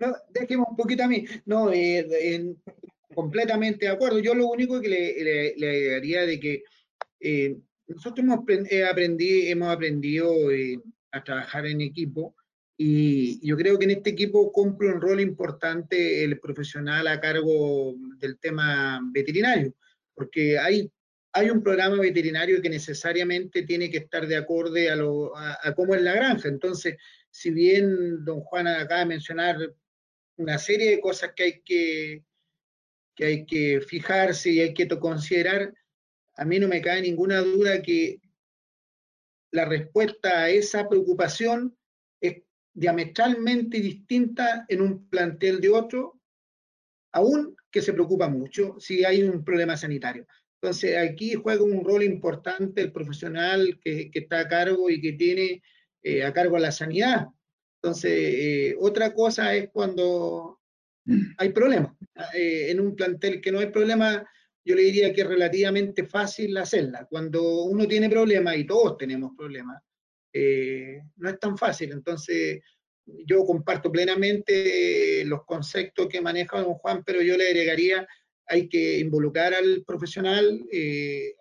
no, 0.00 0.16
dejemos 0.30 0.68
un 0.70 0.76
poquito 0.76 1.04
a 1.04 1.08
mí. 1.08 1.24
No, 1.44 1.72
eh, 1.72 2.54
completamente 3.14 3.86
de 3.86 3.92
acuerdo. 3.92 4.18
Yo 4.18 4.34
lo 4.34 4.48
único 4.48 4.80
que 4.80 4.88
le, 4.88 5.54
le, 5.56 5.68
agregaría 5.68 6.26
de 6.26 6.40
que 6.40 6.64
eh, 7.20 7.56
nosotros 7.86 8.24
hemos, 8.24 8.40
eh, 8.70 8.84
aprendí, 8.84 9.48
hemos 9.48 9.68
aprendido 9.68 10.32
a 11.12 11.22
trabajar 11.22 11.66
en 11.66 11.80
equipo 11.80 12.34
y 12.76 13.46
yo 13.46 13.58
creo 13.58 13.78
que 13.78 13.84
en 13.84 13.90
este 13.90 14.10
equipo 14.10 14.50
cumple 14.52 14.88
un 14.88 15.02
rol 15.02 15.20
importante 15.20 16.24
el 16.24 16.40
profesional 16.40 17.08
a 17.08 17.20
cargo 17.20 17.94
del 18.16 18.38
tema 18.38 19.00
veterinario, 19.12 19.74
porque 20.14 20.58
hay, 20.58 20.90
hay 21.32 21.50
un 21.50 21.62
programa 21.62 21.96
veterinario 21.96 22.62
que 22.62 22.70
necesariamente 22.70 23.64
tiene 23.64 23.90
que 23.90 23.98
estar 23.98 24.26
de 24.26 24.36
acorde 24.36 24.88
a, 24.88 24.96
lo, 24.96 25.36
a, 25.36 25.58
a 25.62 25.74
cómo 25.74 25.94
es 25.94 26.00
la 26.00 26.14
granja. 26.14 26.48
Entonces, 26.48 26.96
si 27.28 27.50
bien 27.50 28.24
don 28.24 28.40
Juan 28.40 28.66
acaba 28.66 29.00
de 29.00 29.06
mencionar 29.06 29.58
una 30.40 30.58
serie 30.58 30.90
de 30.90 31.00
cosas 31.00 31.32
que 31.36 31.42
hay 31.42 31.60
que, 31.62 32.24
que 33.14 33.24
hay 33.24 33.46
que 33.46 33.80
fijarse 33.80 34.50
y 34.50 34.60
hay 34.60 34.74
que 34.74 34.88
considerar, 34.88 35.74
a 36.34 36.44
mí 36.44 36.58
no 36.58 36.68
me 36.68 36.80
cae 36.80 37.02
ninguna 37.02 37.40
duda 37.40 37.82
que 37.82 38.20
la 39.52 39.66
respuesta 39.66 40.44
a 40.44 40.50
esa 40.50 40.88
preocupación 40.88 41.76
es 42.20 42.42
diametralmente 42.72 43.80
distinta 43.80 44.64
en 44.68 44.80
un 44.80 45.08
plantel 45.08 45.60
de 45.60 45.68
otro, 45.68 46.20
aún 47.12 47.56
que 47.70 47.82
se 47.82 47.92
preocupa 47.92 48.28
mucho 48.28 48.76
si 48.78 49.04
hay 49.04 49.22
un 49.22 49.44
problema 49.44 49.76
sanitario. 49.76 50.26
Entonces, 50.62 50.96
aquí 50.96 51.34
juega 51.34 51.62
un 51.62 51.84
rol 51.84 52.02
importante 52.02 52.80
el 52.80 52.92
profesional 52.92 53.78
que, 53.82 54.10
está 54.12 54.40
a 54.40 54.48
cargo 54.48 54.88
y 54.90 55.00
que 55.00 55.12
tiene 55.12 55.62
eh, 56.02 56.24
a 56.24 56.32
cargo 56.32 56.58
la 56.58 56.72
sanidad. 56.72 57.28
Entonces, 57.82 58.12
eh, 58.12 58.76
otra 58.78 59.14
cosa 59.14 59.54
es 59.54 59.70
cuando 59.70 60.60
hay 61.38 61.48
problemas. 61.48 61.94
Eh, 62.34 62.70
en 62.70 62.80
un 62.80 62.94
plantel 62.94 63.40
que 63.40 63.50
no 63.50 63.58
hay 63.58 63.68
problema, 63.68 64.28
yo 64.62 64.74
le 64.74 64.82
diría 64.82 65.14
que 65.14 65.22
es 65.22 65.26
relativamente 65.26 66.04
fácil 66.04 66.54
hacerla. 66.58 67.06
Cuando 67.08 67.62
uno 67.64 67.88
tiene 67.88 68.10
problemas, 68.10 68.58
y 68.58 68.66
todos 68.66 68.98
tenemos 68.98 69.32
problemas, 69.34 69.82
eh, 70.30 71.00
no 71.16 71.30
es 71.30 71.38
tan 71.40 71.56
fácil. 71.56 71.92
Entonces, 71.92 72.60
yo 73.06 73.46
comparto 73.46 73.90
plenamente 73.90 75.24
los 75.24 75.44
conceptos 75.46 76.06
que 76.06 76.20
maneja 76.20 76.60
don 76.60 76.74
Juan, 76.74 77.02
pero 77.02 77.22
yo 77.22 77.36
le 77.38 77.48
agregaría, 77.48 78.06
hay 78.46 78.68
que 78.68 78.98
involucrar 78.98 79.54
al 79.54 79.84
profesional, 79.86 80.62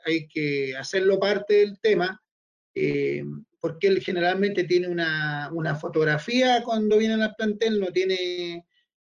hay 0.06 0.28
que 0.30 0.76
hacerlo 0.78 1.20
parte 1.20 1.56
del 1.56 1.80
tema, 1.80 2.20
porque 3.60 3.88
él 3.88 4.02
generalmente 4.02 4.64
tiene 4.64 4.88
una, 4.88 5.50
una 5.54 5.76
fotografía 5.76 6.64
cuando 6.64 6.98
viene 6.98 7.22
al 7.22 7.36
plantel, 7.36 7.80
no 7.80 7.88
tiene 7.88 8.66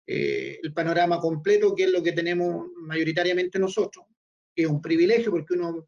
eh, 0.08 0.60
el 0.62 0.74
panorama 0.74 1.20
completo, 1.20 1.74
que 1.74 1.86
es 1.86 1.92
lo 1.92 2.04
que 2.04 2.12
tenemos 2.12 2.68
mayoritariamente 2.78 3.58
nosotros, 3.58 4.06
que 4.56 4.64
es 4.64 4.70
un 4.70 4.82
privilegio 4.82 5.32
porque 5.32 5.56
uno, 5.56 5.88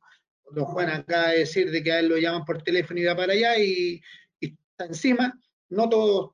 don 0.51 0.65
Juan 0.65 0.89
acaba 0.89 1.29
de 1.29 1.39
decir 1.39 1.69
de 1.69 1.83
que 1.83 1.91
a 1.91 1.99
él 1.99 2.07
lo 2.07 2.17
llaman 2.17 2.45
por 2.45 2.63
teléfono 2.63 2.99
y 2.99 3.05
va 3.05 3.15
para 3.15 3.33
allá 3.33 3.59
y, 3.59 4.01
está 4.39 4.85
encima. 4.85 5.39
No 5.69 5.89
todos 5.89 6.31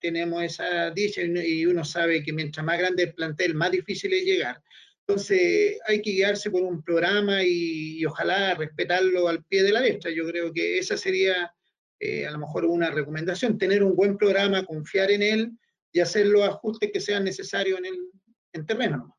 tenemos 0.00 0.42
esa 0.42 0.90
dicha 0.90 1.22
y 1.22 1.64
uno 1.64 1.84
sabe 1.84 2.22
que 2.22 2.32
mientras 2.32 2.66
más 2.66 2.78
grande 2.78 3.04
el 3.04 3.14
plantel, 3.14 3.54
más 3.54 3.70
difícil 3.70 4.12
es 4.12 4.24
llegar. 4.24 4.60
Entonces 5.06 5.78
hay 5.86 6.00
que 6.00 6.12
guiarse 6.12 6.50
por 6.50 6.62
un 6.62 6.82
programa 6.82 7.42
y, 7.42 8.04
ojalá 8.06 8.54
respetarlo 8.54 9.28
al 9.28 9.44
pie 9.44 9.62
de 9.62 9.72
la 9.72 9.80
letra. 9.80 10.10
Yo 10.10 10.26
creo 10.26 10.52
que 10.52 10.78
esa 10.78 10.96
sería 10.96 11.53
eh, 12.00 12.26
a 12.26 12.30
lo 12.30 12.38
mejor 12.38 12.64
una 12.64 12.90
recomendación, 12.90 13.58
tener 13.58 13.82
un 13.82 13.96
buen 13.96 14.16
programa, 14.16 14.64
confiar 14.64 15.10
en 15.10 15.22
él 15.22 15.58
y 15.92 16.00
hacer 16.00 16.26
los 16.26 16.42
ajustes 16.42 16.90
que 16.92 17.00
sean 17.00 17.24
necesarios 17.24 17.78
en 17.78 17.86
el 17.86 18.10
en 18.54 18.66
terreno. 18.66 19.16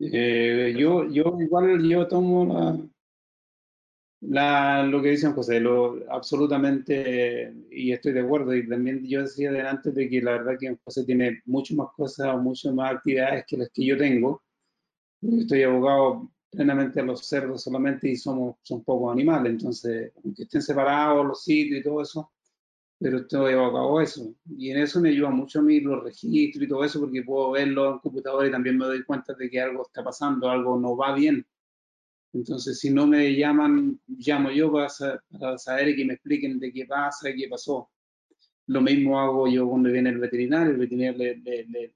Eh, 0.00 0.74
yo, 0.76 1.08
yo 1.08 1.36
igual 1.40 1.88
yo 1.88 2.06
tomo 2.08 2.90
lo 4.20 5.02
que 5.02 5.10
dice 5.10 5.30
José, 5.32 5.60
lo, 5.60 6.00
absolutamente, 6.10 7.52
y 7.70 7.92
estoy 7.92 8.12
de 8.12 8.20
acuerdo, 8.20 8.54
y 8.54 8.68
también 8.68 9.06
yo 9.06 9.22
decía 9.22 9.52
delante 9.52 9.92
de 9.92 10.08
que 10.08 10.20
la 10.20 10.32
verdad 10.32 10.56
que 10.58 10.76
José 10.84 11.04
tiene 11.04 11.42
muchas 11.44 11.76
más 11.76 11.88
cosas, 11.96 12.36
muchas 12.40 12.74
más 12.74 12.94
actividades 12.94 13.44
que 13.46 13.56
las 13.56 13.70
que 13.72 13.84
yo 13.84 13.96
tengo. 13.96 14.42
Estoy 15.22 15.62
abogado 15.62 16.30
plenamente 16.54 17.00
a 17.00 17.04
los 17.04 17.26
cerdos 17.26 17.62
solamente 17.62 18.08
y 18.08 18.16
somos 18.16 18.56
son 18.62 18.82
pocos 18.84 19.12
animales, 19.12 19.52
entonces, 19.52 20.12
aunque 20.24 20.44
estén 20.44 20.62
separados 20.62 21.26
los 21.26 21.42
sitios 21.42 21.80
y 21.80 21.82
todo 21.82 22.02
eso, 22.02 22.32
pero 22.98 23.18
estoy 23.18 23.54
abogado 23.54 23.98
a 23.98 24.04
eso. 24.04 24.34
Y 24.56 24.70
en 24.70 24.78
eso 24.78 25.00
me 25.00 25.10
ayuda 25.10 25.30
mucho 25.30 25.58
a 25.60 25.62
mí 25.62 25.80
los 25.80 26.02
registros 26.02 26.64
y 26.64 26.68
todo 26.68 26.84
eso, 26.84 27.00
porque 27.00 27.22
puedo 27.22 27.52
verlo 27.52 27.94
en 27.94 27.98
computador 27.98 28.46
y 28.46 28.50
también 28.50 28.78
me 28.78 28.86
doy 28.86 29.04
cuenta 29.04 29.34
de 29.34 29.50
que 29.50 29.60
algo 29.60 29.82
está 29.82 30.02
pasando, 30.04 30.48
algo 30.48 30.78
no 30.78 30.96
va 30.96 31.14
bien 31.14 31.46
entonces, 32.34 32.80
si 32.80 32.90
no 32.90 33.06
me 33.06 33.34
llaman, 33.36 34.00
llamo 34.08 34.50
yo 34.50 34.72
para, 34.72 34.88
saber 35.56 35.88
y 35.88 35.96
que 35.96 36.04
me 36.04 36.14
expliquen 36.14 36.58
de 36.58 36.72
qué 36.72 36.84
pasa, 36.84 37.32
qué 37.32 37.46
pasó. 37.48 37.88
Lo 38.66 38.80
mismo 38.80 39.20
hago 39.20 39.46
yo 39.46 39.68
cuando 39.68 39.90
viene 39.90 40.10
el 40.10 40.18
veterinario, 40.18 40.72
el 40.72 40.78
veterinario 40.78 41.36
le, 41.44 41.64
le, 41.66 41.92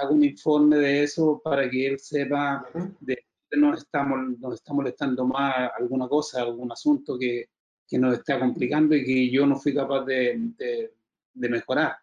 hago 0.00 0.14
un 0.14 0.24
informe 0.24 0.76
de 0.76 1.04
eso 1.04 1.40
para 1.44 1.70
que 1.70 1.86
él 1.86 2.00
sepa 2.00 2.66
de 3.00 3.25
nos 3.52 3.82
estamos, 3.82 4.38
nos 4.38 4.54
está 4.54 4.72
molestando 4.72 5.26
más 5.26 5.70
alguna 5.78 6.08
cosa, 6.08 6.42
algún 6.42 6.70
asunto 6.72 7.18
que, 7.18 7.50
que, 7.86 7.98
nos 7.98 8.14
está 8.18 8.38
complicando 8.38 8.94
y 8.94 9.04
que 9.04 9.30
yo 9.30 9.46
no 9.46 9.56
fui 9.56 9.74
capaz 9.74 10.04
de, 10.04 10.92
mejorar. 11.34 11.96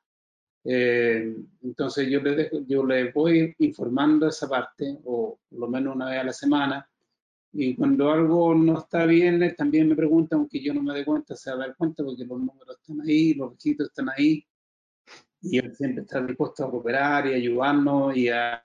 Eh, 0.65 1.35
entonces 1.61 2.09
yo 2.09 2.21
le, 2.21 2.49
yo 2.65 2.85
le 2.85 3.11
voy 3.11 3.53
informando 3.59 4.27
esa 4.27 4.47
parte, 4.47 4.99
o 5.05 5.39
lo 5.51 5.67
menos 5.67 5.95
una 5.95 6.09
vez 6.09 6.19
a 6.19 6.23
la 6.23 6.33
semana, 6.33 6.89
y 7.51 7.75
cuando 7.75 8.11
algo 8.11 8.55
no 8.55 8.79
está 8.79 9.05
bien, 9.05 9.53
también 9.55 9.87
me 9.87 9.95
preguntan, 9.95 10.39
aunque 10.39 10.61
yo 10.61 10.73
no 10.73 10.81
me 10.81 10.93
dé 10.93 11.05
cuenta, 11.05 11.35
se 11.35 11.51
va 11.51 11.57
a 11.57 11.67
dar 11.67 11.75
cuenta 11.75 12.03
porque 12.03 12.25
los 12.25 12.39
números 12.39 12.77
están 12.79 13.01
ahí, 13.01 13.33
los 13.35 13.51
registros 13.51 13.89
están 13.89 14.09
ahí, 14.09 14.43
y 15.41 15.57
él 15.57 15.75
siempre 15.75 16.03
está 16.03 16.21
dispuesto 16.21 16.65
a 16.65 16.71
cooperar 16.71 17.27
y 17.27 17.33
ayudarnos 17.33 18.15
y 18.15 18.29
a, 18.29 18.61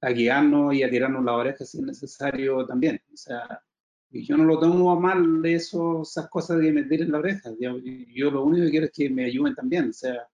a 0.00 0.10
guiarnos 0.10 0.74
y 0.74 0.82
a 0.82 0.90
tirarnos 0.90 1.24
la 1.24 1.34
oreja 1.34 1.64
si 1.64 1.78
es 1.78 1.84
necesario 1.84 2.66
también. 2.66 3.00
O 3.12 3.16
sea, 3.16 3.62
y 4.10 4.24
yo 4.24 4.36
no 4.36 4.44
lo 4.44 4.58
tomo 4.58 4.98
mal 4.98 5.42
de 5.42 5.54
eso, 5.54 6.02
esas 6.02 6.28
cosas 6.28 6.58
de 6.58 6.72
meter 6.72 7.02
en 7.02 7.12
la 7.12 7.18
oreja. 7.18 7.50
Yo, 7.60 7.78
yo, 7.78 8.30
lo 8.30 8.44
único 8.44 8.64
que 8.66 8.70
quiero 8.70 8.86
es 8.86 8.92
que 8.92 9.10
me 9.10 9.24
ayuden 9.24 9.54
también. 9.54 9.90
O 9.90 9.92
sea, 9.92 10.28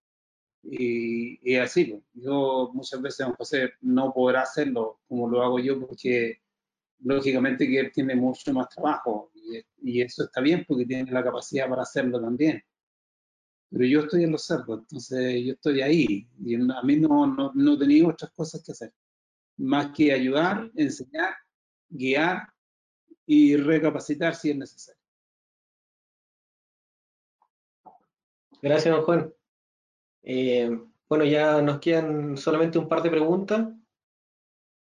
y, 0.63 1.39
y 1.53 1.57
así, 1.57 1.85
pues. 1.87 2.03
yo 2.15 2.71
muchas 2.75 3.01
veces, 3.03 3.27
don 3.27 3.35
José, 3.35 3.73
no 3.83 4.13
podrá 4.13 4.43
hacerlo 4.43 5.01
como 5.09 5.29
lo 5.29 5.43
hago 5.43 5.59
yo 5.59 5.81
porque 5.81 6.41
lógicamente 7.01 7.67
que 7.69 7.81
él 7.81 7.93
tiene 7.93 8.15
mucho 8.15 8.53
más 8.53 8.69
trabajo 8.69 9.31
y, 9.83 10.01
eso 10.01 10.25
está 10.25 10.41
bien 10.41 10.65
porque 10.67 10.87
tiene 10.87 11.11
la 11.13 11.23
capacidad 11.23 11.69
para 11.69 11.83
hacerlo 11.83 12.21
también. 12.21 12.63
Pero 13.71 13.85
yo 13.85 14.01
estoy 14.01 14.25
en 14.25 14.33
los 14.33 14.45
cerdos, 14.47 14.81
entonces 14.81 15.45
yo 15.45 15.53
estoy 15.55 15.81
ahí 15.83 16.29
y 16.41 16.55
a 16.55 16.83
mí 16.83 16.97
no, 16.97 17.27
no, 17.27 17.53
no 17.55 17.79
tenía 17.79 18.07
otras 18.09 18.31
cosas 18.33 18.63
que 18.65 18.73
hacer, 18.73 18.93
más 19.57 19.93
que 19.93 20.13
ayudar, 20.13 20.71
enseñar, 20.75 21.35
guiar 21.89 22.49
y 23.27 23.57
recapacitar 23.57 24.35
si 24.35 24.51
es 24.51 24.57
necesario. 24.57 25.01
Gracias, 28.61 28.95
don 28.95 29.05
Juan. 29.05 29.35
Eh, 30.23 30.71
bueno, 31.09 31.25
ya 31.25 31.61
nos 31.61 31.81
quedan 31.81 32.37
solamente 32.37 32.79
un 32.79 32.89
par 32.89 33.03
de 33.03 33.11
preguntas. 33.11 33.69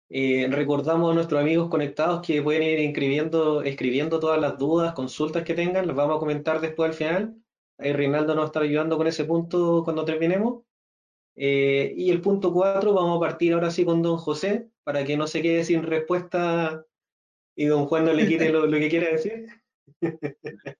Eh, 0.08 0.46
recordamos 0.50 1.10
a 1.10 1.14
nuestros 1.14 1.40
amigos 1.40 1.68
conectados 1.68 2.24
que 2.24 2.40
pueden 2.42 2.62
ir 2.62 2.78
escribiendo, 2.78 3.62
escribiendo 3.62 4.20
todas 4.20 4.40
las 4.40 4.56
dudas, 4.56 4.94
consultas 4.94 5.42
que 5.42 5.54
tengan, 5.54 5.86
las 5.86 5.96
vamos 5.96 6.16
a 6.16 6.20
comentar 6.20 6.60
después 6.60 6.90
al 6.90 6.96
final. 6.96 7.36
Ahí 7.78 7.92
Reinaldo 7.92 8.34
nos 8.34 8.46
está 8.46 8.60
ayudando 8.60 8.96
con 8.96 9.06
ese 9.06 9.24
punto 9.24 9.82
cuando 9.84 10.04
terminemos. 10.04 10.65
Eh, 11.36 11.92
y 11.96 12.10
el 12.10 12.20
punto 12.20 12.52
4, 12.52 12.92
vamos 12.92 13.16
a 13.18 13.20
partir 13.20 13.52
ahora 13.52 13.70
sí 13.70 13.84
con 13.84 14.02
don 14.02 14.16
José, 14.16 14.68
para 14.84 15.04
que 15.04 15.16
no 15.16 15.26
se 15.26 15.42
quede 15.42 15.64
sin 15.64 15.82
respuesta 15.82 16.84
y 17.54 17.66
don 17.66 17.86
Juan 17.86 18.04
no 18.04 18.12
le 18.12 18.26
quite 18.26 18.50
lo, 18.50 18.70
que 18.70 18.88
quiere 18.88 19.12
decir. 19.12 19.46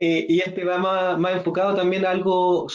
Eh, 0.00 0.26
y 0.28 0.40
este 0.40 0.64
va 0.64 0.76
más, 0.76 1.18
más, 1.18 1.36
enfocado 1.36 1.74
también 1.74 2.04
a 2.04 2.10
algo 2.10 2.66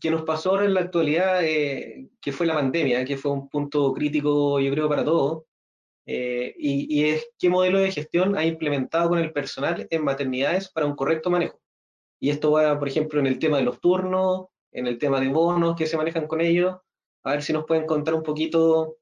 que 0.00 0.10
nos 0.10 0.22
pasó 0.22 0.50
ahora 0.50 0.64
en 0.64 0.74
la 0.74 0.80
actualidad, 0.80 1.44
eh, 1.44 2.08
que 2.20 2.32
fue 2.32 2.46
la 2.46 2.54
pandemia, 2.54 3.04
que 3.04 3.16
fue 3.16 3.32
un 3.32 3.48
punto 3.48 3.92
crítico, 3.92 4.58
yo 4.60 4.70
creo, 4.72 4.88
para 4.88 5.04
todos, 5.04 5.44
eh, 6.06 6.54
y, 6.58 7.04
es 7.04 7.26
qué 7.38 7.48
modelo 7.48 7.78
de 7.78 7.90
gestión 7.90 8.36
ha 8.36 8.44
implementado 8.44 9.08
con 9.08 9.18
el 9.18 9.32
personal 9.32 9.86
en 9.90 10.04
maternidades 10.04 10.70
para 10.70 10.86
un 10.86 10.96
correcto 10.96 11.30
manejo. 11.30 11.60
Y 12.20 12.30
esto 12.30 12.52
va, 12.52 12.78
por 12.78 12.88
ejemplo, 12.88 13.20
en 13.20 13.26
el 13.26 13.38
tema 13.38 13.58
de 13.58 13.64
los 13.64 13.80
turnos, 13.80 14.46
en 14.74 14.88
el 14.88 14.98
tema 14.98 15.20
de 15.20 15.28
bonos 15.28 15.76
que 15.76 15.86
se 15.86 15.96
manejan 15.96 16.26
con 16.26 16.40
ellos, 16.40 16.76
a 17.22 17.30
ver 17.30 17.42
si 17.42 17.52
nos 17.52 17.64
pueden 17.64 17.86
contar 17.86 18.12
un 18.12 18.22
poquito 18.22 18.98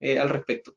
eh, 0.00 0.18
al 0.18 0.30
respecto. 0.30 0.74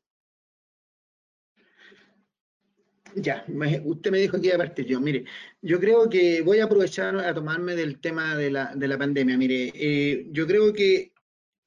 Ya, 3.14 3.44
usted 3.84 4.10
me 4.10 4.18
dijo 4.18 4.40
que 4.40 4.48
iba 4.48 4.56
a 4.56 4.58
partir 4.58 4.84
yo. 4.84 5.00
Mire, 5.00 5.24
yo 5.62 5.80
creo 5.80 6.08
que 6.10 6.42
voy 6.42 6.58
a 6.58 6.64
aprovechar 6.64 7.16
a 7.16 7.32
tomarme 7.32 7.74
del 7.74 8.00
tema 8.00 8.36
de 8.36 8.50
la, 8.50 8.74
de 8.74 8.88
la 8.88 8.98
pandemia. 8.98 9.36
Mire, 9.38 9.72
eh, 9.74 10.26
yo 10.30 10.46
creo 10.46 10.72
que 10.72 11.12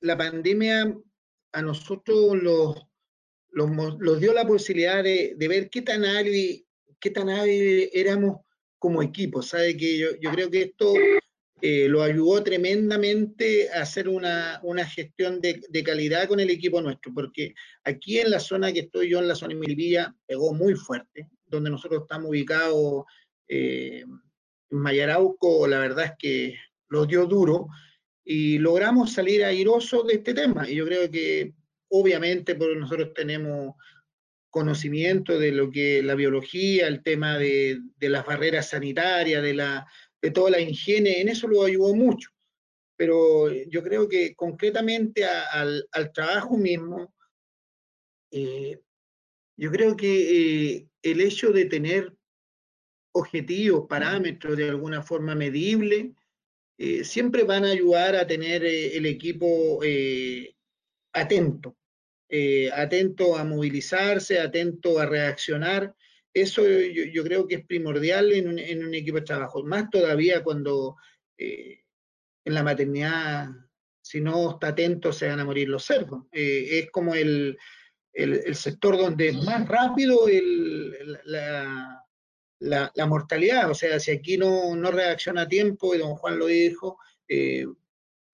la 0.01 0.17
pandemia 0.17 0.95
a 1.53 1.61
nosotros 1.61 2.35
los, 2.41 2.75
los, 3.49 4.19
dio 4.19 4.33
la 4.33 4.45
posibilidad 4.45 5.03
de, 5.03 5.35
ver 5.37 5.69
qué 5.69 5.81
tan 5.81 6.05
hábil, 6.05 6.65
qué 6.99 7.09
tan 7.09 7.29
hábil 7.29 7.89
éramos 7.91 8.41
como 8.77 9.01
equipo. 9.01 9.41
¿Sabe? 9.41 9.75
Que 9.75 9.97
yo, 9.97 10.07
yo 10.21 10.31
creo 10.31 10.49
que 10.51 10.61
esto 10.61 10.93
eh, 11.63 11.87
lo 11.87 12.01
ayudó 12.01 12.41
tremendamente 12.43 13.69
a 13.71 13.83
hacer 13.83 14.09
una, 14.09 14.59
una 14.63 14.83
gestión 14.83 15.39
de, 15.39 15.61
calidad 15.83 16.27
con 16.27 16.39
el 16.39 16.49
equipo 16.49 16.81
nuestro, 16.81 17.13
porque 17.13 17.53
aquí 17.83 18.17
en 18.17 18.31
la 18.31 18.39
zona 18.39 18.73
que 18.73 18.79
estoy 18.79 19.09
yo, 19.09 19.19
en 19.19 19.27
la 19.27 19.35
zona 19.35 19.53
de 19.53 19.59
Milipilla, 19.59 20.15
pegó 20.25 20.53
muy 20.53 20.73
fuerte, 20.73 21.29
donde 21.45 21.69
nosotros 21.69 22.01
estamos 22.01 22.29
ubicados 22.29 23.03
eh, 23.47 24.03
en 24.71 24.77
Mayarauco, 24.77 25.67
la 25.67 25.79
verdad 25.79 26.05
es 26.05 26.11
que 26.17 26.55
lo 26.89 27.05
dio 27.05 27.27
duro 27.27 27.67
y 28.25 28.57
logramos 28.57 29.13
salir 29.13 29.43
airosos 29.43 30.07
de 30.07 30.15
este 30.15 30.33
tema. 30.33 30.67
Y 30.67 30.75
yo 30.75 30.85
creo 30.85 31.11
que 31.11 31.53
obviamente 31.89 32.55
porque 32.55 32.75
nosotros 32.75 33.13
tenemos 33.13 33.75
conocimiento 34.49 35.37
de 35.37 35.51
lo 35.51 35.69
que 35.69 36.01
la 36.01 36.15
biología, 36.15 36.87
el 36.87 37.03
tema 37.03 37.37
de, 37.37 37.79
de 37.97 38.09
las 38.09 38.25
barreras 38.25 38.69
sanitarias, 38.69 39.43
de 39.43 39.53
la 39.53 39.85
de 40.21 40.31
toda 40.31 40.51
la 40.51 40.59
higiene, 40.59 41.21
en 41.21 41.29
eso 41.29 41.47
lo 41.47 41.63
ayudó 41.63 41.95
mucho. 41.95 42.29
Pero 42.95 43.51
yo 43.51 43.81
creo 43.81 44.07
que 44.07 44.35
concretamente 44.35 45.25
al, 45.25 45.87
trabajo 46.13 46.55
mismo, 46.55 47.13
eh, 48.31 48.79
yo 49.57 49.71
creo 49.71 49.95
que 49.95 50.75
eh, 50.75 50.87
el 51.01 51.21
hecho 51.21 51.51
de 51.51 51.65
tener 51.65 52.15
objetivos, 53.13 53.87
parámetros 53.89 54.55
de 54.55 54.69
alguna 54.69 55.01
forma 55.01 55.33
medible, 55.33 56.13
eh, 56.77 57.03
siempre 57.03 57.43
van 57.43 57.65
a 57.65 57.71
ayudar 57.71 58.15
a 58.15 58.27
tener 58.27 58.63
el 58.63 59.05
equipo 59.05 59.81
atento, 61.11 61.75
atento 62.73 63.35
a 63.35 63.43
movilizarse, 63.43 64.39
atento 64.39 64.99
a 64.99 65.05
reaccionar 65.05 65.95
eso 66.33 66.63
yo, 66.67 67.23
creo 67.23 67.47
que 67.47 67.55
es 67.55 67.65
primordial 67.65 68.31
en 68.31 68.47
un, 68.47 68.93
equipo 68.93 69.17
de 69.17 69.25
trabajo, 69.25 69.63
más 69.63 69.89
todavía 69.89 70.43
cuando 70.43 70.95
eh, 71.37 71.81
en 72.45 72.53
la 72.53 72.63
maternidad, 72.63 73.49
si 74.01 74.21
no 74.21 74.51
está 74.51 74.69
atento, 74.69 75.11
se 75.11 75.27
van 75.27 75.39
a 75.39 75.45
morir 75.45 75.67
los 75.69 75.83
cerdos. 75.83 76.25
Eh, 76.31 76.79
es 76.79 76.91
como 76.91 77.15
el, 77.15 77.57
sector 78.53 78.97
donde 78.97 79.29
es 79.29 79.43
más 79.43 79.67
rápido 79.67 80.25
la, 81.25 83.07
mortalidad, 83.07 83.69
o 83.69 83.73
sea, 83.73 83.99
si 83.99 84.11
aquí 84.11 84.37
no, 84.37 84.75
reacciona 84.91 85.43
a 85.43 85.47
tiempo, 85.47 85.93
y 85.95 85.97
don 85.97 86.15
Juan 86.15 86.39
lo 86.39 86.47
dijo, 86.47 86.97
eh, 87.27 87.65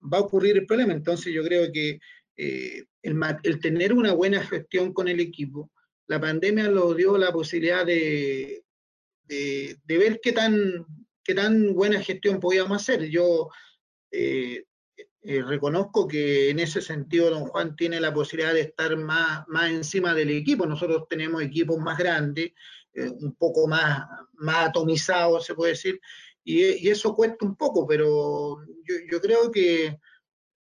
va 0.00 0.18
a 0.18 0.22
ocurrir 0.22 0.56
el 0.56 0.66
problema. 0.66 0.92
Entonces 0.92 1.32
yo 1.32 1.42
creo 1.42 1.70
que 1.72 1.98
el 2.36 3.60
tener 3.60 3.92
una 3.92 4.12
buena 4.12 4.44
gestión 4.44 4.92
con 4.92 5.08
el 5.08 5.18
equipo, 5.18 5.70
la 6.08 6.20
pandemia 6.20 6.68
nos 6.68 6.96
dio 6.96 7.16
la 7.16 7.30
posibilidad 7.30 7.86
de, 7.86 8.64
ver 9.28 10.20
qué 10.22 10.32
tan, 10.32 10.86
qué 11.22 11.34
tan 11.34 11.74
buena 11.74 12.02
gestión 12.02 12.40
podíamos 12.40 12.80
hacer. 12.80 13.08
Yo 13.10 13.50
eh, 14.10 14.64
eh, 15.22 15.42
reconozco 15.42 16.08
que 16.08 16.48
en 16.48 16.60
ese 16.60 16.80
sentido 16.80 17.28
don 17.28 17.44
Juan 17.44 17.76
tiene 17.76 18.00
la 18.00 18.12
posibilidad 18.14 18.54
de 18.54 18.62
estar 18.62 18.96
más, 18.96 19.44
encima 19.68 20.14
del 20.14 20.30
equipo. 20.30 20.64
Nosotros 20.64 21.04
tenemos 21.10 21.42
equipos 21.42 21.78
más 21.78 21.98
grandes, 21.98 22.52
eh, 22.94 23.10
un 23.10 23.34
poco 23.34 23.68
más, 23.68 24.08
más 24.32 24.68
atomizados, 24.68 25.44
se 25.44 25.54
puede 25.54 25.72
decir, 25.72 26.00
y, 26.42 26.88
eso 26.88 27.14
cuesta 27.14 27.44
un 27.44 27.54
poco, 27.54 27.86
pero 27.86 28.64
yo, 28.82 28.94
yo 29.10 29.20
creo 29.20 29.50
que 29.52 29.98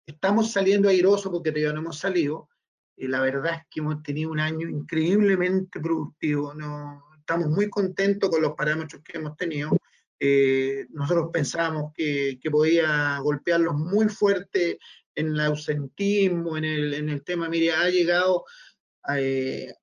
estamos 0.06 0.52
saliendo 0.52 0.88
airosos 0.88 1.30
porque 1.30 1.52
todavía 1.52 1.74
no 1.74 1.82
hemos 1.82 2.00
salido, 2.00 2.48
la 2.98 3.22
verdad 3.22 3.56
es 3.56 3.62
que 3.70 3.80
hemos 3.82 4.02
tenido 4.04 4.32
un 4.32 4.40
año 4.40 4.70
increíblemente 4.70 5.80
productivo. 5.80 6.54
¿no? 6.54 7.04
estamos 7.26 7.50
muy 7.50 7.70
contentos 7.70 8.30
con 8.30 8.42
los 8.42 8.54
parámetros 8.54 9.02
que 9.04 9.18
hemos 9.18 9.36
tenido. 9.36 9.76
Eh, 10.20 10.86
nosotros 10.92 11.30
pensábamos 11.34 11.92
que, 11.94 12.38
que, 12.40 12.52
podía 12.52 13.18
golpearlos 13.20 13.76
muy 13.76 14.08
fuerte 14.10 14.78
en 15.16 15.30
el 15.30 15.40
ausentismo, 15.40 16.56
en 16.56 16.66
el, 16.66 16.94
en 16.94 17.10
el 17.10 17.24
tema, 17.24 17.50
mire, 17.50 17.72
ha 17.72 17.90
llegado 17.90 18.46
a, 19.04 19.20
eh, 19.20 19.74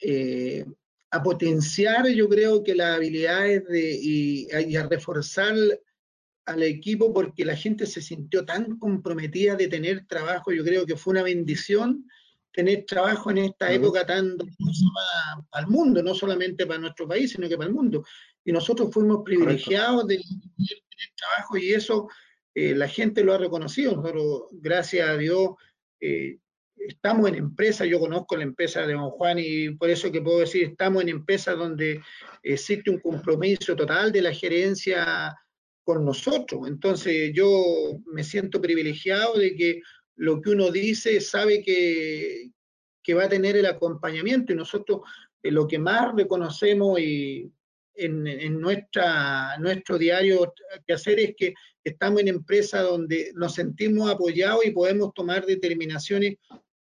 eh, 0.00 0.64
a, 1.10 1.22
potenciar, 1.22 2.06
yo 2.08 2.28
creo 2.28 2.62
que 2.62 2.74
las 2.74 2.96
habilidades 2.96 3.66
de, 3.66 3.98
y, 4.00 4.46
y, 4.68 4.76
a 4.76 4.86
reforzar 4.86 5.54
al 6.46 6.62
equipo 6.62 7.12
porque 7.12 7.44
la 7.44 7.56
gente 7.56 7.86
se 7.86 8.00
sintió 8.00 8.44
tan 8.44 8.78
comprometida 8.78 9.56
de 9.56 9.68
tener 9.68 10.06
trabajo, 10.06 10.52
yo 10.52 10.64
creo 10.64 10.86
que 10.86 10.96
fue 10.96 11.12
una 11.12 11.22
bendición 11.22 12.06
tener 12.52 12.84
trabajo 12.84 13.30
en 13.30 13.38
esta 13.38 13.72
época 13.72 14.06
tan 14.06 14.36
para, 14.36 15.42
para, 15.50 15.64
el 15.64 15.70
mundo, 15.70 16.02
no 16.02 16.14
solamente 16.14 16.66
para 16.66 16.80
nuestro 16.80 17.08
país, 17.08 17.32
sino 17.32 17.48
que 17.48 17.56
para 17.56 17.68
el 17.68 17.74
mundo. 17.74 18.04
Y 18.44 18.52
nosotros 18.52 18.90
fuimos 18.92 19.22
privilegiados 19.24 20.06
de 20.06 20.16
tener 20.16 21.12
trabajo 21.16 21.56
y 21.56 21.72
eso 21.72 22.08
eh, 22.54 22.74
la 22.74 22.88
gente 22.88 23.24
lo 23.24 23.32
ha 23.32 23.38
reconocido. 23.38 23.96
Nosotros, 23.96 24.48
gracias 24.52 25.08
a 25.08 25.16
Dios, 25.16 25.50
eh, 26.00 26.38
estamos 26.76 27.28
en 27.28 27.36
empresas, 27.36 27.88
yo 27.88 28.00
conozco 28.00 28.36
la 28.36 28.42
empresa 28.42 28.86
de 28.86 28.94
Don 28.94 29.10
Juan 29.10 29.38
y 29.38 29.70
por 29.70 29.88
eso 29.88 30.10
que 30.10 30.20
puedo 30.20 30.40
decir, 30.40 30.64
estamos 30.64 31.02
en 31.02 31.08
empresas 31.08 31.56
donde 31.56 32.00
existe 32.42 32.90
un 32.90 32.98
compromiso 32.98 33.74
total 33.76 34.12
de 34.12 34.22
la 34.22 34.32
gerencia 34.32 35.34
con 35.84 36.04
nosotros. 36.04 36.68
Entonces 36.68 37.32
yo 37.34 38.00
me 38.06 38.24
siento 38.24 38.60
privilegiado 38.60 39.34
de 39.34 39.54
que 39.54 39.80
lo 40.16 40.40
que 40.40 40.50
uno 40.50 40.70
dice 40.70 41.20
sabe 41.20 41.62
que, 41.62 42.50
que 43.02 43.14
va 43.14 43.24
a 43.24 43.28
tener 43.28 43.56
el 43.56 43.66
acompañamiento 43.66 44.52
y 44.52 44.56
nosotros 44.56 45.00
eh, 45.42 45.50
lo 45.50 45.66
que 45.66 45.78
más 45.78 46.14
reconocemos 46.14 47.00
y 47.00 47.50
en, 47.94 48.26
en, 48.26 48.60
nuestra, 48.60 49.56
nuestro 49.58 49.98
diario 49.98 50.54
que 50.86 50.94
hacer 50.94 51.20
es 51.20 51.34
que 51.36 51.54
estamos 51.84 52.20
en 52.20 52.28
empresas 52.28 52.82
donde 52.82 53.32
nos 53.34 53.54
sentimos 53.54 54.10
apoyados 54.10 54.64
y 54.64 54.70
podemos 54.70 55.12
tomar 55.14 55.44
determinaciones 55.44 56.36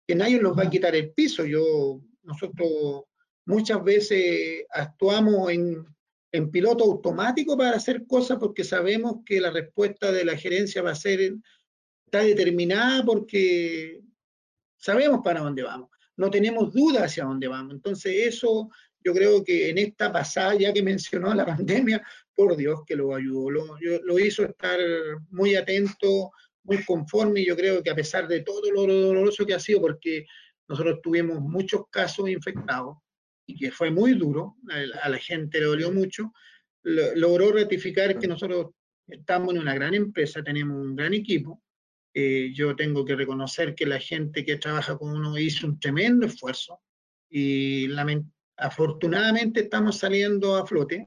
que 0.07 0.14
nadie 0.14 0.41
nos 0.41 0.57
va 0.57 0.64
a 0.64 0.70
quitar 0.70 0.95
el 0.95 1.11
piso. 1.12 1.45
Yo, 1.45 2.01
nosotros 2.22 3.05
muchas 3.47 3.83
veces 3.83 4.64
actuamos 4.70 5.51
en, 5.51 5.85
en 6.33 6.51
piloto 6.51 6.85
automático 6.85 7.57
para 7.57 7.76
hacer 7.76 8.07
cosas 8.07 8.39
porque 8.39 8.64
sabemos 8.64 9.16
que 9.24 9.41
la 9.41 9.51
respuesta 9.51 10.12
de 10.12 10.24
la 10.24 10.37
gerencia 10.37 10.83
va 10.83 10.93
a 10.93 10.97
ser, 10.97 11.35
está 12.11 12.24
determinada 12.24 13.04
porque 13.04 14.00
sabemos 14.76 15.20
para 15.22 15.40
dónde 15.40 15.62
vamos, 15.62 15.90
no 16.16 16.30
tenemos 16.30 16.72
duda 16.72 17.04
hacia 17.04 17.24
dónde 17.24 17.48
vamos. 17.48 17.74
Entonces 17.74 18.12
eso 18.26 18.68
yo 19.02 19.14
creo 19.14 19.44
que 19.44 19.70
en 19.70 19.78
esta 19.78 20.12
pasada, 20.12 20.54
ya 20.56 20.72
que 20.72 20.82
mencionó 20.82 21.32
la 21.34 21.46
pandemia, 21.56 22.04
por 22.34 22.56
Dios 22.56 22.80
que 22.86 22.96
lo 22.96 23.14
ayudó, 23.14 23.50
lo, 23.50 23.78
lo 24.04 24.18
hizo 24.18 24.44
estar 24.44 24.78
muy 25.30 25.54
atento, 25.54 26.32
muy 26.64 26.84
conforme 26.84 27.40
y 27.40 27.46
yo 27.46 27.56
creo 27.56 27.82
que 27.82 27.90
a 27.90 27.94
pesar 27.94 28.26
de 28.26 28.40
todo 28.40 28.70
lo 28.72 28.86
doloroso 28.86 29.46
que 29.46 29.54
ha 29.54 29.61
sido, 29.61 29.80
porque 29.80 30.26
nosotros 30.68 31.00
tuvimos 31.02 31.40
muchos 31.40 31.82
casos 31.90 32.28
infectados, 32.28 32.96
y 33.50 33.56
que 33.56 33.70
fue 33.72 33.90
muy 33.90 34.14
duro, 34.14 34.56
a 35.02 35.08
la 35.08 35.18
gente 35.18 35.58
le 35.58 35.66
dolió 35.66 35.90
mucho, 35.90 36.32
logró 36.82 37.52
ratificar 37.52 38.18
que 38.18 38.28
nosotros 38.28 38.68
estamos 39.08 39.54
en 39.54 39.61
una 39.61 39.74
gran 39.74 39.94
empresa, 39.94 40.42
tenemos 40.42 40.76
un 40.76 40.94
gran 40.94 41.14
equipo. 41.14 41.61
Eh, 42.12 42.52
yo 42.52 42.74
tengo 42.74 43.04
que 43.04 43.14
reconocer 43.14 43.74
que 43.74 43.86
la 43.86 44.00
gente 44.00 44.44
que 44.44 44.56
trabaja 44.56 44.98
con 44.98 45.11
uno 45.11 45.38
hizo 45.38 45.66
un 45.66 45.78
tremendo 45.78 46.26
esfuerzo 46.26 46.80
y 47.28 47.88
afortunadamente 48.56 49.61
estamos 49.61 49.98
saliendo 49.98 50.56
a 50.56 50.66
flote 50.66 51.06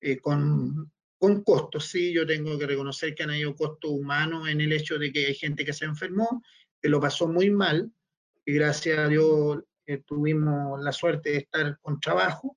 eh, 0.00 0.18
con, 0.18 0.92
con 1.18 1.44
costos. 1.44 1.86
Sí, 1.86 2.12
yo 2.12 2.26
tengo 2.26 2.58
que 2.58 2.66
reconocer 2.66 3.14
que 3.14 3.22
han 3.22 3.30
habido 3.30 3.54
costos 3.54 3.92
humanos 3.92 4.48
en 4.48 4.60
el 4.60 4.72
hecho 4.72 4.98
de 4.98 5.12
que 5.12 5.26
hay 5.26 5.34
gente 5.34 5.64
que 5.64 5.72
se 5.72 5.84
enfermó, 5.84 6.42
que 6.80 6.88
lo 6.88 7.00
pasó 7.00 7.28
muy 7.28 7.50
mal 7.50 7.92
y 8.44 8.54
gracias 8.54 8.98
a 8.98 9.08
Dios 9.08 9.62
eh, 9.86 9.98
tuvimos 9.98 10.80
la 10.82 10.92
suerte 10.92 11.30
de 11.30 11.36
estar 11.38 11.78
con 11.80 12.00
trabajo, 12.00 12.56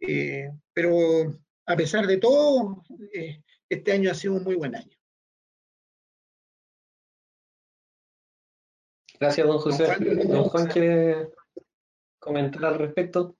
eh, 0.00 0.50
pero 0.72 1.40
a 1.66 1.76
pesar 1.76 2.06
de 2.06 2.16
todo, 2.18 2.84
eh, 3.12 3.42
este 3.68 3.92
año 3.92 4.10
ha 4.10 4.14
sido 4.14 4.34
un 4.34 4.44
muy 4.44 4.56
buen 4.56 4.74
año. 4.74 4.96
Gracias, 9.20 9.46
don 9.46 9.58
José. 9.58 9.86
Don 10.26 10.44
Juan, 10.44 10.66
quiere 10.68 11.28
comentar 12.18 12.64
al 12.64 12.78
respecto. 12.78 13.36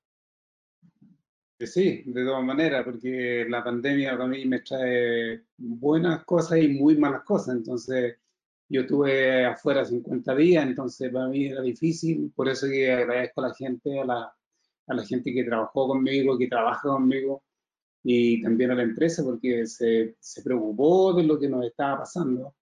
Sí, 1.59 2.03
de 2.07 2.25
todas 2.25 2.45
maneras, 2.45 2.85
porque 2.85 3.47
la 3.49 3.65
pandemia 3.65 4.13
para 4.13 4.27
mí 4.27 4.45
me 4.45 4.61
trae 4.61 5.43
buenas 5.57 6.25
cosas 6.25 6.59
y 6.59 6.69
muy 6.69 6.97
malas 6.97 7.23
cosas. 7.25 7.57
Entonces, 7.57 8.17
yo 8.69 8.83
estuve 8.83 9.47
afuera 9.47 9.85
50 9.85 10.35
días, 10.35 10.65
entonces 10.65 11.11
para 11.11 11.29
mí 11.29 11.47
era 11.47 11.63
difícil, 11.63 12.31
por 12.35 12.49
eso 12.49 12.67
que 12.67 12.93
agradezco 12.93 13.43
a 13.43 13.49
la 13.49 13.55
gente, 13.55 14.01
a 14.01 14.05
la, 14.05 14.35
a 14.87 14.95
la 14.95 15.05
gente 15.05 15.33
que 15.33 15.45
trabajó 15.45 15.89
conmigo, 15.89 16.39
que 16.39 16.47
trabaja 16.47 16.89
conmigo, 16.89 17.43
y 18.03 18.43
también 18.43 18.71
a 18.71 18.75
la 18.75 18.83
empresa, 18.83 19.23
porque 19.25 19.67
se, 19.67 20.17
se 20.19 20.43
preocupó 20.43 21.15
de 21.15 21.25
lo 21.25 21.39
que 21.39 21.49
nos 21.49 21.65
estaba 21.65 22.01
pasando, 22.01 22.55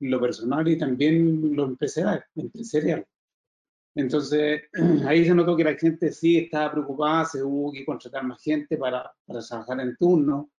lo 0.00 0.20
personal 0.20 0.66
y 0.68 0.78
también 0.78 1.54
lo 1.54 1.64
empresarial. 1.64 2.24
empresarial. 2.36 3.06
Entonces, 3.94 4.62
ahí 5.06 5.24
se 5.24 5.34
notó 5.34 5.56
que 5.56 5.64
la 5.64 5.74
gente 5.74 6.12
sí 6.12 6.38
estaba 6.38 6.72
preocupada, 6.72 7.24
se 7.24 7.42
hubo 7.42 7.72
que 7.72 7.84
contratar 7.84 8.24
más 8.24 8.42
gente 8.42 8.76
para, 8.76 9.12
para 9.26 9.40
trabajar 9.40 9.80
en 9.80 9.96
turno. 9.96 10.50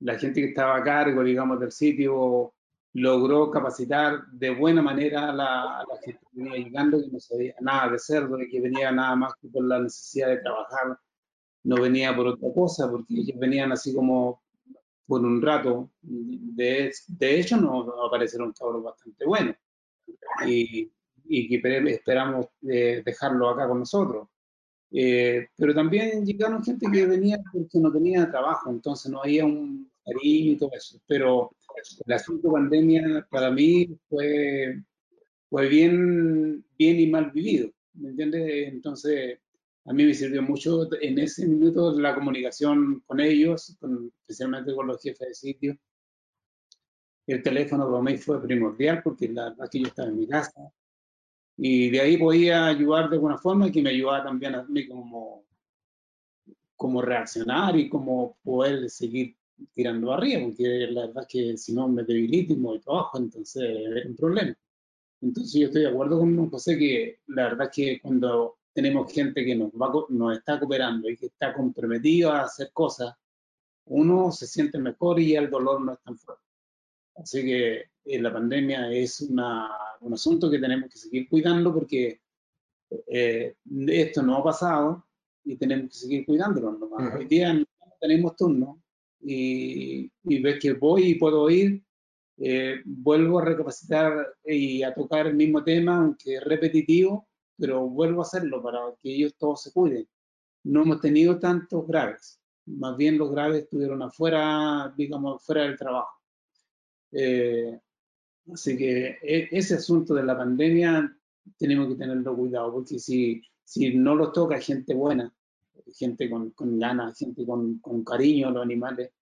La 0.00 0.18
gente 0.18 0.40
que 0.40 0.48
estaba 0.48 0.76
a 0.76 0.84
cargo, 0.84 1.24
digamos, 1.24 1.58
del 1.58 1.72
sitio 1.72 2.54
logró 2.96 3.50
capacitar 3.50 4.26
de 4.28 4.50
buena 4.50 4.80
manera 4.80 5.28
a 5.28 5.32
la, 5.32 5.84
gente 6.02 6.20
que 6.32 6.42
venía 6.42 6.64
llegando, 6.64 6.98
que 6.98 7.10
no 7.10 7.20
sabía 7.20 7.54
nada 7.60 7.92
de 7.92 7.98
cerdo, 7.98 8.38
que 8.50 8.60
venía 8.60 8.90
nada 8.90 9.14
más 9.16 9.34
que 9.40 9.48
por 9.48 9.64
la 9.64 9.80
necesidad 9.80 10.28
de 10.28 10.38
trabajar, 10.38 10.98
no 11.64 11.82
venía 11.82 12.16
por 12.16 12.28
otra 12.28 12.48
cosa, 12.54 12.90
porque 12.90 13.14
ellos 13.14 13.38
venían 13.38 13.72
así 13.72 13.94
como 13.94 14.42
por 15.06 15.22
un 15.22 15.40
rato. 15.40 15.90
De, 16.02 16.92
de 17.08 17.40
hecho, 17.40 17.56
nos 17.56 17.88
aparecieron 18.06 18.52
cabros 18.52 18.82
bastante 18.82 19.24
buenos 19.24 19.56
y, 20.46 20.90
y 21.28 21.62
esperamos 21.90 22.46
eh, 22.68 23.02
dejarlo 23.04 23.48
acá 23.48 23.68
con 23.68 23.80
nosotros. 23.80 24.28
Eh, 24.90 25.48
pero 25.56 25.74
también 25.74 26.24
llegaron 26.24 26.64
gente 26.64 26.86
que 26.90 27.06
venía 27.06 27.38
porque 27.52 27.78
no 27.78 27.92
tenía 27.92 28.30
trabajo, 28.30 28.70
entonces 28.70 29.10
no 29.10 29.22
había 29.22 29.44
un 29.44 29.90
cariño 30.04 30.52
y 30.52 30.56
todo 30.56 30.70
eso. 30.72 31.00
Pero 31.06 31.50
el 32.06 32.12
asunto 32.12 32.52
pandemia 32.52 33.26
para 33.30 33.50
mí 33.50 33.88
fue, 34.08 34.82
fue 35.50 35.68
bien, 35.68 36.64
bien 36.78 37.00
y 37.00 37.06
mal 37.08 37.30
vivido, 37.30 37.70
¿me 37.94 38.10
entiendes? 38.10 38.72
Entonces, 38.72 39.38
a 39.88 39.92
mí 39.92 40.04
me 40.04 40.14
sirvió 40.14 40.42
mucho 40.42 40.88
en 41.00 41.18
ese 41.18 41.46
minuto 41.46 41.98
la 41.98 42.14
comunicación 42.14 43.02
con 43.06 43.20
ellos, 43.20 43.76
especialmente 44.20 44.74
con 44.74 44.88
los 44.88 45.00
jefes 45.00 45.28
de 45.28 45.34
sitio. 45.34 45.78
El 47.26 47.42
teléfono 47.42 47.88
para 47.88 48.02
mí 48.02 48.16
fue 48.16 48.42
primordial 48.42 49.00
porque 49.02 49.28
la 49.28 49.50
verdad 49.50 49.68
que 49.70 49.80
yo 49.80 49.86
estaba 49.86 50.08
en 50.08 50.18
mi 50.18 50.26
casa 50.26 50.72
y 51.56 51.90
de 51.90 52.00
ahí 52.00 52.16
podía 52.16 52.66
ayudar 52.66 53.08
de 53.08 53.16
alguna 53.16 53.38
forma 53.38 53.70
que 53.70 53.80
me 53.80 53.90
ayudaba 53.90 54.24
también 54.24 54.56
a 54.56 54.64
mí 54.64 54.88
como, 54.88 55.44
como 56.74 57.00
reaccionar 57.00 57.76
y 57.76 57.88
como 57.88 58.36
poder 58.42 58.90
seguir 58.90 59.36
tirando 59.72 60.12
arriba, 60.12 60.42
porque 60.44 60.88
la 60.90 61.06
verdad 61.06 61.22
es 61.22 61.28
que 61.28 61.56
si 61.56 61.72
no 61.72 61.88
me 61.88 62.02
debilito 62.02 62.52
y 62.52 62.56
me 62.56 62.78
trabajo, 62.80 63.18
entonces 63.18 63.62
es 63.94 64.06
un 64.06 64.16
problema. 64.16 64.54
Entonces 65.22 65.60
yo 65.60 65.66
estoy 65.68 65.82
de 65.82 65.88
acuerdo 65.88 66.18
con 66.18 66.50
José 66.50 66.76
que 66.76 67.20
la 67.28 67.44
verdad 67.44 67.68
es 67.70 67.74
que 67.74 68.00
cuando 68.00 68.55
tenemos 68.76 69.10
gente 69.10 69.42
que 69.42 69.56
nos, 69.56 69.70
va, 69.70 69.90
nos 70.10 70.36
está 70.36 70.60
cooperando 70.60 71.08
y 71.08 71.16
que 71.16 71.26
está 71.26 71.54
comprometido 71.54 72.30
a 72.30 72.42
hacer 72.42 72.70
cosas, 72.74 73.14
uno 73.86 74.30
se 74.30 74.46
siente 74.46 74.78
mejor 74.78 75.18
y 75.18 75.34
el 75.34 75.48
dolor 75.48 75.80
no 75.80 75.94
es 75.94 76.00
tan 76.02 76.18
fuerte. 76.18 76.44
Así 77.16 77.42
que 77.42 77.84
eh, 78.04 78.20
la 78.20 78.30
pandemia 78.30 78.92
es 78.92 79.22
una, 79.22 79.70
un 80.00 80.12
asunto 80.12 80.50
que 80.50 80.58
tenemos 80.58 80.90
que 80.90 80.98
seguir 80.98 81.26
cuidando 81.26 81.72
porque 81.72 82.20
eh, 83.06 83.54
esto 83.86 84.22
no 84.22 84.36
ha 84.36 84.44
pasado 84.44 85.06
y 85.42 85.56
tenemos 85.56 85.88
que 85.88 85.96
seguir 85.96 86.26
cuidándolo. 86.26 86.78
Hoy 87.16 87.24
día 87.24 87.54
no 87.54 87.64
tenemos 87.98 88.36
turno, 88.36 88.82
y, 89.22 90.12
y 90.24 90.42
ves 90.42 90.58
que 90.60 90.74
voy 90.74 91.12
y 91.12 91.14
puedo 91.14 91.48
ir, 91.48 91.82
eh, 92.36 92.82
vuelvo 92.84 93.38
a 93.38 93.44
recapacitar 93.46 94.34
y 94.44 94.82
a 94.82 94.92
tocar 94.92 95.28
el 95.28 95.34
mismo 95.34 95.64
tema, 95.64 95.96
aunque 95.96 96.34
es 96.34 96.44
repetitivo, 96.44 97.25
pero 97.58 97.88
vuelvo 97.88 98.20
a 98.20 98.24
hacerlo 98.24 98.62
para 98.62 98.80
que 99.02 99.14
ellos 99.14 99.34
todos 99.36 99.62
se 99.62 99.72
cuiden. 99.72 100.08
No 100.64 100.82
hemos 100.82 101.00
tenido 101.00 101.38
tantos 101.38 101.86
graves, 101.86 102.40
más 102.66 102.96
bien 102.96 103.18
los 103.18 103.30
graves 103.30 103.62
estuvieron 103.62 104.02
afuera, 104.02 104.92
digamos, 104.96 105.44
fuera 105.44 105.62
del 105.62 105.78
trabajo. 105.78 106.20
Eh, 107.12 107.80
así 108.52 108.76
que 108.76 109.18
e, 109.22 109.48
ese 109.52 109.76
asunto 109.76 110.14
de 110.14 110.24
la 110.24 110.36
pandemia 110.36 111.16
tenemos 111.56 111.88
que 111.88 111.94
tenerlo 111.94 112.36
cuidado, 112.36 112.72
porque 112.72 112.98
si, 112.98 113.40
si 113.64 113.94
no 113.94 114.14
los 114.14 114.32
toca 114.32 114.60
gente 114.60 114.94
buena, 114.94 115.32
gente 115.94 116.28
con, 116.28 116.50
con 116.50 116.78
ganas, 116.78 117.18
gente 117.18 117.46
con, 117.46 117.78
con, 117.78 118.04
cariño 118.04 118.48
a 118.48 118.50
los 118.50 118.62
animales, 118.62 119.12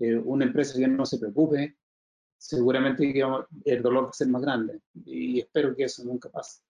eh, 0.00 0.16
una 0.16 0.44
empresa 0.46 0.78
que 0.78 0.88
no 0.88 1.06
se 1.06 1.18
preocupe, 1.18 1.76
seguramente 2.36 3.12
el 3.64 3.82
dolor 3.82 4.06
va 4.06 4.10
a 4.10 4.14
ser 4.14 4.28
más 4.28 4.42
grande 4.42 4.80
y 5.04 5.40
espero 5.40 5.76
que 5.76 5.84
eso 5.84 6.04
nunca 6.04 6.28
pase. 6.30 6.62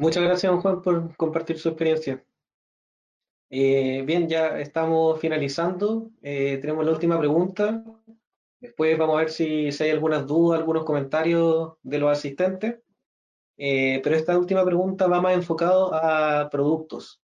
Muchas 0.00 0.24
gracias, 0.24 0.50
Juan, 0.62 0.80
por 0.80 1.14
compartir 1.14 1.58
su 1.58 1.68
experiencia. 1.68 2.24
Eh, 3.50 4.02
bien, 4.06 4.30
ya 4.30 4.58
estamos 4.58 5.20
finalizando. 5.20 6.10
Eh, 6.22 6.56
tenemos 6.62 6.86
la 6.86 6.92
última 6.92 7.18
pregunta. 7.18 7.84
Después 8.60 8.96
vamos 8.96 9.16
a 9.16 9.18
ver 9.18 9.30
si, 9.30 9.70
si 9.70 9.84
hay 9.84 9.90
algunas 9.90 10.26
dudas, 10.26 10.58
algunos 10.58 10.86
comentarios 10.86 11.74
de 11.82 11.98
los 11.98 12.10
asistentes. 12.10 12.80
Eh, 13.58 14.00
pero 14.02 14.16
esta 14.16 14.38
última 14.38 14.64
pregunta 14.64 15.06
va 15.06 15.20
más 15.20 15.34
enfocado 15.34 15.92
a 15.92 16.48
productos. 16.48 17.20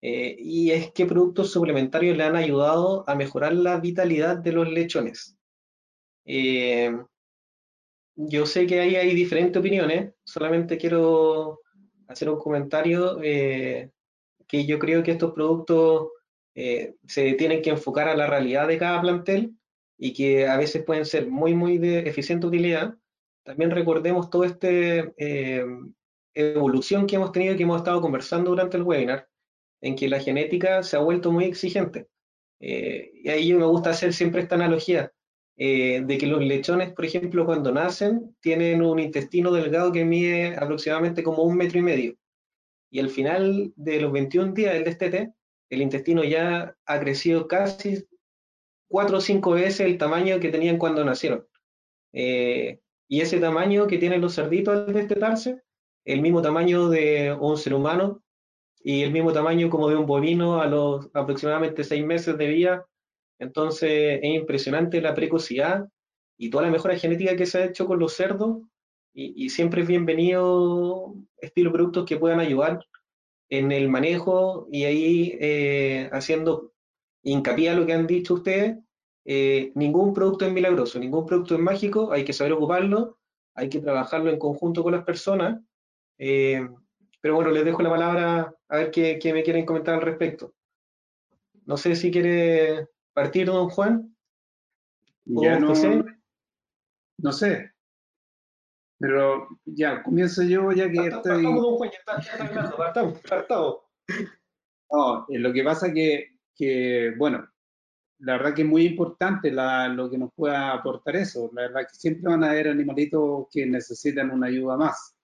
y 0.00 0.72
es 0.72 0.90
qué 0.90 1.06
productos 1.06 1.52
suplementarios 1.52 2.16
le 2.16 2.24
han 2.24 2.34
ayudado 2.34 3.04
a 3.08 3.14
mejorar 3.14 3.52
la 3.52 3.78
vitalidad 3.78 4.38
de 4.38 4.52
los 4.52 4.68
lechones. 4.68 5.36
yo 8.16 8.46
sé 8.46 8.66
que 8.66 8.80
ahí 8.80 8.96
hay 8.96 9.14
diferentes 9.14 9.60
opiniones, 9.60 10.12
solamente 10.24 10.78
quiero 10.78 11.60
hacer 12.08 12.28
un 12.30 12.38
comentario 12.38 13.20
eh, 13.22 13.90
que 14.48 14.66
yo 14.66 14.78
creo 14.78 15.02
que 15.02 15.12
estos 15.12 15.32
productos 15.32 16.08
eh, 16.54 16.96
se 17.06 17.34
tienen 17.34 17.62
que 17.62 17.70
enfocar 17.70 18.08
a 18.08 18.16
la 18.16 18.26
realidad 18.26 18.66
de 18.66 18.78
cada 18.78 19.00
plantel 19.00 19.54
y 19.96 20.12
que 20.14 20.48
a 20.48 20.56
veces 20.56 20.82
pueden 20.84 21.04
ser 21.04 21.28
muy, 21.28 21.54
muy 21.54 21.78
de 21.78 22.00
eficiente 22.00 22.46
utilidad. 22.46 22.96
También 23.44 23.70
recordemos 23.70 24.30
toda 24.30 24.46
esta 24.46 24.68
eh, 24.68 25.64
evolución 26.34 27.06
que 27.06 27.16
hemos 27.16 27.32
tenido, 27.32 27.56
que 27.56 27.62
hemos 27.62 27.78
estado 27.78 28.00
conversando 28.00 28.50
durante 28.50 28.76
el 28.76 28.82
webinar, 28.84 29.28
en 29.80 29.94
que 29.94 30.08
la 30.08 30.20
genética 30.20 30.82
se 30.82 30.96
ha 30.96 31.00
vuelto 31.00 31.30
muy 31.30 31.44
exigente. 31.44 32.08
y 32.60 33.28
ahí 33.28 33.52
me 33.54 33.66
gusta 33.66 33.90
hacer 33.90 34.12
siempre 34.12 34.42
esta 34.42 34.54
analogía. 34.56 35.12
Eh, 35.60 36.02
de 36.06 36.18
que 36.18 36.26
los 36.28 36.40
lechones, 36.40 36.92
por 36.92 37.04
ejemplo, 37.04 37.44
cuando 37.44 37.72
nacen, 37.72 38.36
tienen 38.40 38.80
un 38.80 39.00
intestino 39.00 39.50
delgado 39.50 39.90
que 39.90 40.04
mide 40.04 40.56
aproximadamente 40.56 41.24
como 41.24 41.42
un 41.42 41.56
metro 41.56 41.80
y 41.80 41.82
medio. 41.82 42.14
Y 42.90 43.00
al 43.00 43.10
final 43.10 43.72
de 43.74 44.00
los 44.00 44.12
21 44.12 44.52
días 44.52 44.72
del 44.72 44.84
destete, 44.84 45.32
el 45.68 45.82
intestino 45.82 46.22
ya 46.22 46.76
ha 46.86 47.00
crecido 47.00 47.48
casi 47.48 48.06
cuatro 48.88 49.18
o 49.18 49.20
cinco 49.20 49.50
veces 49.50 49.80
el 49.80 49.98
tamaño 49.98 50.38
que 50.38 50.50
tenían 50.50 50.78
cuando 50.78 51.04
nacieron. 51.04 51.44
Eh, 52.12 52.78
y 53.08 53.20
ese 53.20 53.40
tamaño 53.40 53.88
que 53.88 53.98
tienen 53.98 54.20
los 54.20 54.36
cerditos 54.36 54.86
al 54.86 54.92
destetarse, 54.94 55.62
el 56.04 56.22
mismo 56.22 56.40
tamaño 56.40 56.88
de 56.88 57.36
un 57.38 57.56
ser 57.56 57.74
humano 57.74 58.22
y 58.80 59.02
el 59.02 59.10
mismo 59.10 59.32
tamaño 59.32 59.70
como 59.70 59.88
de 59.88 59.96
un 59.96 60.06
bovino 60.06 60.60
a 60.60 60.66
los 60.66 61.10
aproximadamente 61.14 61.82
seis 61.82 62.04
meses 62.04 62.38
de 62.38 62.46
vida 62.46 62.86
entonces 63.38 64.20
es 64.22 64.34
impresionante 64.34 65.00
la 65.00 65.14
precocidad 65.14 65.88
y 66.36 66.50
toda 66.50 66.64
la 66.64 66.70
mejora 66.70 66.98
genética 66.98 67.36
que 67.36 67.46
se 67.46 67.58
ha 67.58 67.64
hecho 67.66 67.86
con 67.86 67.98
los 67.98 68.14
cerdos 68.14 68.58
y, 69.14 69.50
siempre 69.50 69.82
es 69.82 69.88
bienvenido 69.88 71.14
estilo 71.38 71.72
productos 71.72 72.04
que 72.04 72.18
puedan 72.18 72.38
ayudar 72.38 72.86
en 73.48 73.72
el 73.72 73.88
manejo 73.88 74.68
y 74.70 74.84
ahí 74.84 75.36
eh, 75.40 76.08
haciendo 76.12 76.72
hincapié 77.22 77.70
a 77.70 77.74
lo 77.74 77.84
que 77.84 77.94
han 77.94 78.06
dicho 78.06 78.34
ustedes, 78.34 78.76
eh, 79.24 79.72
ningún 79.74 80.14
producto 80.14 80.46
es 80.46 80.52
milagroso, 80.52 80.98
ningún 80.98 81.26
producto 81.26 81.54
es 81.54 81.60
mágico, 81.60 82.12
hay 82.12 82.24
que 82.24 82.32
saber 82.32 82.52
ocuparlo, 82.52 83.18
hay 83.54 83.68
que 83.68 83.80
trabajarlo 83.80 84.30
en 84.30 84.38
conjunto 84.38 84.82
con 84.82 84.92
las 84.92 85.04
personas. 85.04 85.60
Eh, 86.18 86.66
pero 87.20 87.34
bueno, 87.34 87.50
les 87.50 87.64
dejo 87.64 87.82
la 87.82 87.90
palabra 87.90 88.54
a 88.68 88.76
ver 88.76 88.90
qué, 88.90 89.18
qué 89.20 89.32
me 89.32 89.42
quieren 89.42 89.66
comentar 89.66 89.94
al 89.94 90.02
respecto. 90.02 90.54
No 91.66 91.76
sé 91.76 91.96
si 91.96 92.10
quiere 92.10 92.86
partir, 93.18 93.46
don 93.46 93.68
Juan? 93.70 94.14
Ya 95.24 95.58
no, 95.58 95.72
no 97.18 97.32
sé. 97.32 97.72
Pero 98.98 99.48
ya, 99.64 100.02
comienzo 100.02 100.42
yo 100.42 100.72
ya 100.72 100.90
que 100.90 101.06
estoy... 101.06 101.42
don 101.42 101.76
Juan, 101.76 101.90
ya 101.90 101.98
está, 101.98 102.76
partamos, 102.76 103.20
partamos. 103.20 103.76
No, 104.90 105.26
eh, 105.28 105.38
lo 105.38 105.52
que 105.52 105.62
pasa 105.62 105.92
que, 105.92 106.38
que, 106.54 107.12
bueno, 107.16 107.46
la 108.20 108.38
verdad 108.38 108.54
que 108.54 108.62
es 108.62 108.68
muy 108.68 108.86
importante 108.86 109.50
la, 109.50 109.88
lo 109.88 110.10
que 110.10 110.18
nos 110.18 110.32
pueda 110.34 110.72
aportar 110.72 111.16
eso. 111.16 111.50
La 111.52 111.62
verdad 111.62 111.82
que 111.82 111.94
siempre 111.94 112.30
van 112.30 112.42
a 112.42 112.50
haber 112.50 112.68
animalitos 112.68 113.46
que 113.50 113.66
necesitan 113.66 114.30
una 114.30 114.46
ayuda 114.46 114.76
más, 114.76 115.14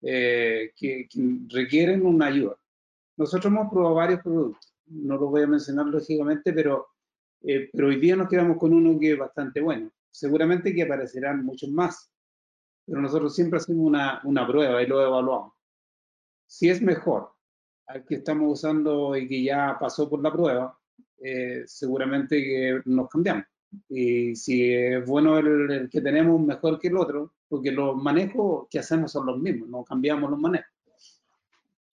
eh, 0.00 0.72
que, 0.74 1.06
que, 1.08 1.38
requieren 1.48 2.04
una 2.06 2.26
ayuda. 2.26 2.56
Nosotros 3.16 3.52
hemos 3.52 3.70
probado 3.70 3.94
varios 3.94 4.20
productos, 4.20 4.74
no 4.86 5.16
los 5.16 5.30
voy 5.30 5.42
a 5.42 5.46
mencionar 5.46 5.86
lógicamente, 5.86 6.52
pero 6.52 6.88
eh, 7.44 7.70
pero 7.72 7.88
hoy 7.88 7.98
día 7.98 8.16
nos 8.16 8.28
quedamos 8.28 8.56
con 8.58 8.72
uno 8.72 8.98
que 8.98 9.12
es 9.12 9.18
bastante 9.18 9.60
bueno. 9.60 9.90
Seguramente 10.10 10.74
que 10.74 10.82
aparecerán 10.82 11.44
muchos 11.44 11.70
más, 11.70 12.10
pero 12.84 13.00
nosotros 13.00 13.34
siempre 13.34 13.58
hacemos 13.58 13.86
una, 13.86 14.46
prueba 14.46 14.82
y 14.82 14.86
lo 14.86 15.00
evaluamos. 15.00 15.54
Si 16.46 16.68
es 16.68 16.82
mejor 16.82 17.30
al 17.86 18.04
que 18.04 18.16
estamos 18.16 18.58
usando 18.60 19.16
y 19.16 19.26
que 19.28 19.42
ya 19.42 19.76
pasó 19.80 20.08
por 20.08 20.22
la 20.22 20.32
prueba, 20.32 20.78
eh, 21.18 21.62
seguramente 21.66 22.42
que 22.42 22.82
nos 22.84 23.08
cambiamos. 23.08 23.44
Y 23.88 24.36
si 24.36 24.72
es 24.74 25.04
bueno 25.06 25.38
el, 25.38 25.70
el, 25.70 25.90
que 25.90 26.02
tenemos 26.02 26.40
mejor 26.40 26.78
que 26.78 26.88
el 26.88 26.96
otro, 26.96 27.32
porque 27.48 27.72
los 27.72 27.96
manejos 27.96 28.66
que 28.70 28.78
hacemos 28.78 29.12
son 29.12 29.26
los 29.26 29.38
mismos, 29.38 29.68
no 29.68 29.82
cambiamos 29.84 30.30
los 30.30 30.38
manejos. 30.38 30.70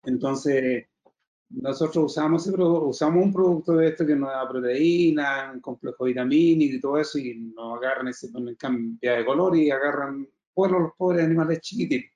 Entonces, 0.05 0.86
nosotros 1.53 2.05
usamos, 2.07 2.46
usamos 2.46 3.24
un 3.24 3.32
producto 3.32 3.74
de 3.74 3.88
esto 3.88 4.07
que 4.07 4.16
nos 4.16 4.30
da 4.30 4.48
proteína, 4.48 5.53
un 5.53 5.61
complejo 5.61 6.05
vitamínico 6.05 6.76
y 6.76 6.80
todo 6.80 6.98
eso, 6.98 7.18
y 7.18 7.34
nos 7.55 7.78
agarran 7.78 8.09
ese 8.09 8.28
ponen 8.28 8.55
cambia 8.57 9.16
de 9.16 9.24
color 9.24 9.57
y 9.57 9.70
agarran 9.70 10.26
pueblos 10.55 10.82
los 10.82 10.92
pobres 10.96 11.24
animales 11.24 11.61
chiquititos. 11.61 12.11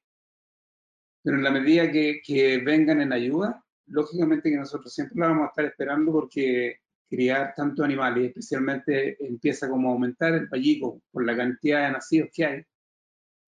Pero 1.23 1.37
en 1.37 1.45
la 1.45 1.51
medida 1.51 1.91
que, 1.91 2.21
que, 2.25 2.59
vengan 2.59 3.01
en 3.01 3.13
ayuda, 3.13 3.63
lógicamente 3.87 4.51
que 4.51 4.57
nosotros 4.57 4.93
siempre 4.93 5.19
la 5.21 5.29
vamos 5.29 5.47
a 5.47 5.49
estar 5.49 5.65
esperando 5.65 6.13
porque 6.13 6.81
criar 7.09 7.55
tantos 7.55 7.85
animales, 7.85 8.29
especialmente 8.29 9.17
empieza 9.25 9.69
como 9.69 9.91
a 9.91 9.93
aumentar 9.93 10.35
el 10.35 10.49
pallico 10.49 11.03
por 11.11 11.25
la 11.25 11.37
cantidad 11.37 11.87
de 11.87 11.93
nacidos 11.93 12.31
que 12.33 12.45
hay, 12.45 12.63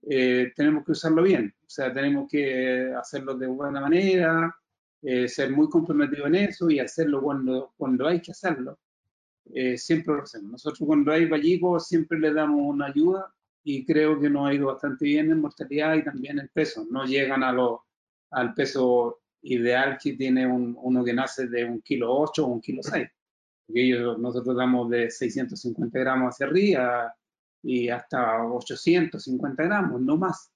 eh, 0.08 0.52
tenemos 0.54 0.84
que 0.84 0.92
usarlo 0.92 1.22
bien, 1.22 1.54
o 1.60 1.68
sea, 1.68 1.92
tenemos 1.92 2.30
que 2.30 2.92
hacerlo 2.94 3.36
de 3.36 3.46
buena 3.48 3.80
manera, 3.80 4.54
eh, 5.02 5.28
ser 5.28 5.50
muy 5.50 5.68
comprometido 5.68 6.26
en 6.26 6.34
eso 6.34 6.70
y 6.70 6.80
hacerlo 6.80 7.22
cuando, 7.22 7.72
cuando 7.76 8.06
hay 8.06 8.20
que 8.20 8.32
hacerlo. 8.32 8.78
Eh, 9.52 9.78
siempre 9.78 10.14
lo 10.14 10.22
hacemos. 10.22 10.50
Nosotros 10.50 10.86
cuando 10.86 11.12
hay 11.12 11.26
vallicos 11.26 11.86
siempre 11.86 12.18
le 12.18 12.32
damos 12.32 12.60
una 12.62 12.86
ayuda 12.86 13.32
y 13.62 13.84
creo 13.84 14.18
que 14.20 14.28
nos 14.28 14.48
ha 14.48 14.54
ido 14.54 14.66
bastante 14.66 15.04
bien 15.04 15.30
en 15.30 15.40
mortalidad 15.40 15.94
y 15.94 16.04
también 16.04 16.38
en 16.38 16.48
peso. 16.48 16.86
No 16.90 17.04
llegan 17.04 17.42
a 17.42 17.52
lo, 17.52 17.84
al 18.30 18.54
peso 18.54 19.20
ideal 19.42 19.98
que 20.02 20.14
tiene 20.14 20.46
un, 20.46 20.76
uno 20.80 21.04
que 21.04 21.12
nace 21.12 21.46
de 21.46 21.64
un 21.64 21.80
kilo 21.80 22.14
8 22.14 22.44
o 22.44 22.48
un 22.48 22.60
kilo 22.60 22.82
6. 22.82 23.08
Porque 23.66 23.82
ellos, 23.82 24.18
nosotros 24.18 24.56
damos 24.56 24.90
de 24.90 25.10
650 25.10 25.98
gramos 25.98 26.34
hacia 26.34 26.46
arriba 26.46 27.14
y 27.62 27.88
hasta 27.88 28.44
850 28.44 29.62
gramos, 29.62 30.00
no 30.00 30.16
más. 30.16 30.50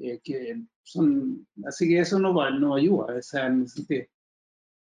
Eh, 0.00 0.20
que 0.22 0.62
son, 0.82 1.46
así 1.66 1.88
que 1.88 2.00
eso 2.00 2.18
no, 2.18 2.32
no 2.50 2.74
ayuda, 2.74 3.16
o 3.16 3.22
sea, 3.22 3.46
en 3.46 3.62
ese 3.62 3.76
sentido. 3.76 4.06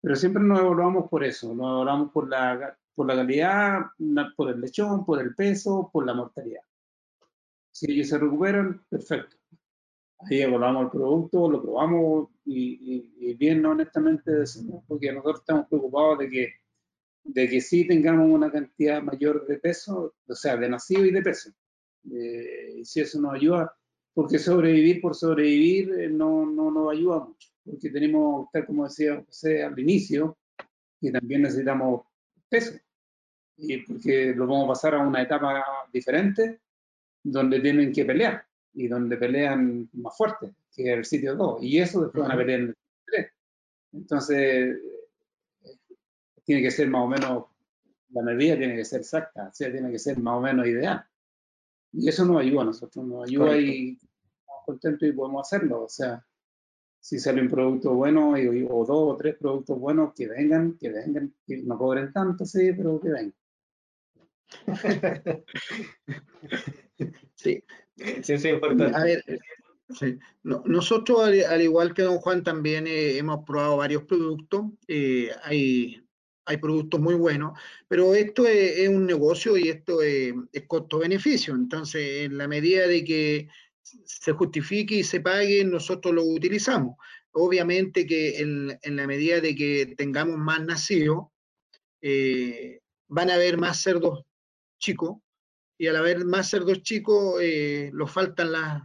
Pero 0.00 0.16
siempre 0.16 0.42
nos 0.42 0.60
evaluamos 0.60 1.08
por 1.10 1.24
eso, 1.24 1.54
nos 1.54 1.66
evaluamos 1.66 2.12
por 2.12 2.28
la, 2.28 2.76
por 2.94 3.06
la 3.06 3.16
calidad, 3.16 3.80
por 4.36 4.50
el 4.50 4.60
lechón, 4.60 5.04
por 5.04 5.20
el 5.20 5.34
peso, 5.34 5.90
por 5.92 6.06
la 6.06 6.14
mortalidad. 6.14 6.62
Si 7.70 7.90
ellos 7.90 8.08
se 8.08 8.18
recuperan, 8.18 8.84
perfecto. 8.88 9.36
Ahí 10.20 10.42
evaluamos 10.42 10.84
el 10.84 10.90
producto, 10.90 11.50
lo 11.50 11.62
probamos 11.62 12.28
y, 12.44 13.08
y, 13.18 13.34
bien 13.34 13.64
honestamente 13.64 14.30
decimos, 14.32 14.84
porque 14.86 15.12
nosotros 15.12 15.40
estamos 15.40 15.66
preocupados 15.68 16.18
de 16.18 16.28
que, 16.28 16.54
de 17.24 17.48
que 17.48 17.60
sí 17.60 17.86
tengamos 17.86 18.28
una 18.28 18.50
cantidad 18.50 19.02
mayor 19.02 19.46
de 19.46 19.58
peso, 19.58 20.14
o 20.26 20.34
sea, 20.34 20.56
de 20.56 20.68
nacido 20.68 21.06
y 21.06 21.10
de 21.10 21.22
peso. 21.22 21.50
Eh, 22.10 22.76
y 22.78 22.84
si 22.84 23.00
eso 23.00 23.20
nos 23.20 23.34
ayuda, 23.34 23.74
porque 24.14 24.38
sobrevivir 24.38 25.00
por 25.00 25.14
sobrevivir 25.14 25.92
eh, 25.98 26.08
no, 26.08 26.46
no 26.46 26.70
nos 26.70 26.92
ayuda 26.92 27.20
mucho, 27.20 27.48
porque 27.64 27.90
tenemos, 27.90 28.48
tal 28.52 28.66
como 28.66 28.84
decía 28.84 29.22
José 29.24 29.62
al 29.62 29.78
inicio, 29.78 30.36
que 31.00 31.10
también 31.10 31.42
necesitamos 31.42 32.02
peso, 32.48 32.72
y 33.56 33.78
porque 33.78 34.34
lo 34.34 34.46
vamos 34.46 34.64
a 34.64 34.68
pasar 34.68 34.94
a 34.94 35.06
una 35.06 35.22
etapa 35.22 35.64
diferente, 35.92 36.60
donde 37.22 37.60
tienen 37.60 37.92
que 37.92 38.04
pelear, 38.04 38.44
y 38.74 38.88
donde 38.88 39.16
pelean 39.16 39.88
más 39.92 40.16
fuerte 40.16 40.54
que 40.74 40.92
el 40.92 41.04
sitio 41.04 41.36
2, 41.36 41.62
y 41.62 41.78
eso 41.78 42.02
después 42.02 42.22
van 42.22 42.32
a 42.32 42.36
pelear 42.36 42.60
en 42.60 42.66
el 42.68 42.74
sitio 42.74 43.04
3. 43.06 43.26
Entonces, 43.92 44.76
tiene 46.44 46.62
que 46.62 46.70
ser 46.70 46.88
más 46.88 47.02
o 47.02 47.08
menos, 47.08 47.44
la 48.10 48.22
medida 48.22 48.56
tiene 48.56 48.74
que 48.76 48.84
ser 48.84 49.00
exacta, 49.00 49.48
o 49.48 49.54
sea, 49.54 49.70
tiene 49.70 49.90
que 49.90 49.98
ser 49.98 50.18
más 50.18 50.36
o 50.36 50.40
menos 50.40 50.66
ideal. 50.66 51.04
Y 51.92 52.08
eso 52.08 52.24
nos 52.24 52.40
ayuda 52.40 52.62
a 52.62 52.66
nosotros, 52.66 53.04
nos 53.04 53.28
ayuda 53.28 53.58
y 53.58 53.98
estamos 53.98 54.64
contentos 54.64 55.08
y 55.08 55.12
podemos 55.12 55.46
hacerlo. 55.46 55.84
O 55.84 55.88
sea, 55.88 56.24
si 57.00 57.18
sale 57.18 57.42
un 57.42 57.48
producto 57.48 57.94
bueno 57.94 58.34
o 58.34 58.84
dos 58.86 59.14
o 59.14 59.16
tres 59.16 59.36
productos 59.36 59.78
buenos, 59.78 60.12
que 60.14 60.28
vengan, 60.28 60.76
que 60.78 60.90
vengan, 60.90 61.34
que 61.46 61.62
no 61.62 61.78
cobren 61.78 62.12
tanto, 62.12 62.44
sí, 62.44 62.72
pero 62.72 63.00
que 63.00 63.08
vengan. 63.08 63.34
sí. 67.34 67.62
Sí, 68.22 68.38
sí, 68.38 68.48
importante. 68.48 68.96
A 68.96 69.04
ver, 69.04 69.22
nosotros, 70.42 71.20
al, 71.22 71.62
igual 71.62 71.94
que 71.94 72.02
don 72.02 72.18
Juan, 72.18 72.42
también 72.42 72.86
eh, 72.86 73.18
hemos 73.18 73.44
probado 73.44 73.76
varios 73.76 74.04
productos. 74.04 74.66
Eh, 74.88 75.30
hay, 75.42 76.02
hay 76.44 76.56
productos 76.56 77.00
muy 77.00 77.14
buenos, 77.14 77.58
pero 77.88 78.14
esto 78.14 78.46
es, 78.46 78.88
un 78.88 79.06
negocio 79.06 79.56
y 79.56 79.68
esto 79.68 80.02
es, 80.02 80.34
costo-beneficio. 80.66 81.54
Entonces, 81.54 82.24
en 82.24 82.38
la 82.38 82.48
medida 82.48 82.86
de 82.86 83.04
que 83.04 83.48
se 83.82 84.32
justifique 84.32 84.96
y 84.96 85.04
se 85.04 85.20
pague, 85.20 85.64
nosotros 85.64 86.14
lo 86.14 86.24
utilizamos. 86.24 86.96
Obviamente 87.32 88.06
que 88.06 88.38
en, 88.38 88.96
la 88.96 89.06
medida 89.06 89.40
de 89.40 89.54
que 89.54 89.94
tengamos 89.96 90.38
más 90.38 90.64
nacidos, 90.64 91.26
eh, 92.02 92.80
van 93.08 93.30
a 93.30 93.34
haber 93.34 93.58
más 93.58 93.80
cerdos 93.80 94.24
chicos, 94.78 95.18
y 95.78 95.86
al 95.86 95.96
haber 95.96 96.24
más 96.24 96.50
cerdos 96.50 96.82
chicos, 96.82 97.36
eh, 97.40 97.90
los 97.92 98.10
faltan 98.10 98.52
las 98.52 98.82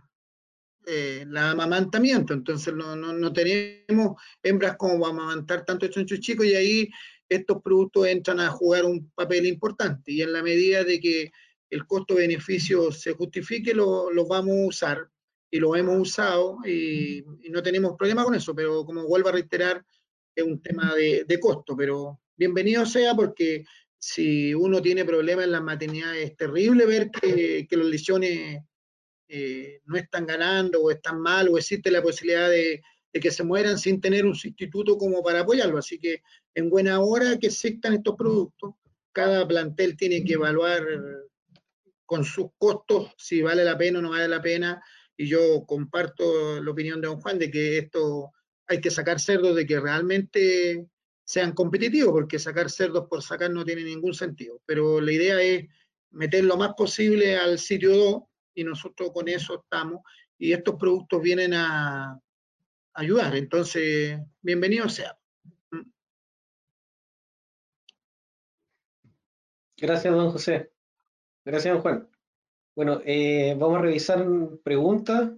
eh, 0.87 1.25
la 1.29 1.51
amamantamiento, 1.51 2.33
entonces 2.33 2.71
no, 2.71 2.95
no, 2.95 3.33
tenemos 3.33 4.21
hembras 4.43 4.77
como 4.77 5.07
amamantar 5.07 5.65
tantos 5.65 5.89
chonchos 5.89 6.19
chicos 6.19 6.45
y 6.45 6.53
ahí 6.53 6.89
estos 7.29 7.61
productos 7.61 8.07
entran 8.07 8.39
a 8.39 8.49
jugar 8.49 8.85
un 8.85 9.09
papel 9.11 9.45
importante 9.45 10.11
y 10.11 10.21
en 10.21 10.33
la 10.33 10.43
medida 10.43 10.83
de 10.83 10.99
que 10.99 11.31
el 11.69 11.85
costo-beneficio 11.85 12.91
se 12.91 13.13
justifique, 13.13 13.73
lo, 13.73 14.09
vamos 14.27 14.55
a 14.55 14.67
usar 14.67 15.09
y 15.51 15.59
lo 15.59 15.75
hemos 15.75 15.99
usado 15.99 16.57
y, 16.65 17.23
no 17.49 17.63
tenemos 17.63 17.95
problema 17.97 18.23
con 18.23 18.35
eso, 18.35 18.53
pero 18.53 18.85
como 18.85 19.07
vuelvo 19.07 19.29
a 19.29 19.33
reiterar, 19.33 19.83
es 20.35 20.43
un 20.43 20.61
tema 20.61 20.93
de, 20.95 21.39
costo, 21.39 21.75
pero 21.75 22.19
bienvenido 22.35 22.85
sea 22.85 23.15
porque 23.15 23.63
si 23.97 24.53
uno 24.53 24.81
tiene 24.81 25.05
problemas 25.05 25.45
en 25.45 25.51
la 25.51 25.61
maternidad 25.61 26.15
es 26.17 26.35
terrible 26.35 26.85
ver 26.85 27.09
que, 27.09 27.65
que 27.67 27.77
los 27.77 27.87
lesiones 27.87 28.59
eh, 29.27 29.81
no 29.85 29.97
están 29.97 30.27
ganando 30.27 30.83
o 30.83 30.91
están 30.91 31.19
mal 31.19 31.49
o 31.49 31.57
existe 31.57 31.89
la 31.89 32.03
posibilidad 32.03 32.47
de, 32.49 32.81
que 33.11 33.31
se 33.31 33.43
mueran 33.43 33.79
sin 33.79 33.99
tener 33.99 34.25
un 34.25 34.35
sustituto 34.35 34.97
como 34.97 35.23
para 35.23 35.39
apoyarlo. 35.39 35.77
Así 35.77 35.97
que 35.97 36.21
en 36.55 36.69
buena 36.69 37.01
hora 37.01 37.37
que 37.37 37.47
existan 37.47 37.93
estos 37.93 38.15
productos, 38.15 38.73
cada 39.11 39.47
plantel 39.47 39.95
tiene 39.95 40.23
que 40.23 40.33
evaluar 40.33 40.83
con 42.05 42.23
sus 42.23 42.47
costos 42.57 43.13
si 43.17 43.41
vale 43.41 43.63
la 43.63 43.77
pena 43.77 43.99
o 43.99 44.01
no 44.01 44.11
vale 44.11 44.27
la 44.27 44.41
pena. 44.41 44.83
Y 45.17 45.27
yo 45.27 45.65
comparto 45.65 46.61
la 46.61 46.71
opinión 46.71 47.01
de 47.01 47.07
don 47.07 47.19
Juan 47.21 47.39
de 47.39 47.51
que 47.51 47.77
esto 47.77 48.31
hay 48.67 48.81
que 48.81 48.89
sacar 48.89 49.19
cerdos 49.19 49.55
de 49.55 49.65
que 49.65 49.79
realmente 49.79 50.87
sean 51.23 51.53
competitivos, 51.53 52.11
porque 52.11 52.39
sacar 52.39 52.69
cerdos 52.69 53.07
por 53.09 53.21
sacar 53.21 53.51
no 53.51 53.65
tiene 53.65 53.83
ningún 53.83 54.13
sentido. 54.13 54.61
Pero 54.65 55.01
la 55.01 55.11
idea 55.11 55.41
es 55.41 55.65
meter 56.11 56.43
lo 56.45 56.57
más 56.57 56.73
posible 56.75 57.37
al 57.37 57.59
sitio 57.59 57.95
2 57.95 58.23
y 58.55 58.63
nosotros 58.63 59.11
con 59.13 59.27
eso 59.27 59.61
estamos 59.61 60.01
y 60.37 60.53
estos 60.53 60.75
productos 60.75 61.21
vienen 61.21 61.53
a 61.53 62.19
ayudar. 62.93 63.35
Entonces, 63.35 64.19
bienvenido 64.41 64.87
sea. 64.87 65.17
Gracias, 69.77 70.13
don 70.13 70.31
José. 70.31 70.71
Gracias, 71.43 71.73
don 71.73 71.81
Juan. 71.81 72.09
Bueno, 72.75 73.01
eh, 73.05 73.55
vamos 73.57 73.79
a 73.79 73.81
revisar 73.81 74.25
preguntas. 74.63 75.31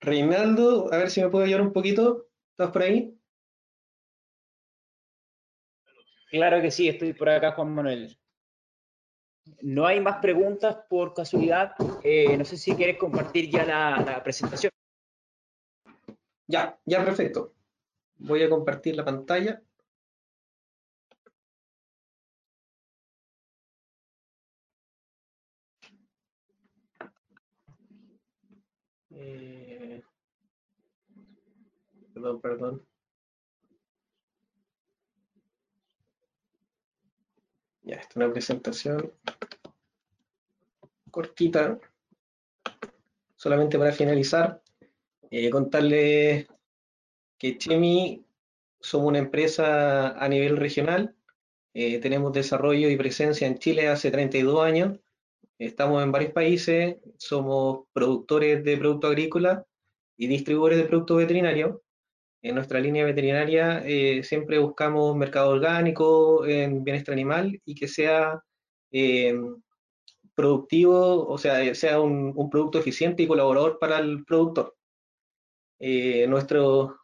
Reinaldo, 0.00 0.92
a 0.92 0.96
ver 0.96 1.10
si 1.10 1.22
me 1.22 1.28
puedo 1.28 1.44
ayudar 1.44 1.62
un 1.62 1.72
poquito. 1.72 2.28
¿Estás 2.52 2.70
por 2.70 2.82
ahí? 2.82 3.16
Claro 6.30 6.62
que 6.62 6.70
sí, 6.70 6.88
estoy 6.88 7.12
por 7.12 7.28
acá, 7.28 7.52
Juan 7.52 7.74
Manuel. 7.74 8.16
No 9.62 9.86
hay 9.86 10.00
más 10.00 10.18
preguntas 10.20 10.78
por 10.88 11.12
casualidad. 11.12 11.72
Eh, 12.04 12.36
no 12.36 12.44
sé 12.44 12.56
si 12.56 12.74
quieres 12.74 12.98
compartir 12.98 13.50
ya 13.50 13.64
la, 13.64 14.22
presentación. 14.22 14.70
Ya, 16.46 16.78
ya, 16.84 17.04
perfecto. 17.04 17.54
Voy 18.16 18.42
a 18.42 18.50
compartir 18.50 18.96
la 18.96 19.04
pantalla. 19.04 19.62
Eh, 29.22 30.02
perdón, 32.14 32.40
perdón. 32.40 32.86
Ya, 37.82 37.96
esta 37.96 38.08
es 38.08 38.16
una 38.16 38.32
presentación 38.32 39.12
cortita, 41.10 41.78
solamente 43.36 43.78
para 43.78 43.92
finalizar, 43.92 44.62
eh, 45.30 45.50
contarles 45.50 46.46
que 47.36 47.58
Chemi 47.58 48.24
somos 48.80 49.08
una 49.08 49.18
empresa 49.18 50.10
a 50.18 50.28
nivel 50.28 50.56
regional, 50.56 51.14
eh, 51.74 51.98
tenemos 51.98 52.32
desarrollo 52.32 52.88
y 52.88 52.96
presencia 52.96 53.46
en 53.46 53.58
Chile 53.58 53.88
hace 53.88 54.10
32 54.10 54.64
años, 54.64 54.98
estamos 55.66 56.02
en 56.02 56.12
varios 56.12 56.32
países, 56.32 56.96
somos 57.18 57.86
productores 57.92 58.64
de 58.64 58.76
productos 58.76 59.10
agrícolas 59.10 59.64
y 60.16 60.26
distribuidores 60.26 60.78
de 60.78 60.84
productos 60.84 61.18
veterinarios, 61.18 61.76
en 62.42 62.54
nuestra 62.54 62.80
línea 62.80 63.04
veterinaria 63.04 63.82
eh, 63.84 64.22
siempre 64.22 64.58
buscamos 64.58 65.14
mercado 65.14 65.50
orgánico 65.50 66.46
en 66.46 66.82
bienestar 66.82 67.12
animal 67.12 67.60
y 67.66 67.74
que 67.74 67.86
sea 67.86 68.42
eh, 68.90 69.38
productivo, 70.34 71.26
o 71.26 71.36
sea, 71.36 71.74
sea 71.74 72.00
un, 72.00 72.48
producto 72.50 72.78
eficiente 72.78 73.22
y 73.22 73.26
colaborador 73.26 73.78
para 73.78 73.98
el 73.98 74.24
productor. 74.24 74.74
Eh, 75.78 76.26
nuestro 76.28 76.96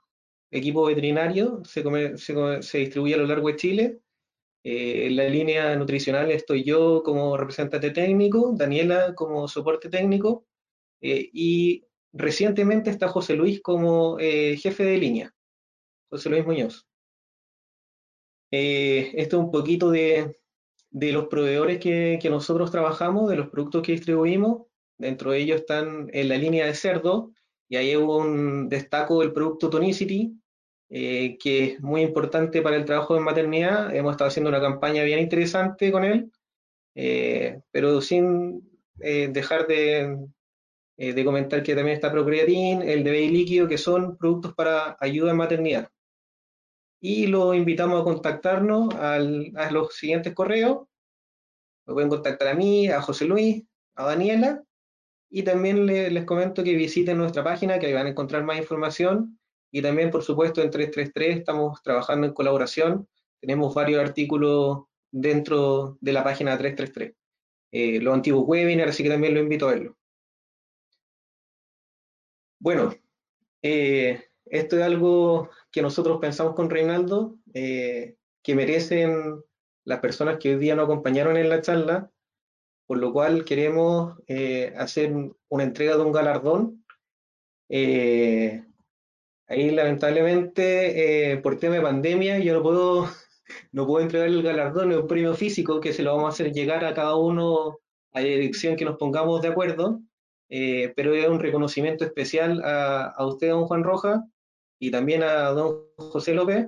equipo 0.50 0.86
veterinario 0.86 1.62
se, 1.64 1.82
se, 2.62 2.78
distribuye 2.78 3.14
a 3.14 3.18
lo 3.18 3.26
largo 3.26 3.48
de 3.48 3.56
Chile. 3.56 4.00
En 4.68 5.16
la 5.16 5.28
línea 5.28 5.76
nutricional 5.76 6.30
estoy 6.30 6.64
yo 6.64 7.02
como 7.04 7.36
representante 7.36 7.90
técnico, 7.90 8.52
Daniela 8.56 9.14
como 9.14 9.46
soporte 9.48 9.88
técnico 9.88 10.46
y 11.00 11.86
Recientemente 12.18 12.88
está 12.88 13.08
José 13.08 13.34
Luis 13.34 13.60
como 13.60 14.18
eh, 14.18 14.56
jefe 14.56 14.84
de 14.84 14.96
línea, 14.96 15.34
José 16.08 16.30
Luis 16.30 16.46
Muñoz. 16.46 16.86
Eh, 18.50 19.12
esto 19.16 19.36
es 19.36 19.44
un 19.44 19.50
poquito 19.50 19.90
de, 19.90 20.40
los 20.90 21.26
proveedores 21.26 21.78
que, 21.78 22.18
nosotros 22.30 22.70
trabajamos, 22.70 23.28
de 23.28 23.36
los 23.36 23.50
productos 23.50 23.82
que 23.82 23.92
distribuimos. 23.92 24.62
Dentro 24.98 25.32
de 25.32 25.40
ellos 25.40 25.60
están 25.60 26.08
en 26.14 26.30
la 26.30 26.38
línea 26.38 26.64
de 26.64 26.74
cerdo, 26.74 27.32
y 27.68 27.76
ahí 27.76 27.94
hubo 27.96 28.16
un 28.16 28.70
destaco 28.70 29.20
del 29.20 29.34
producto 29.34 29.68
Tonicity, 29.68 30.40
eh, 30.88 31.36
que 31.38 31.64
es 31.64 31.80
muy 31.80 32.02
importante 32.02 32.62
para 32.62 32.76
el 32.76 32.84
trabajo 32.84 33.14
de 33.14 33.20
maternidad. 33.20 33.94
Hemos 33.94 34.12
estado 34.12 34.28
haciendo 34.28 34.50
una 34.50 34.60
campaña 34.60 35.02
bien 35.02 35.18
interesante 35.18 35.90
con 35.92 36.04
él, 36.04 36.30
pero 37.72 38.00
sin 38.00 38.62
dejar 38.98 39.66
de, 39.66 40.16
eh, 40.98 41.12
de 41.12 41.24
comentar 41.26 41.62
que 41.62 41.74
también 41.74 41.96
está 41.96 42.10
Procreatin, 42.10 42.80
el 42.82 43.04
de 43.04 43.12
líquido, 43.28 43.68
que 43.68 43.76
son 43.76 44.16
productos 44.16 44.54
para 44.54 44.96
ayuda 44.98 45.32
en 45.32 45.36
maternidad. 45.36 45.90
Y 47.00 47.26
lo 47.26 47.52
invitamos 47.52 48.00
a 48.00 48.04
contactarnos 48.04 48.94
a 48.94 49.18
los 49.70 49.94
siguientes 49.94 50.34
correos. 50.34 50.86
Me 51.86 51.92
pueden 51.92 52.08
contactar 52.08 52.48
a 52.48 52.54
mí, 52.54 52.88
a 52.88 53.02
José 53.02 53.26
Luis, 53.26 53.62
a 53.94 54.06
Daniela. 54.06 54.62
Y 55.28 55.42
también 55.42 55.84
les 55.84 56.24
comento 56.24 56.64
que 56.64 56.74
visiten 56.74 57.18
nuestra 57.18 57.44
página, 57.44 57.78
que 57.78 57.86
ahí 57.86 57.92
van 57.92 58.06
a 58.06 58.10
encontrar 58.10 58.42
más 58.44 58.56
información. 58.56 59.38
Y 59.76 59.82
también, 59.82 60.10
por 60.10 60.22
supuesto, 60.22 60.62
en 60.62 60.70
333 60.70 61.40
estamos 61.40 61.82
trabajando 61.82 62.26
en 62.26 62.32
colaboración. 62.32 63.06
Tenemos 63.38 63.74
varios 63.74 64.00
artículos 64.00 64.84
dentro 65.10 65.98
de 66.00 66.14
la 66.14 66.24
página 66.24 66.56
333. 66.56 67.14
Eh, 67.72 68.00
los 68.00 68.14
antiguos 68.14 68.44
webinars, 68.46 68.92
así 68.92 69.02
que 69.02 69.10
también 69.10 69.34
lo 69.34 69.40
invito 69.40 69.68
a 69.68 69.72
verlo. 69.72 69.98
Bueno, 72.58 72.94
eh, 73.60 74.24
esto 74.46 74.78
es 74.78 74.82
algo 74.82 75.50
que 75.70 75.82
nosotros 75.82 76.20
pensamos 76.22 76.54
con 76.54 76.70
Reinaldo, 76.70 77.36
eh, 77.52 78.16
que 78.42 78.54
merecen 78.54 79.42
las 79.84 80.00
personas 80.00 80.38
que 80.38 80.54
hoy 80.54 80.58
día 80.58 80.74
nos 80.74 80.86
acompañaron 80.86 81.36
en 81.36 81.50
la 81.50 81.60
charla, 81.60 82.10
por 82.86 82.96
lo 82.96 83.12
cual 83.12 83.44
queremos 83.44 84.18
eh, 84.26 84.72
hacer 84.78 85.12
una 85.50 85.64
entrega 85.64 85.98
de 85.98 86.02
un 86.02 86.12
galardón. 86.12 86.82
Ahí 89.48 89.70
lamentablemente 89.70 91.40
por 91.42 91.58
tema 91.58 91.76
de 91.76 91.82
pandemia 91.82 92.38
yo 92.38 92.54
no 92.54 92.62
puedo, 92.62 93.08
no 93.72 93.86
puedo 93.86 94.04
entregar 94.04 94.28
el 94.28 94.42
galardón, 94.42 94.92
un 94.92 95.06
premio 95.06 95.34
físico 95.34 95.80
que 95.80 95.92
se 95.92 96.02
lo 96.02 96.14
vamos 96.14 96.26
a 96.26 96.34
hacer 96.34 96.52
llegar 96.52 96.84
a 96.84 96.94
cada 96.94 97.16
uno 97.16 97.78
a 98.12 98.20
la 98.20 98.26
dirección 98.26 98.76
que 98.76 98.84
nos 98.84 98.96
pongamos 98.96 99.42
de 99.42 99.48
acuerdo. 99.48 100.00
eh, 100.48 100.92
pero 100.96 101.14
es 101.14 101.28
un 101.28 101.40
reconocimiento 101.40 102.04
especial 102.04 102.62
a, 102.64 103.06
a, 103.08 103.26
usted, 103.26 103.50
don 103.50 103.66
Juan 103.66 103.82
Rojas, 103.84 104.20
y 104.78 104.90
también 104.90 105.22
a 105.22 105.50
don 105.50 105.86
José 105.96 106.34
López, 106.34 106.66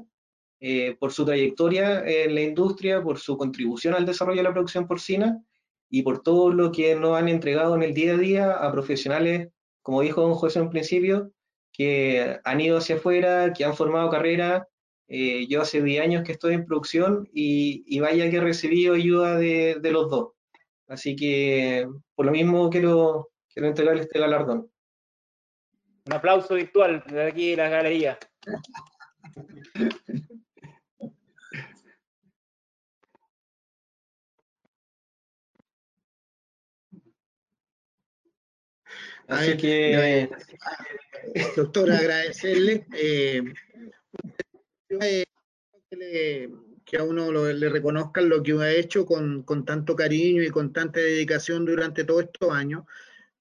eh, 0.61 0.97
por 0.99 1.13
su 1.13 1.25
trayectoria 1.25 2.05
en 2.05 2.35
la 2.35 2.41
industria, 2.43 3.03
por 3.03 3.19
su 3.19 3.37
contribución 3.37 3.95
al 3.95 4.05
desarrollo 4.05 4.39
de 4.39 4.43
la 4.43 4.53
producción 4.53 4.89
porcina 4.89 5.41
y 5.89 6.03
por 6.03 6.23
todo 6.23 6.51
lo 6.51 6.73
que 6.73 6.97
nos 6.97 7.17
han 7.17 7.29
entregado 7.29 7.77
en 7.77 7.83
el 7.83 7.95
día 7.95 8.15
a 8.15 8.17
día 8.17 8.53
a 8.53 8.73
profesionales, 8.73 9.51
como 9.83 10.03
dijo 10.03 10.23
don 10.23 10.35
José 10.35 10.59
en 10.59 10.71
principio, 10.71 11.31
que 11.79 12.41
han 12.43 12.61
ido 12.61 12.79
hacia 12.79 12.97
afuera, 12.97 13.53
que 13.53 13.65
han 13.65 13.77
formado 13.77 14.11
carrera. 14.11 14.69
Eh, 15.07 15.47
yo 15.49 15.63
hace 15.63 15.81
10 15.81 16.03
años 16.03 16.25
que 16.25 16.33
estoy 16.33 16.55
en 16.55 16.67
producción 16.67 17.29
y, 17.33 17.99
vaya 18.01 18.29
que 18.29 18.37
he 18.37 18.41
recibido 18.41 18.95
ayuda 18.95 19.37
de, 19.37 19.79
de, 19.81 19.93
los 19.93 20.11
dos. 20.11 20.33
Así 20.89 21.15
que 21.15 21.89
por 22.17 22.27
lo 22.27 22.33
mismo 22.33 22.69
quiero, 22.69 23.31
quiero 23.49 23.69
entregarle 23.69 24.03
este 24.03 24.19
galardón. 24.19 24.69
Un 26.07 26.13
aplauso 26.13 26.57
virtual 26.57 27.05
de 27.07 27.23
aquí 27.23 27.51
de 27.51 27.57
la 27.57 27.69
galería. 27.69 28.19
Así 39.29 39.57
que, 39.57 40.29
doctor, 41.57 41.91
agradecerle. 41.91 42.87
Eh, 42.95 43.43
que 46.85 46.97
a 46.97 47.05
uno 47.05 47.31
le 47.53 47.69
reconozcan 47.69 48.29
lo 48.31 48.43
que 48.43 48.53
ha 48.53 48.73
hecho 48.73 49.05
con, 49.05 49.43
con, 49.43 49.67
tanto 49.67 49.95
cariño 49.95 50.43
y 50.43 50.49
con 50.49 50.73
tanta 50.73 51.01
dedicación 51.01 51.67
durante 51.67 52.05
todos 52.05 52.25
estos 52.25 52.51
años. 52.51 52.85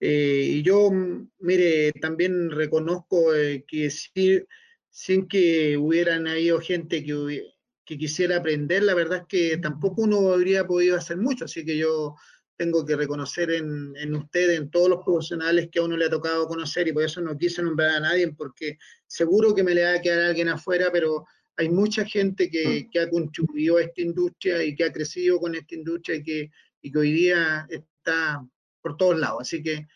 Eh, 0.01 0.45
y 0.49 0.63
yo, 0.63 0.91
mire, 1.39 1.93
también 1.93 2.51
reconozco 2.51 3.33
eh, 3.33 3.63
que 3.65 3.89
si, 3.89 4.43
sin 4.89 5.27
que 5.27 5.77
hubieran 5.77 6.27
habido 6.27 6.59
gente 6.59 7.03
que, 7.05 7.43
que 7.85 7.97
quisiera 7.97 8.37
aprender, 8.37 8.83
la 8.83 8.93
verdad 8.93 9.19
es 9.19 9.27
que 9.27 9.57
tampoco 9.57 10.01
uno 10.01 10.33
habría 10.33 10.67
podido 10.67 10.97
hacer 10.97 11.15
mucho. 11.15 11.45
Así 11.45 11.63
que 11.63 11.77
yo 11.77 12.15
tengo 12.57 12.83
que 12.85 12.95
reconocer 12.95 13.51
en, 13.51 13.93
en 13.95 14.15
ustedes, 14.15 14.59
en 14.59 14.69
todos 14.71 14.89
los 14.89 15.03
profesionales 15.05 15.69
que 15.71 15.79
a 15.79 15.83
uno 15.83 15.95
le 15.95 16.05
ha 16.05 16.09
tocado 16.09 16.47
conocer, 16.47 16.87
y 16.87 16.91
por 16.91 17.03
eso 17.03 17.21
no 17.21 17.37
quise 17.37 17.61
nombrar 17.61 17.91
a 17.91 17.99
nadie, 17.99 18.27
porque 18.33 18.77
seguro 19.05 19.53
que 19.53 19.63
me 19.63 19.75
le 19.75 19.83
va 19.83 19.93
a 19.93 20.01
quedar 20.01 20.23
alguien 20.23 20.49
afuera, 20.49 20.89
pero 20.91 21.25
hay 21.55 21.69
mucha 21.69 22.03
gente 22.05 22.49
que, 22.49 22.85
mm. 22.85 22.89
que 22.91 22.99
ha 22.99 23.09
contribuido 23.09 23.77
a 23.77 23.83
esta 23.83 24.01
industria 24.01 24.63
y 24.63 24.75
que 24.75 24.83
ha 24.85 24.91
crecido 24.91 25.39
con 25.39 25.55
esta 25.55 25.75
industria 25.75 26.17
y 26.17 26.23
que, 26.23 26.51
y 26.81 26.91
que 26.91 26.97
hoy 26.97 27.11
día 27.11 27.67
está 27.69 28.43
por 28.81 28.97
todos 28.97 29.19
lados. 29.19 29.41
Así 29.41 29.61
que 29.61 29.87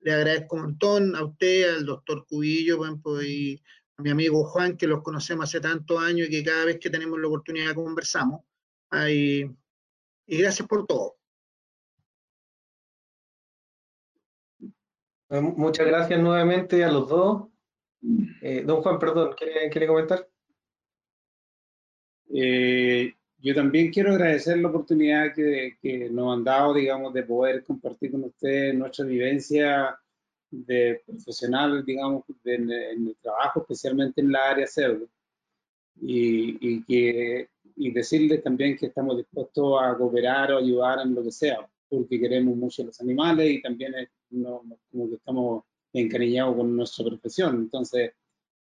le 0.00 0.12
agradezco 0.12 0.56
un 0.56 0.62
montón 0.62 1.16
a 1.16 1.24
usted, 1.24 1.74
al 1.74 1.86
doctor 1.86 2.26
Cubillo, 2.26 2.80
y 3.22 3.62
a 3.96 4.02
mi 4.02 4.10
amigo 4.10 4.44
Juan, 4.44 4.76
que 4.76 4.86
los 4.86 5.02
conocemos 5.02 5.44
hace 5.44 5.60
tantos 5.60 6.00
años 6.00 6.28
y 6.28 6.30
que 6.30 6.44
cada 6.44 6.64
vez 6.64 6.78
que 6.78 6.90
tenemos 6.90 7.18
la 7.18 7.28
oportunidad 7.28 7.74
conversamos. 7.74 8.42
y 9.04 9.44
gracias 10.26 10.68
por 10.68 10.86
todo. 10.86 11.17
Muchas 15.30 15.86
gracias 15.86 16.20
nuevamente 16.20 16.84
a 16.84 16.90
los 16.90 17.08
dos. 17.08 17.48
Eh, 18.42 18.62
don 18.64 18.82
Juan, 18.82 18.98
perdón, 18.98 19.34
¿quiere, 19.36 19.86
comentar? 19.86 20.28
Eh, 22.30 23.14
yo 23.38 23.54
también 23.54 23.90
quiero 23.90 24.12
agradecer 24.12 24.58
la 24.58 24.68
oportunidad 24.68 25.34
que, 25.34 26.08
nos 26.10 26.36
han 26.36 26.44
dado, 26.44 26.74
digamos, 26.74 27.12
de 27.12 27.22
poder 27.22 27.64
compartir 27.64 28.12
con 28.12 28.24
ustedes 28.24 28.74
nuestra 28.74 29.04
vivencia 29.04 29.98
de 30.50 31.02
profesional, 31.06 31.84
digamos, 31.84 32.24
en 32.44 32.70
el 32.70 33.16
trabajo, 33.20 33.60
especialmente 33.60 34.20
en 34.20 34.32
la 34.32 34.50
área 34.50 34.66
pseudo. 34.66 35.06
Y, 36.00 36.82
que, 36.84 37.48
y 37.74 37.90
decirles 37.90 38.42
también 38.42 38.76
que 38.76 38.86
estamos 38.86 39.16
dispuestos 39.16 39.82
a 39.82 39.96
cooperar 39.96 40.52
o 40.52 40.58
ayudar 40.58 41.00
en 41.00 41.14
lo 41.14 41.24
que 41.24 41.32
sea 41.32 41.68
porque 41.88 42.20
queremos 42.20 42.56
mucho 42.56 42.84
los 42.84 43.00
animales 43.00 43.50
y 43.50 43.62
también 43.62 43.94
como 44.30 45.08
que 45.08 45.14
estamos 45.14 45.64
encariñados 45.92 46.56
con 46.56 46.76
nuestra 46.76 47.04
profesión. 47.04 47.56
Entonces, 47.56 48.12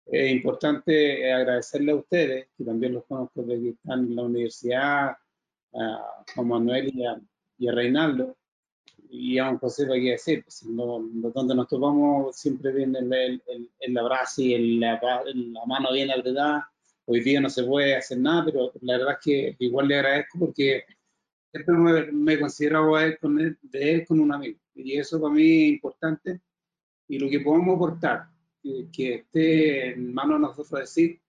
es 0.05 0.31
importante 0.31 1.31
agradecerle 1.31 1.91
a 1.91 1.95
ustedes, 1.95 2.47
que 2.57 2.63
también 2.63 2.93
los 2.93 3.05
conozco 3.05 3.43
desde 3.43 3.63
que 3.63 3.69
están 3.69 3.99
en 4.07 4.15
la 4.15 4.23
universidad, 4.23 5.17
a 5.73 6.23
Juan 6.35 6.47
Manuel 6.47 6.91
y 6.93 7.05
a, 7.05 7.21
y 7.57 7.67
a 7.67 7.71
Reinaldo, 7.71 8.35
y 9.09 9.39
a 9.39 9.45
don 9.45 9.57
José, 9.57 9.85
para 9.85 9.99
qué 9.99 10.11
decir, 10.11 10.43
pues, 10.43 10.63
donde 10.65 11.55
nos 11.55 11.67
topamos 11.67 12.35
siempre 12.35 12.71
viene 12.71 12.99
el, 12.99 13.41
el, 13.79 13.97
abrazo 13.97 14.41
y 14.41 14.79
la, 14.79 14.99
la, 15.01 15.65
mano 15.65 15.91
bien 15.91 16.11
apretada. 16.11 16.69
Hoy 17.05 17.21
día 17.21 17.41
no 17.41 17.49
se 17.49 17.63
puede 17.63 17.95
hacer 17.95 18.19
nada, 18.19 18.45
pero 18.45 18.71
la 18.81 18.97
verdad 18.97 19.13
es 19.13 19.19
que 19.23 19.55
igual 19.59 19.87
le 19.87 19.95
agradezco 19.95 20.39
porque 20.39 20.85
siempre 21.51 21.75
me, 21.75 22.11
me 22.11 22.33
a 22.33 23.03
él 23.05 23.17
con 23.19 23.35
de 23.35 23.93
él 23.93 24.05
con 24.07 24.19
un 24.19 24.33
amigo. 24.33 24.59
Y 24.73 24.97
eso 24.97 25.19
para 25.21 25.33
mí 25.33 25.63
es 25.63 25.73
importante. 25.73 26.41
Y 27.07 27.19
lo 27.19 27.29
que 27.29 27.41
podemos 27.41 27.75
aportar, 27.75 28.27
que, 28.63 29.15
esté 29.15 29.89
en 29.89 30.13
manos 30.13 30.39
de 30.39 30.47
nosotros 30.47 30.79
decir, 30.79 31.19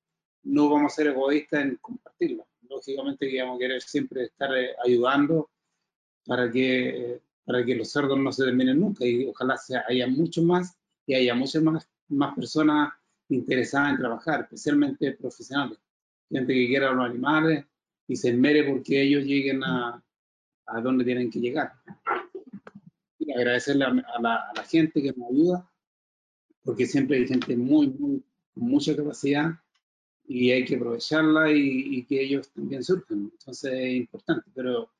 no 0.44 0.70
vamos 0.70 0.92
a 0.92 0.96
ser 0.96 1.08
egoístas 1.08 1.64
en 1.64 1.76
compartirlo. 1.76 2.46
Lógicamente 2.68 3.28
que 3.28 3.42
vamos 3.42 3.56
a 3.56 3.58
querer 3.58 3.82
siempre 3.82 4.24
estar 4.24 4.56
eh, 4.56 4.74
ayudando 4.84 5.50
para 6.24 6.50
que, 6.50 7.20
para 7.44 7.64
que 7.64 7.74
los 7.74 7.90
cerdos 7.90 8.18
no 8.18 8.32
se 8.32 8.44
terminen 8.44 8.80
nunca 8.80 9.04
y 9.04 9.26
ojalá 9.26 9.58
haya 9.88 10.06
mucho 10.06 10.42
más 10.42 10.76
y 11.06 11.14
haya 11.14 11.34
muchas 11.34 11.62
más, 11.62 11.88
más 12.08 12.34
personas 12.34 12.92
interesadas 13.28 13.92
en 13.92 13.98
trabajar, 13.98 14.42
especialmente 14.42 15.12
profesionales, 15.12 15.78
gente 16.30 16.54
que 16.54 16.66
quiera 16.66 16.92
los 16.92 17.04
animales 17.04 17.64
y 18.06 18.16
se 18.16 18.30
esmere 18.30 18.64
porque 18.64 19.02
ellos 19.02 19.24
lleguen 19.24 19.64
a, 19.64 20.02
a 20.66 20.80
dónde 20.80 21.04
tienen 21.04 21.30
que 21.30 21.40
llegar. 21.40 21.72
Y 23.18 23.32
agradecerle 23.32 23.84
a, 23.84 24.20
la, 24.20 24.64
gente 24.68 25.02
que 25.02 25.12
nos 25.12 25.30
ayuda, 25.30 25.70
porque 26.64 26.86
siempre 26.86 27.18
hay 27.18 27.26
gente 27.26 27.56
muy, 27.56 27.88
muy, 27.88 28.22
con 28.54 28.64
mucha 28.64 28.96
capacidad 28.96 29.50
y 30.26 30.50
hay 30.50 30.64
que 30.64 30.76
aprovecharla 30.76 31.50
y, 31.52 32.04
que 32.04 32.22
ellos 32.22 32.50
también 32.52 32.82
surjan. 32.82 33.30
Entonces 33.32 33.72
es 33.72 33.94
importante, 33.94 34.50
pero 34.54 34.90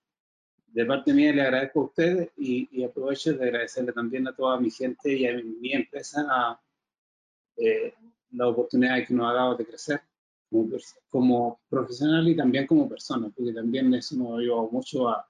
de 0.67 0.87
parte 0.87 1.13
mía 1.13 1.33
le 1.33 1.43
agradezco 1.43 1.81
a 1.81 1.85
ustedes 1.85 2.31
y, 2.37 2.83
aprovecho 2.83 3.33
de 3.35 3.45
agradecerle 3.45 3.93
también 3.93 4.27
a 4.29 4.35
toda 4.35 4.61
mi 4.61 4.71
gente 4.71 5.13
y 5.13 5.27
a 5.27 5.35
mi, 5.35 5.73
empresa 5.73 6.61
eh, 7.57 7.95
la 8.33 8.49
oportunidad 8.49 9.07
que 9.07 9.15
nos 9.15 9.31
ha 9.31 9.35
dado 9.35 9.57
de 9.57 9.67
crecer 9.67 10.01
como, 10.51 10.69
como, 11.09 11.61
profesional 11.69 12.29
y 12.29 12.37
también 12.37 12.67
como 12.67 12.89
persona, 12.89 13.31
porque 13.35 13.53
también 13.53 13.93
eso 13.95 14.17
nos 14.17 14.39
ayudado 14.39 14.69
mucho 14.71 15.09
a, 15.09 15.27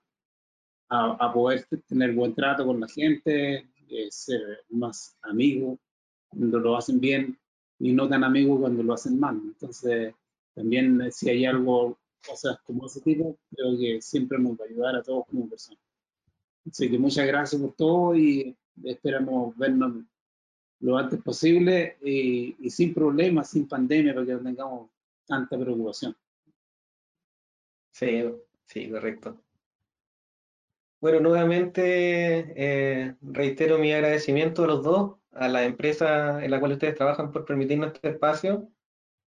a, 0.92 1.32
poder 1.32 1.66
tener 1.88 2.12
buen 2.12 2.34
trato 2.34 2.66
con 2.66 2.80
la 2.80 2.88
gente, 2.88 3.66
eh, 3.88 4.08
ser 4.10 4.64
más 4.68 5.16
amigo 5.22 5.78
cuando 6.28 6.58
lo 6.58 6.76
hacen 6.76 7.00
bien 7.00 7.38
y 7.78 7.92
no 7.92 8.08
tan 8.08 8.24
amigo 8.24 8.60
cuando 8.60 8.82
lo 8.82 8.92
hacen 8.92 9.18
mal. 9.18 9.40
Entonces, 9.42 10.14
también 10.54 11.00
eh, 11.00 11.10
si 11.10 11.30
hay 11.30 11.46
algo, 11.46 11.98
cosas 12.26 12.58
como 12.64 12.86
ese 12.86 13.00
tipo, 13.00 13.38
creo 13.50 13.78
que 13.78 14.02
siempre 14.02 14.38
nos 14.38 14.52
va 14.52 14.64
a 14.64 14.68
ayudar 14.68 14.96
a 14.96 15.02
todos 15.02 15.26
como 15.26 15.48
personas. 15.48 15.80
Así 16.70 16.90
que 16.90 16.98
muchas 16.98 17.26
gracias 17.26 17.60
por 17.60 17.74
todo 17.74 18.14
y 18.14 18.56
esperamos 18.84 19.56
vernos 19.56 20.04
lo 20.80 20.98
antes 20.98 21.20
posible 21.22 21.96
y, 22.02 22.56
y 22.60 22.70
sin 22.70 22.92
problemas, 22.92 23.50
sin 23.50 23.66
pandemia, 23.66 24.14
para 24.14 24.26
que 24.26 24.32
no 24.32 24.42
tengamos 24.42 24.90
tanta 25.26 25.58
preocupación. 25.58 26.14
Sí, 27.92 28.24
sí, 28.66 28.90
correcto. 28.90 29.41
Bueno, 31.02 31.18
nuevamente 31.18 32.52
eh, 32.54 33.16
reitero 33.22 33.76
mi 33.76 33.92
agradecimiento 33.92 34.62
a 34.62 34.66
los 34.68 34.84
dos, 34.84 35.16
a 35.32 35.48
la 35.48 35.64
empresa 35.64 36.44
en 36.44 36.48
la 36.48 36.60
cual 36.60 36.74
ustedes 36.74 36.94
trabajan 36.94 37.32
por 37.32 37.44
permitirnos 37.44 37.92
este 37.92 38.10
espacio. 38.10 38.68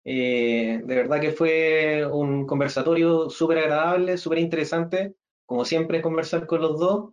Eh, 0.03 0.81
de 0.83 0.95
verdad 0.95 1.21
que 1.21 1.33
fue 1.33 2.07
un 2.11 2.47
conversatorio 2.47 3.29
súper 3.29 3.59
agradable, 3.59 4.17
súper 4.17 4.39
interesante, 4.39 5.15
como 5.45 5.67
siempre 5.67 6.01
conversar 6.01 6.47
con 6.47 6.63
los 6.63 6.81
dos. 6.81 7.11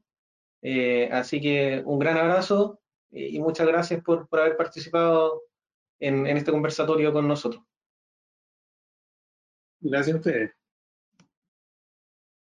Eh, 0.61 1.09
así 1.11 1.41
que 1.41 1.83
un 1.85 1.99
gran 1.99 2.15
abrazo 2.15 2.79
y 3.11 3.37
muchas 3.39 3.67
gracias 3.67 4.01
por, 4.03 4.29
por 4.29 4.39
haber 4.39 4.55
participado 4.55 5.43
en, 5.99 6.27
en 6.27 6.37
este 6.37 6.51
conversatorio 6.51 7.11
con 7.11 7.27
nosotros. 7.27 7.61
Gracias 9.81 10.15
a 10.15 10.19
ustedes. 10.19 10.51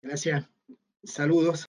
Gracias. 0.01 0.51
Saludos. 1.03 1.59